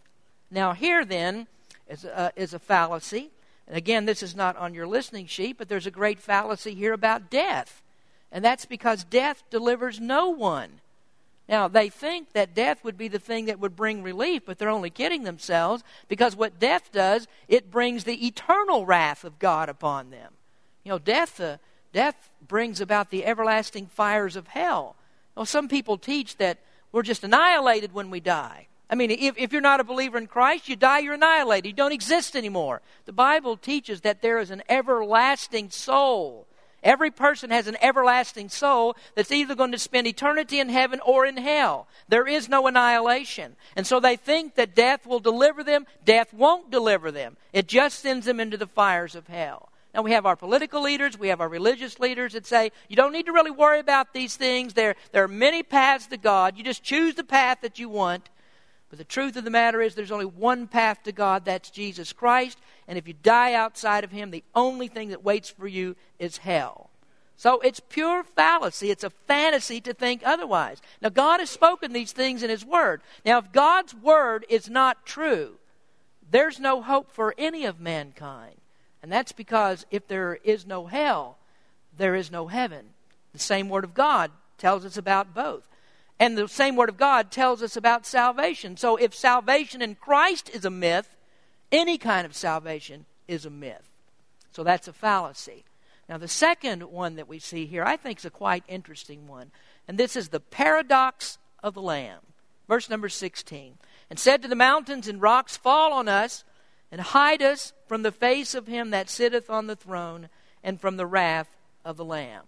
Now, 0.50 0.74
here 0.74 1.06
then 1.06 1.48
is 1.88 2.04
a, 2.04 2.32
is 2.36 2.54
a 2.54 2.60
fallacy. 2.60 3.30
And 3.68 3.78
again, 3.78 4.06
this 4.06 4.24
is 4.24 4.36
not 4.36 4.58
on 4.58 4.74
your 4.74 4.88
listening 4.88 5.28
sheet, 5.28 5.58
but 5.58 5.70
there's 5.70 5.86
a 5.86 5.92
great 5.92 6.20
fallacy 6.20 6.74
here 6.74 6.94
about 6.94 7.30
death. 7.30 7.84
And 8.32 8.44
that's 8.44 8.66
because 8.66 9.04
death 9.04 9.44
delivers 9.52 10.00
no 10.00 10.30
one. 10.30 10.82
Now, 11.48 11.68
they 11.68 11.90
think 11.90 12.34
that 12.34 12.56
death 12.56 12.84
would 12.84 12.98
be 12.98 13.08
the 13.08 13.20
thing 13.20 13.46
that 13.46 13.60
would 13.60 13.76
bring 13.76 14.02
relief, 14.02 14.44
but 14.48 14.58
they're 14.58 14.68
only 14.68 14.90
kidding 14.90 15.24
themselves 15.24 15.84
because 16.08 16.36
what 16.36 16.60
death 16.60 16.92
does, 16.92 17.28
it 17.48 17.70
brings 17.70 18.04
the 18.04 18.26
eternal 18.26 18.84
wrath 18.84 19.24
of 19.24 19.38
God 19.38 19.70
upon 19.70 20.10
them. 20.10 20.34
You 20.84 20.94
know, 20.94 20.98
death. 20.98 21.40
Uh, 21.40 21.58
Death 21.96 22.30
brings 22.46 22.82
about 22.82 23.10
the 23.10 23.24
everlasting 23.24 23.86
fires 23.86 24.36
of 24.36 24.48
hell. 24.48 24.98
Well, 25.34 25.46
some 25.46 25.70
people 25.70 25.98
teach 25.98 26.36
that 26.36 26.58
we're 26.92 27.04
just 27.04 27.24
annihilated 27.24 27.94
when 27.94 28.10
we 28.10 28.20
die. 28.20 28.68
I 28.90 28.96
mean, 28.96 29.12
if, 29.12 29.38
if 29.38 29.54
you're 29.54 29.62
not 29.62 29.80
a 29.80 29.86
believer 29.86 30.18
in 30.18 30.28
Christ, 30.28 30.68
you 30.68 30.76
die, 30.76 31.00
you're 31.00 31.14
annihilated. 31.14 31.68
You 31.68 31.72
don't 31.72 31.94
exist 31.94 32.36
anymore. 32.36 32.82
The 33.06 33.14
Bible 33.14 33.56
teaches 33.56 34.02
that 34.02 34.22
there 34.22 34.40
is 34.40 34.52
an 34.52 34.62
everlasting 34.68 35.70
soul. 35.70 36.48
Every 36.84 37.12
person 37.12 37.50
has 37.52 37.66
an 37.66 37.78
everlasting 37.82 38.50
soul 38.50 38.98
that's 39.16 39.32
either 39.32 39.56
going 39.56 39.72
to 39.72 39.80
spend 39.80 40.06
eternity 40.06 40.60
in 40.60 40.68
heaven 40.68 41.00
or 41.00 41.26
in 41.26 41.38
hell. 41.38 41.88
There 42.10 42.28
is 42.28 42.50
no 42.50 42.68
annihilation. 42.68 43.56
And 43.78 43.88
so 43.88 44.02
they 44.02 44.18
think 44.18 44.56
that 44.56 44.76
death 44.76 45.08
will 45.08 45.22
deliver 45.22 45.64
them. 45.64 45.88
Death 46.04 46.34
won't 46.34 46.70
deliver 46.70 47.10
them, 47.10 47.38
it 47.54 47.70
just 47.70 48.00
sends 48.00 48.26
them 48.26 48.42
into 48.42 48.58
the 48.58 48.68
fires 48.68 49.16
of 49.16 49.28
hell. 49.28 49.70
Now, 49.96 50.02
we 50.02 50.12
have 50.12 50.26
our 50.26 50.36
political 50.36 50.82
leaders, 50.82 51.18
we 51.18 51.30
have 51.30 51.40
our 51.40 51.48
religious 51.48 52.02
leaders 52.02 52.34
that 52.34 52.46
say, 52.46 52.74
you 52.90 52.98
don't 52.98 53.14
need 53.14 53.28
to 53.28 53.32
really 53.32 53.50
worry 53.50 53.80
about 53.80 54.14
these 54.14 54.36
things. 54.36 54.74
There, 54.74 54.98
there 55.14 55.24
are 55.24 55.30
many 55.30 55.64
paths 55.64 56.08
to 56.08 56.18
God. 56.18 56.58
You 56.58 56.66
just 56.66 56.84
choose 56.84 57.16
the 57.16 57.24
path 57.24 57.60
that 57.62 57.80
you 57.80 57.88
want. 57.88 58.30
But 58.90 58.98
the 58.98 59.06
truth 59.06 59.38
of 59.38 59.46
the 59.46 59.50
matter 59.50 59.80
is, 59.82 59.96
there's 59.96 60.12
only 60.12 60.26
one 60.26 60.68
path 60.68 61.04
to 61.04 61.14
God, 61.14 61.46
that's 61.46 61.70
Jesus 61.70 62.12
Christ. 62.12 62.60
And 62.90 62.98
if 62.98 63.08
you 63.08 63.14
die 63.14 63.54
outside 63.54 64.04
of 64.04 64.12
Him, 64.12 64.32
the 64.32 64.44
only 64.54 64.90
thing 64.90 65.10
that 65.10 65.24
waits 65.24 65.50
for 65.50 65.66
you 65.66 65.96
is 66.20 66.40
hell. 66.40 66.90
So 67.38 67.62
it's 67.62 67.80
pure 67.80 68.24
fallacy. 68.24 68.92
It's 68.92 69.06
a 69.06 69.10
fantasy 69.10 69.80
to 69.80 69.94
think 69.94 70.24
otherwise. 70.26 70.82
Now, 71.02 71.08
God 71.08 71.40
has 71.40 71.50
spoken 71.50 71.94
these 71.94 72.12
things 72.12 72.44
in 72.44 72.50
His 72.50 72.66
Word. 72.66 73.02
Now, 73.26 73.38
if 73.38 73.54
God's 73.54 73.96
Word 73.96 74.46
is 74.50 74.70
not 74.70 75.06
true, 75.06 75.56
there's 76.30 76.60
no 76.60 76.82
hope 76.82 77.14
for 77.14 77.34
any 77.38 77.64
of 77.64 77.80
mankind. 77.80 78.56
And 79.06 79.12
that's 79.12 79.34
because 79.34 79.86
if 79.92 80.08
there 80.08 80.40
is 80.44 80.66
no 80.66 80.88
hell, 80.88 81.38
there 81.96 82.16
is 82.16 82.32
no 82.32 82.48
heaven. 82.48 82.88
The 83.34 83.38
same 83.40 83.70
Word 83.70 83.84
of 83.84 83.94
God 83.94 84.32
tells 84.58 84.84
us 84.84 84.98
about 84.98 85.32
both. 85.32 85.70
And 86.20 86.36
the 86.36 86.48
same 86.48 86.76
Word 86.76 86.90
of 86.90 86.98
God 86.98 87.30
tells 87.30 87.62
us 87.62 87.78
about 87.78 88.08
salvation. 88.08 88.78
So 88.78 88.96
if 88.96 89.14
salvation 89.14 89.84
in 89.84 89.94
Christ 89.94 90.50
is 90.52 90.66
a 90.66 90.72
myth, 90.72 91.16
any 91.72 92.00
kind 92.00 92.26
of 92.26 92.36
salvation 92.36 93.06
is 93.28 93.46
a 93.46 93.52
myth. 93.52 93.88
So 94.52 94.64
that's 94.64 94.88
a 94.88 94.94
fallacy. 94.94 95.66
Now, 96.10 96.18
the 96.18 96.28
second 96.28 96.82
one 96.82 97.16
that 97.18 97.28
we 97.28 97.38
see 97.38 97.68
here, 97.68 97.84
I 97.84 97.98
think, 97.98 98.18
is 98.18 98.26
a 98.26 98.32
quite 98.32 98.64
interesting 98.68 99.28
one. 99.28 99.52
And 99.88 100.00
this 100.00 100.16
is 100.16 100.30
the 100.30 100.40
paradox 100.40 101.38
of 101.62 101.76
the 101.76 101.82
Lamb. 101.84 102.22
Verse 102.68 102.90
number 102.90 103.10
16. 103.10 103.78
And 104.10 104.18
said 104.18 104.42
to 104.42 104.48
the 104.48 104.56
mountains 104.56 105.08
and 105.08 105.22
rocks, 105.22 105.56
Fall 105.56 105.94
on 105.94 106.08
us 106.08 106.44
and 106.96 107.02
hide 107.02 107.42
us 107.42 107.74
from 107.88 108.04
the 108.04 108.12
face 108.12 108.56
of 108.56 108.68
him 108.68 108.92
that 108.92 109.10
sitteth 109.10 109.50
on 109.50 109.68
the 109.68 109.76
throne 109.76 110.30
and 110.64 110.80
from 110.80 110.96
the 110.96 111.06
wrath 111.06 111.50
of 111.84 111.98
the 111.98 112.06
Lamb. 112.06 112.44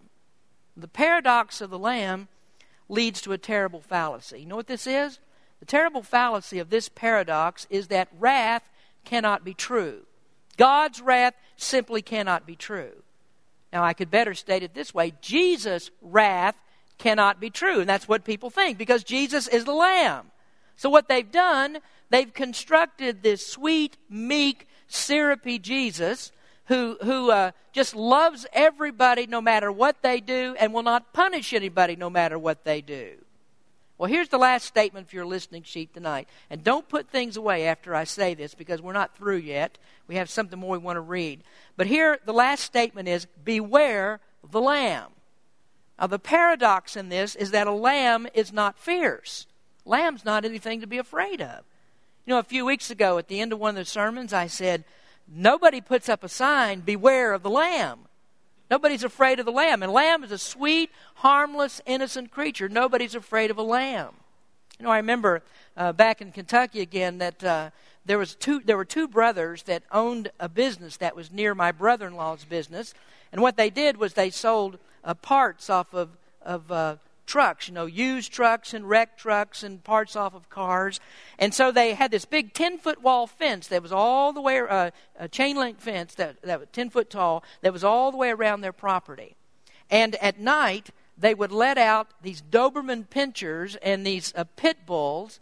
The 0.78 0.88
paradox 0.88 1.60
of 1.60 1.70
the 1.70 1.78
Lamb 1.78 2.30
leads 2.88 3.20
to 3.24 3.34
a 3.34 3.38
terrible 3.38 3.82
fallacy. 3.82 4.40
You 4.40 4.46
know 4.46 4.56
what 4.56 4.68
this 4.68 4.88
is? 4.88 5.20
The 5.60 5.66
terrible 5.66 6.02
fallacy 6.02 6.60
of 6.60 6.70
this 6.70 6.88
paradox 6.88 7.68
is 7.70 7.90
that 7.90 8.08
wrath 8.18 8.70
cannot 9.04 9.44
be 9.44 9.54
true. 9.54 10.04
God's 10.56 11.02
wrath 11.02 11.34
simply 11.58 12.02
cannot 12.02 12.48
be 12.48 12.56
true. 12.56 13.04
Now, 13.74 13.84
I 13.84 13.92
could 13.92 14.10
better 14.10 14.34
state 14.34 14.64
it 14.64 14.74
this 14.74 14.94
way 14.94 15.12
Jesus' 15.20 15.92
wrath 16.02 16.56
cannot 16.98 17.42
be 17.42 17.50
true. 17.50 17.82
And 17.82 17.90
that's 17.90 18.08
what 18.08 18.24
people 18.24 18.50
think 18.50 18.78
because 18.78 19.04
Jesus 19.04 19.50
is 19.50 19.66
the 19.66 19.74
Lamb. 19.74 20.32
So, 20.78 20.90
what 20.90 21.10
they've 21.10 21.30
done, 21.30 21.80
they've 22.10 22.34
constructed 22.34 23.24
this 23.24 23.46
sweet, 23.46 23.98
meek, 24.10 24.68
syrupy 24.88 25.60
Jesus 25.60 26.32
who, 26.68 26.98
who 27.04 27.32
uh, 27.32 27.52
just 27.72 27.96
loves 27.96 28.46
everybody 28.54 29.26
no 29.26 29.42
matter 29.42 29.72
what 29.72 30.02
they 30.02 30.20
do 30.20 30.56
and 30.60 30.74
will 30.74 30.84
not 30.84 31.14
punish 31.14 31.54
anybody 31.54 31.96
no 31.96 32.10
matter 32.10 32.38
what 32.38 32.64
they 32.64 32.82
do. 32.82 33.18
Well, 33.98 34.10
here's 34.10 34.30
the 34.30 34.38
last 34.38 34.66
statement 34.66 35.10
for 35.10 35.16
your 35.16 35.26
listening 35.26 35.64
sheet 35.64 35.94
tonight. 35.94 36.28
And 36.50 36.64
don't 36.64 36.88
put 36.88 37.10
things 37.10 37.36
away 37.36 37.68
after 37.68 37.96
I 37.96 38.04
say 38.04 38.36
this 38.36 38.54
because 38.54 38.82
we're 38.82 38.94
not 38.94 39.16
through 39.16 39.38
yet. 39.38 39.80
We 40.08 40.16
have 40.16 40.30
something 40.30 40.60
more 40.60 40.74
we 40.74 40.78
want 40.78 40.98
to 40.98 41.02
read. 41.02 41.42
But 41.78 41.88
here, 41.88 42.20
the 42.24 42.34
last 42.34 42.64
statement 42.64 43.08
is 43.08 43.26
Beware 43.44 44.20
the 44.52 44.62
lamb. 44.62 45.10
Now, 46.00 46.08
the 46.08 46.20
paradox 46.20 46.96
in 46.96 47.10
this 47.10 47.36
is 47.36 47.52
that 47.52 47.66
a 47.66 47.72
lamb 47.72 48.28
is 48.36 48.54
not 48.54 48.78
fierce. 48.78 49.48
Lamb's 49.88 50.26
not 50.26 50.46
anything 50.46 50.82
to 50.82 50.88
be 50.88 50.98
afraid 50.98 51.42
of. 51.42 51.64
You 52.26 52.34
know, 52.34 52.40
a 52.40 52.44
few 52.44 52.66
weeks 52.66 52.92
ago 52.92 53.18
at 53.18 53.28
the 53.28 53.40
end 53.40 53.54
of 53.54 53.60
one 53.60 53.72
of 53.72 53.76
the 53.78 53.86
sermons, 53.86 54.34
I 54.34 54.48
said, 54.48 54.84
Nobody 55.28 55.82
puts 55.82 56.10
up 56.10 56.24
a 56.24 56.30
sign, 56.30 56.82
Beware 56.82 57.34
of 57.34 57.44
the 57.44 57.50
lamb. 57.50 58.00
Nobody's 58.70 59.04
afraid 59.04 59.40
of 59.40 59.46
the 59.46 59.52
lamb. 59.52 59.82
And 59.82 59.92
lamb 59.92 60.24
is 60.24 60.32
a 60.32 60.38
sweet, 60.38 60.92
harmless, 61.16 61.82
innocent 61.86 62.32
creature. 62.32 62.68
Nobody's 62.68 63.16
afraid 63.16 63.50
of 63.50 63.58
a 63.58 63.64
lamb. 63.64 64.14
You 64.78 64.86
know, 64.86 64.92
I 64.92 64.98
remember 64.98 65.42
uh, 65.76 65.94
back 65.94 66.22
in 66.22 66.32
Kentucky 66.32 66.82
again 66.82 67.18
that 67.20 67.44
uh, 67.44 67.70
there 68.06 68.18
was 68.18 68.36
two. 68.36 68.60
There 68.60 68.78
were 68.78 68.86
two 68.86 69.08
brothers 69.08 69.64
that 69.64 69.84
owned 69.92 70.32
a 70.40 70.48
business 70.48 70.98
that 70.98 71.16
was 71.16 71.32
near 71.32 71.56
my 71.56 71.72
brother-in-law's 71.72 72.46
business, 72.46 72.94
and 73.32 73.42
what 73.42 73.58
they 73.58 73.70
did 73.70 73.98
was 73.98 74.14
they 74.14 74.30
sold 74.30 74.78
uh, 75.04 75.14
parts 75.14 75.70
off 75.70 75.94
of 75.94 76.10
of 76.44 76.72
uh, 76.72 76.98
trucks, 77.28 77.68
you 77.68 77.74
know, 77.74 77.86
used 77.86 78.32
trucks 78.32 78.74
and 78.74 78.90
wrecked 78.90 79.20
trucks 79.20 79.62
and 79.62 79.84
parts 79.84 80.16
off 80.16 80.34
of 80.34 80.50
cars. 80.50 81.00
And 81.38 81.54
so 81.54 81.72
they 81.72 81.94
had 81.94 82.10
this 82.10 82.26
big 82.26 82.54
10 82.54 82.80
foot 82.80 83.02
wall 83.02 83.28
fence 83.28 83.68
that 83.68 83.84
was 83.84 83.92
all 83.92 84.34
the 84.34 84.42
way, 84.42 84.60
uh, 84.60 84.92
a 85.20 85.28
chain 85.28 85.58
link 85.58 85.80
fence 85.80 86.16
that, 86.16 86.42
that 86.42 86.60
was 86.60 86.70
10 86.72 86.90
foot 86.90 87.10
tall, 87.10 87.44
that 87.62 87.74
was 87.74 87.84
all 87.84 88.12
the 88.12 88.18
way 88.18 88.30
around 88.30 88.62
their 88.62 88.74
property. 88.74 89.36
And 89.90 90.16
at 90.16 90.40
night, 90.40 90.90
they 91.18 91.34
would 91.34 91.52
let 91.52 91.78
out 91.78 92.08
these 92.22 92.42
Doberman 92.42 93.08
pinschers 93.08 93.76
and 93.82 94.06
these 94.06 94.34
uh, 94.36 94.46
pit 94.56 94.86
bulls, 94.86 95.40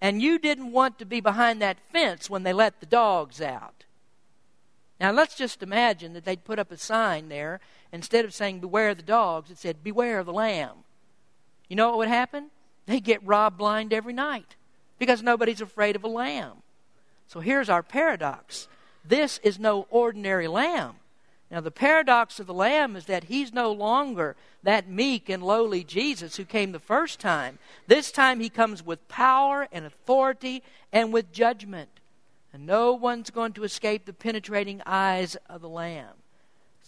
and 0.00 0.20
you 0.20 0.38
didn't 0.38 0.72
want 0.72 0.98
to 0.98 1.06
be 1.06 1.20
behind 1.20 1.60
that 1.62 1.78
fence 1.92 2.28
when 2.28 2.42
they 2.42 2.52
let 2.52 2.80
the 2.80 2.86
dogs 2.86 3.40
out. 3.40 3.84
Now, 5.00 5.12
let's 5.12 5.34
just 5.34 5.62
imagine 5.62 6.14
that 6.14 6.24
they'd 6.24 6.44
put 6.44 6.58
up 6.58 6.72
a 6.72 6.78
sign 6.78 7.28
there. 7.28 7.60
Instead 7.92 8.24
of 8.24 8.34
saying, 8.34 8.60
Beware 8.60 8.90
of 8.90 8.96
the 8.96 9.02
dogs, 9.02 9.50
it 9.50 9.58
said, 9.58 9.82
Beware 9.82 10.18
of 10.18 10.26
the 10.26 10.32
lamb. 10.32 10.84
You 11.68 11.76
know 11.76 11.88
what 11.88 11.98
would 11.98 12.08
happen? 12.08 12.50
They 12.86 13.00
get 13.00 13.26
robbed 13.26 13.58
blind 13.58 13.92
every 13.92 14.12
night 14.12 14.54
because 14.98 15.22
nobody's 15.22 15.60
afraid 15.60 15.96
of 15.96 16.04
a 16.04 16.08
lamb. 16.08 16.62
So 17.28 17.40
here's 17.40 17.68
our 17.68 17.82
paradox 17.82 18.68
this 19.04 19.38
is 19.42 19.58
no 19.58 19.86
ordinary 19.90 20.48
lamb. 20.48 20.94
Now, 21.50 21.60
the 21.60 21.70
paradox 21.70 22.40
of 22.40 22.48
the 22.48 22.54
lamb 22.54 22.96
is 22.96 23.06
that 23.06 23.24
he's 23.24 23.52
no 23.52 23.70
longer 23.70 24.34
that 24.64 24.88
meek 24.88 25.28
and 25.28 25.44
lowly 25.44 25.84
Jesus 25.84 26.36
who 26.36 26.44
came 26.44 26.72
the 26.72 26.80
first 26.80 27.20
time. 27.20 27.60
This 27.86 28.10
time 28.10 28.40
he 28.40 28.48
comes 28.48 28.84
with 28.84 29.06
power 29.06 29.68
and 29.70 29.86
authority 29.86 30.64
and 30.92 31.12
with 31.12 31.32
judgment. 31.32 31.88
And 32.52 32.66
no 32.66 32.94
one's 32.94 33.30
going 33.30 33.52
to 33.52 33.64
escape 33.64 34.06
the 34.06 34.12
penetrating 34.12 34.82
eyes 34.86 35.36
of 35.48 35.60
the 35.60 35.68
lamb. 35.68 36.15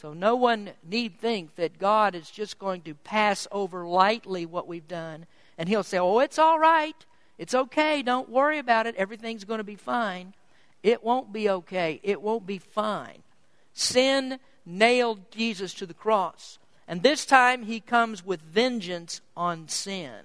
So 0.00 0.12
no 0.12 0.36
one 0.36 0.70
need 0.88 1.18
think 1.18 1.56
that 1.56 1.80
God 1.80 2.14
is 2.14 2.30
just 2.30 2.60
going 2.60 2.82
to 2.82 2.94
pass 2.94 3.48
over 3.50 3.84
lightly 3.84 4.46
what 4.46 4.68
we've 4.68 4.86
done 4.86 5.26
and 5.58 5.68
he'll 5.68 5.82
say, 5.82 5.98
"Oh, 5.98 6.20
it's 6.20 6.38
all 6.38 6.60
right. 6.60 6.94
It's 7.36 7.52
okay. 7.52 8.00
Don't 8.02 8.28
worry 8.28 8.60
about 8.60 8.86
it. 8.86 8.94
Everything's 8.94 9.42
going 9.42 9.58
to 9.58 9.64
be 9.64 9.74
fine." 9.74 10.34
It 10.84 11.02
won't 11.02 11.32
be 11.32 11.50
okay. 11.50 11.98
It 12.04 12.22
won't 12.22 12.46
be 12.46 12.58
fine. 12.58 13.24
Sin 13.72 14.38
nailed 14.64 15.32
Jesus 15.32 15.74
to 15.74 15.86
the 15.86 15.94
cross. 15.94 16.60
And 16.86 17.02
this 17.02 17.26
time 17.26 17.64
he 17.64 17.80
comes 17.80 18.24
with 18.24 18.40
vengeance 18.40 19.20
on 19.36 19.66
sin. 19.66 20.20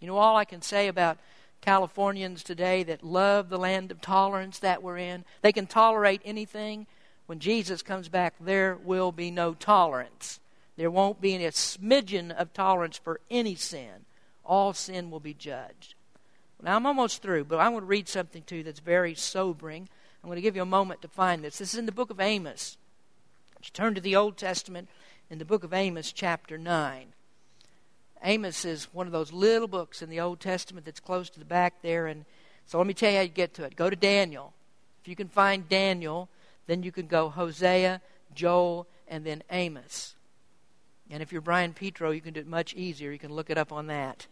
You 0.00 0.08
know, 0.08 0.18
all 0.18 0.36
I 0.36 0.44
can 0.44 0.60
say 0.60 0.88
about 0.88 1.16
Californians 1.62 2.42
today 2.42 2.82
that 2.82 3.02
love 3.02 3.48
the 3.48 3.58
land 3.58 3.90
of 3.90 4.02
tolerance 4.02 4.58
that 4.58 4.82
we're 4.82 4.98
in, 4.98 5.24
they 5.40 5.52
can 5.52 5.66
tolerate 5.66 6.20
anything 6.22 6.86
when 7.30 7.38
Jesus 7.38 7.80
comes 7.80 8.08
back, 8.08 8.34
there 8.40 8.76
will 8.82 9.12
be 9.12 9.30
no 9.30 9.54
tolerance. 9.54 10.40
There 10.76 10.90
won't 10.90 11.20
be 11.20 11.32
any 11.32 11.44
smidgen 11.44 12.32
of 12.32 12.52
tolerance 12.52 12.96
for 12.96 13.20
any 13.30 13.54
sin. 13.54 14.04
All 14.44 14.72
sin 14.72 15.12
will 15.12 15.20
be 15.20 15.32
judged. 15.32 15.94
Now, 16.60 16.74
I'm 16.74 16.86
almost 16.86 17.22
through, 17.22 17.44
but 17.44 17.60
I 17.60 17.68
want 17.68 17.84
to 17.84 17.86
read 17.86 18.08
something 18.08 18.42
to 18.48 18.56
you 18.56 18.62
that's 18.64 18.80
very 18.80 19.14
sobering. 19.14 19.88
I'm 20.24 20.28
going 20.28 20.38
to 20.38 20.42
give 20.42 20.56
you 20.56 20.62
a 20.62 20.66
moment 20.66 21.02
to 21.02 21.08
find 21.08 21.44
this. 21.44 21.58
This 21.58 21.72
is 21.72 21.78
in 21.78 21.86
the 21.86 21.92
book 21.92 22.10
of 22.10 22.18
Amos. 22.18 22.76
Turn 23.74 23.94
to 23.94 24.00
the 24.00 24.16
Old 24.16 24.36
Testament 24.36 24.88
in 25.30 25.38
the 25.38 25.44
book 25.44 25.62
of 25.62 25.72
Amos, 25.72 26.10
chapter 26.10 26.58
9. 26.58 27.12
Amos 28.24 28.64
is 28.64 28.92
one 28.92 29.06
of 29.06 29.12
those 29.12 29.32
little 29.32 29.68
books 29.68 30.02
in 30.02 30.10
the 30.10 30.18
Old 30.18 30.40
Testament 30.40 30.84
that's 30.84 30.98
close 30.98 31.30
to 31.30 31.38
the 31.38 31.44
back 31.44 31.74
there. 31.80 32.08
And 32.08 32.24
so 32.66 32.78
let 32.78 32.88
me 32.88 32.94
tell 32.94 33.12
you 33.12 33.18
how 33.18 33.22
you 33.22 33.28
get 33.28 33.54
to 33.54 33.62
it. 33.62 33.76
Go 33.76 33.88
to 33.88 33.94
Daniel. 33.94 34.52
If 35.00 35.06
you 35.06 35.14
can 35.14 35.28
find 35.28 35.68
Daniel, 35.68 36.28
then 36.70 36.84
you 36.84 36.92
can 36.92 37.08
go 37.08 37.28
Hosea, 37.28 38.00
Joel, 38.32 38.86
and 39.08 39.24
then 39.24 39.42
Amos. 39.50 40.14
And 41.10 41.20
if 41.20 41.32
you're 41.32 41.40
Brian 41.40 41.72
Petro, 41.72 42.12
you 42.12 42.20
can 42.20 42.32
do 42.32 42.40
it 42.40 42.46
much 42.46 42.74
easier. 42.74 43.10
You 43.10 43.18
can 43.18 43.32
look 43.32 43.50
it 43.50 43.58
up 43.58 43.72
on 43.72 43.88
that. 43.88 44.28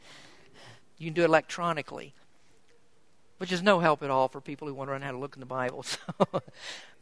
You 0.99 1.07
can 1.07 1.15
do 1.15 1.23
it 1.23 1.27
electronically, 1.27 2.15
which 3.39 3.51
is 3.51 3.61
no 3.61 3.81
help 3.81 4.05
at 4.05 4.11
all 4.11 4.29
for 4.29 4.41
people 4.41 4.69
who 4.69 4.75
want 4.75 4.87
to 4.87 4.93
learn 4.93 5.03
how 5.03 5.11
to 5.11 5.19
look 5.19 5.35
in 5.35 5.41
the 5.41 5.47
Bible. 5.47 5.85
So. 6.31 6.43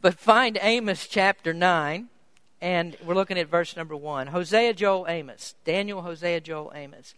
but 0.01 0.15
find 0.15 0.57
Amos 0.59 1.07
chapter 1.07 1.53
9, 1.53 2.07
and 2.59 2.97
we're 3.05 3.13
looking 3.13 3.37
at 3.37 3.47
verse 3.47 3.75
number 3.75 3.95
1. 3.95 4.27
Hosea, 4.27 4.73
Joel, 4.73 5.05
Amos. 5.07 5.53
Daniel, 5.65 6.01
Hosea, 6.01 6.41
Joel, 6.41 6.71
Amos. 6.73 7.13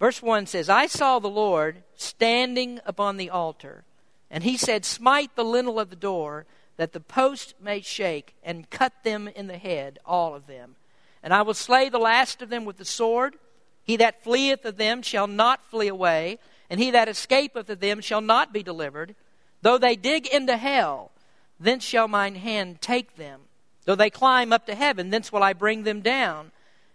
Verse 0.00 0.20
1 0.20 0.46
says, 0.46 0.68
I 0.68 0.86
saw 0.86 1.20
the 1.20 1.28
Lord 1.28 1.84
standing 1.94 2.80
upon 2.84 3.16
the 3.16 3.30
altar, 3.30 3.84
and 4.28 4.42
he 4.42 4.56
said, 4.56 4.84
Smite 4.84 5.36
the 5.36 5.44
lintel 5.44 5.78
of 5.78 5.90
the 5.90 5.96
door, 5.96 6.46
that 6.76 6.92
the 6.92 7.00
post 7.00 7.54
may 7.60 7.80
shake, 7.80 8.34
and 8.42 8.68
cut 8.70 8.92
them 9.04 9.28
in 9.28 9.46
the 9.46 9.58
head, 9.58 9.98
all 10.04 10.34
of 10.34 10.46
them. 10.46 10.76
And 11.22 11.32
I 11.32 11.42
will 11.42 11.54
slay 11.54 11.88
the 11.88 11.98
last 11.98 12.42
of 12.42 12.50
them 12.50 12.64
with 12.64 12.76
the 12.76 12.84
sword. 12.84 13.36
He 13.84 13.96
that 13.96 14.24
fleeth 14.24 14.64
of 14.64 14.76
them 14.76 15.02
shall 15.02 15.26
not 15.26 15.64
flee 15.70 15.88
away, 15.88 16.38
and 16.68 16.80
he 16.80 16.90
that 16.90 17.08
escapeth 17.08 17.70
of 17.70 17.80
them 17.80 18.00
shall 18.00 18.20
not 18.20 18.52
be 18.52 18.62
delivered. 18.62 19.14
Though 19.62 19.78
they 19.78 19.96
dig 19.96 20.26
into 20.26 20.56
hell, 20.56 21.12
thence 21.60 21.84
shall 21.84 22.08
mine 22.08 22.34
hand 22.34 22.80
take 22.80 23.16
them. 23.16 23.42
Though 23.84 23.94
they 23.94 24.10
climb 24.10 24.52
up 24.52 24.66
to 24.66 24.74
heaven, 24.74 25.10
thence 25.10 25.32
will 25.32 25.42
I 25.42 25.52
bring 25.52 25.84
them 25.84 26.00
down. 26.00 26.50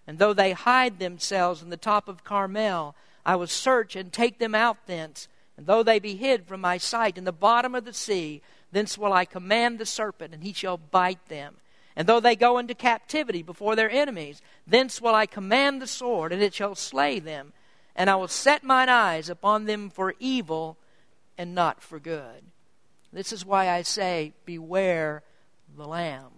And 0.05 0.17
though 0.17 0.33
they 0.33 0.53
hide 0.53 0.99
themselves 0.99 1.61
in 1.61 1.69
the 1.69 1.77
top 1.77 2.07
of 2.07 2.23
Carmel, 2.23 2.95
I 3.25 3.35
will 3.35 3.47
search 3.47 3.95
and 3.95 4.11
take 4.11 4.39
them 4.39 4.55
out 4.55 4.87
thence. 4.87 5.27
And 5.55 5.67
though 5.67 5.83
they 5.83 5.99
be 5.99 6.15
hid 6.15 6.47
from 6.47 6.61
my 6.61 6.77
sight 6.77 7.17
in 7.17 7.25
the 7.25 7.31
bottom 7.31 7.75
of 7.75 7.85
the 7.85 7.93
sea, 7.93 8.41
thence 8.71 8.97
will 8.97 9.13
I 9.13 9.25
command 9.25 9.79
the 9.79 9.85
serpent, 9.85 10.33
and 10.33 10.43
he 10.43 10.53
shall 10.53 10.77
bite 10.77 11.27
them. 11.27 11.57
And 11.95 12.07
though 12.07 12.19
they 12.19 12.35
go 12.35 12.57
into 12.57 12.73
captivity 12.73 13.43
before 13.43 13.75
their 13.75 13.89
enemies, 13.89 14.41
thence 14.65 15.01
will 15.01 15.15
I 15.15 15.25
command 15.25 15.81
the 15.81 15.87
sword, 15.87 16.31
and 16.31 16.41
it 16.41 16.53
shall 16.53 16.75
slay 16.75 17.19
them. 17.19 17.53
And 17.95 18.09
I 18.09 18.15
will 18.15 18.27
set 18.27 18.63
mine 18.63 18.89
eyes 18.89 19.29
upon 19.29 19.65
them 19.65 19.89
for 19.89 20.15
evil 20.19 20.77
and 21.37 21.53
not 21.53 21.81
for 21.81 21.99
good. 21.99 22.43
This 23.11 23.33
is 23.33 23.45
why 23.45 23.69
I 23.69 23.81
say, 23.81 24.33
Beware 24.45 25.23
the 25.75 25.87
Lamb. 25.87 26.31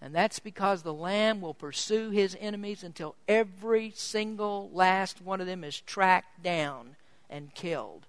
And 0.00 0.14
that's 0.14 0.38
because 0.38 0.82
the 0.82 0.92
Lamb 0.92 1.40
will 1.40 1.54
pursue 1.54 2.10
his 2.10 2.36
enemies 2.38 2.84
until 2.84 3.16
every 3.26 3.90
single 3.94 4.70
last 4.72 5.22
one 5.22 5.40
of 5.40 5.46
them 5.46 5.64
is 5.64 5.80
tracked 5.80 6.42
down 6.42 6.96
and 7.30 7.54
killed. 7.54 8.06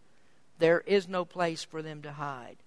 There 0.59 0.82
is 0.82 1.07
no 1.07 1.26
place 1.26 1.63
for 1.63 1.82
them 1.82 2.01
to 2.01 2.11
hide. 2.11 2.57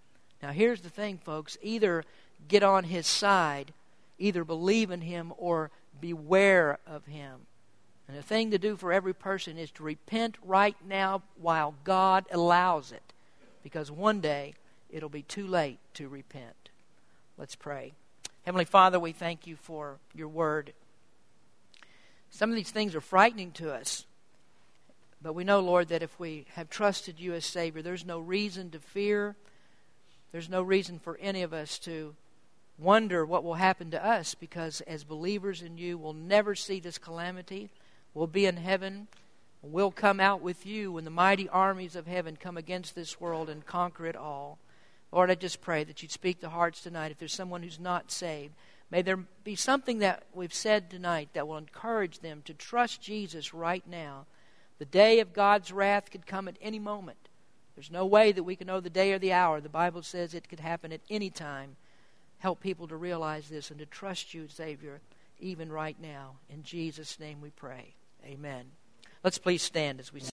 Now, 0.42 0.52
here's 0.52 0.80
the 0.80 0.90
thing, 0.90 1.18
folks 1.18 1.58
either 1.62 2.04
get 2.46 2.62
on 2.62 2.84
his 2.84 3.06
side, 3.06 3.72
either 4.18 4.44
believe 4.44 4.90
in 4.90 5.00
him, 5.00 5.32
or 5.36 5.70
beware 6.00 6.78
of 6.86 7.06
him. 7.06 7.40
And 8.06 8.16
the 8.16 8.22
thing 8.22 8.50
to 8.52 8.58
do 8.58 8.76
for 8.76 8.92
every 8.92 9.14
person 9.14 9.58
is 9.58 9.70
to 9.72 9.82
repent 9.82 10.36
right 10.42 10.76
now 10.86 11.22
while 11.40 11.74
God 11.84 12.24
allows 12.32 12.90
it. 12.92 13.12
Because 13.62 13.90
one 13.90 14.20
day 14.20 14.54
it'll 14.88 15.08
be 15.10 15.22
too 15.22 15.46
late 15.46 15.78
to 15.94 16.08
repent. 16.08 16.70
Let's 17.36 17.54
pray. 17.54 17.92
Heavenly 18.44 18.64
Father, 18.64 18.98
we 18.98 19.12
thank 19.12 19.46
you 19.46 19.56
for 19.56 19.98
your 20.14 20.28
word. 20.28 20.72
Some 22.30 22.48
of 22.50 22.56
these 22.56 22.70
things 22.70 22.94
are 22.94 23.00
frightening 23.00 23.52
to 23.52 23.72
us. 23.74 24.06
But 25.20 25.34
we 25.34 25.44
know, 25.44 25.60
Lord, 25.60 25.88
that 25.88 26.02
if 26.02 26.18
we 26.18 26.46
have 26.54 26.70
trusted 26.70 27.20
you 27.20 27.34
as 27.34 27.44
Savior, 27.44 27.82
there's 27.82 28.06
no 28.06 28.20
reason 28.20 28.70
to 28.70 28.78
fear. 28.78 29.36
There's 30.32 30.48
no 30.48 30.62
reason 30.62 30.98
for 30.98 31.16
any 31.18 31.42
of 31.42 31.52
us 31.52 31.78
to 31.80 32.14
wonder 32.78 33.24
what 33.24 33.42
will 33.42 33.54
happen 33.54 33.90
to 33.90 34.04
us 34.04 34.34
because 34.34 34.80
as 34.82 35.02
believers 35.04 35.62
in 35.62 35.78
you, 35.78 35.98
we'll 35.98 36.12
never 36.12 36.54
see 36.54 36.80
this 36.80 36.98
calamity. 36.98 37.70
We'll 38.14 38.26
be 38.26 38.46
in 38.46 38.58
heaven. 38.58 39.08
We'll 39.62 39.90
come 39.90 40.20
out 40.20 40.40
with 40.40 40.64
you 40.66 40.92
when 40.92 41.04
the 41.04 41.10
mighty 41.10 41.48
armies 41.48 41.96
of 41.96 42.06
heaven 42.06 42.36
come 42.36 42.56
against 42.56 42.94
this 42.94 43.20
world 43.20 43.48
and 43.48 43.66
conquer 43.66 44.06
it 44.06 44.16
all. 44.16 44.58
Lord, 45.10 45.30
I 45.30 45.34
just 45.34 45.60
pray 45.60 45.84
that 45.84 46.02
you'd 46.02 46.12
speak 46.12 46.40
to 46.40 46.50
hearts 46.50 46.82
tonight. 46.82 47.10
If 47.10 47.18
there's 47.18 47.32
someone 47.32 47.62
who's 47.62 47.80
not 47.80 48.12
saved, 48.12 48.52
may 48.90 49.02
there 49.02 49.16
be 49.42 49.56
something 49.56 49.98
that 49.98 50.22
we've 50.34 50.54
said 50.54 50.90
tonight 50.90 51.30
that 51.32 51.48
will 51.48 51.56
encourage 51.56 52.20
them 52.20 52.42
to 52.44 52.54
trust 52.54 53.00
Jesus 53.00 53.54
right 53.54 53.84
now. 53.88 54.26
The 54.78 54.84
day 54.84 55.18
of 55.18 55.32
God's 55.32 55.72
wrath 55.72 56.10
could 56.10 56.26
come 56.26 56.46
at 56.46 56.58
any 56.60 56.78
moment. 56.78 57.27
There's 57.78 57.92
no 57.92 58.06
way 58.06 58.32
that 58.32 58.42
we 58.42 58.56
can 58.56 58.66
know 58.66 58.80
the 58.80 58.90
day 58.90 59.12
or 59.12 59.20
the 59.20 59.32
hour. 59.32 59.60
The 59.60 59.68
Bible 59.68 60.02
says 60.02 60.34
it 60.34 60.48
could 60.48 60.58
happen 60.58 60.92
at 60.92 61.00
any 61.08 61.30
time. 61.30 61.76
Help 62.38 62.60
people 62.60 62.88
to 62.88 62.96
realize 62.96 63.48
this 63.48 63.70
and 63.70 63.78
to 63.78 63.86
trust 63.86 64.34
you, 64.34 64.48
Savior, 64.48 65.00
even 65.38 65.70
right 65.70 65.94
now. 66.02 66.38
In 66.50 66.64
Jesus' 66.64 67.20
name 67.20 67.40
we 67.40 67.50
pray. 67.50 67.94
Amen. 68.24 68.64
Let's 69.22 69.38
please 69.38 69.62
stand 69.62 70.00
as 70.00 70.12
we 70.12 70.18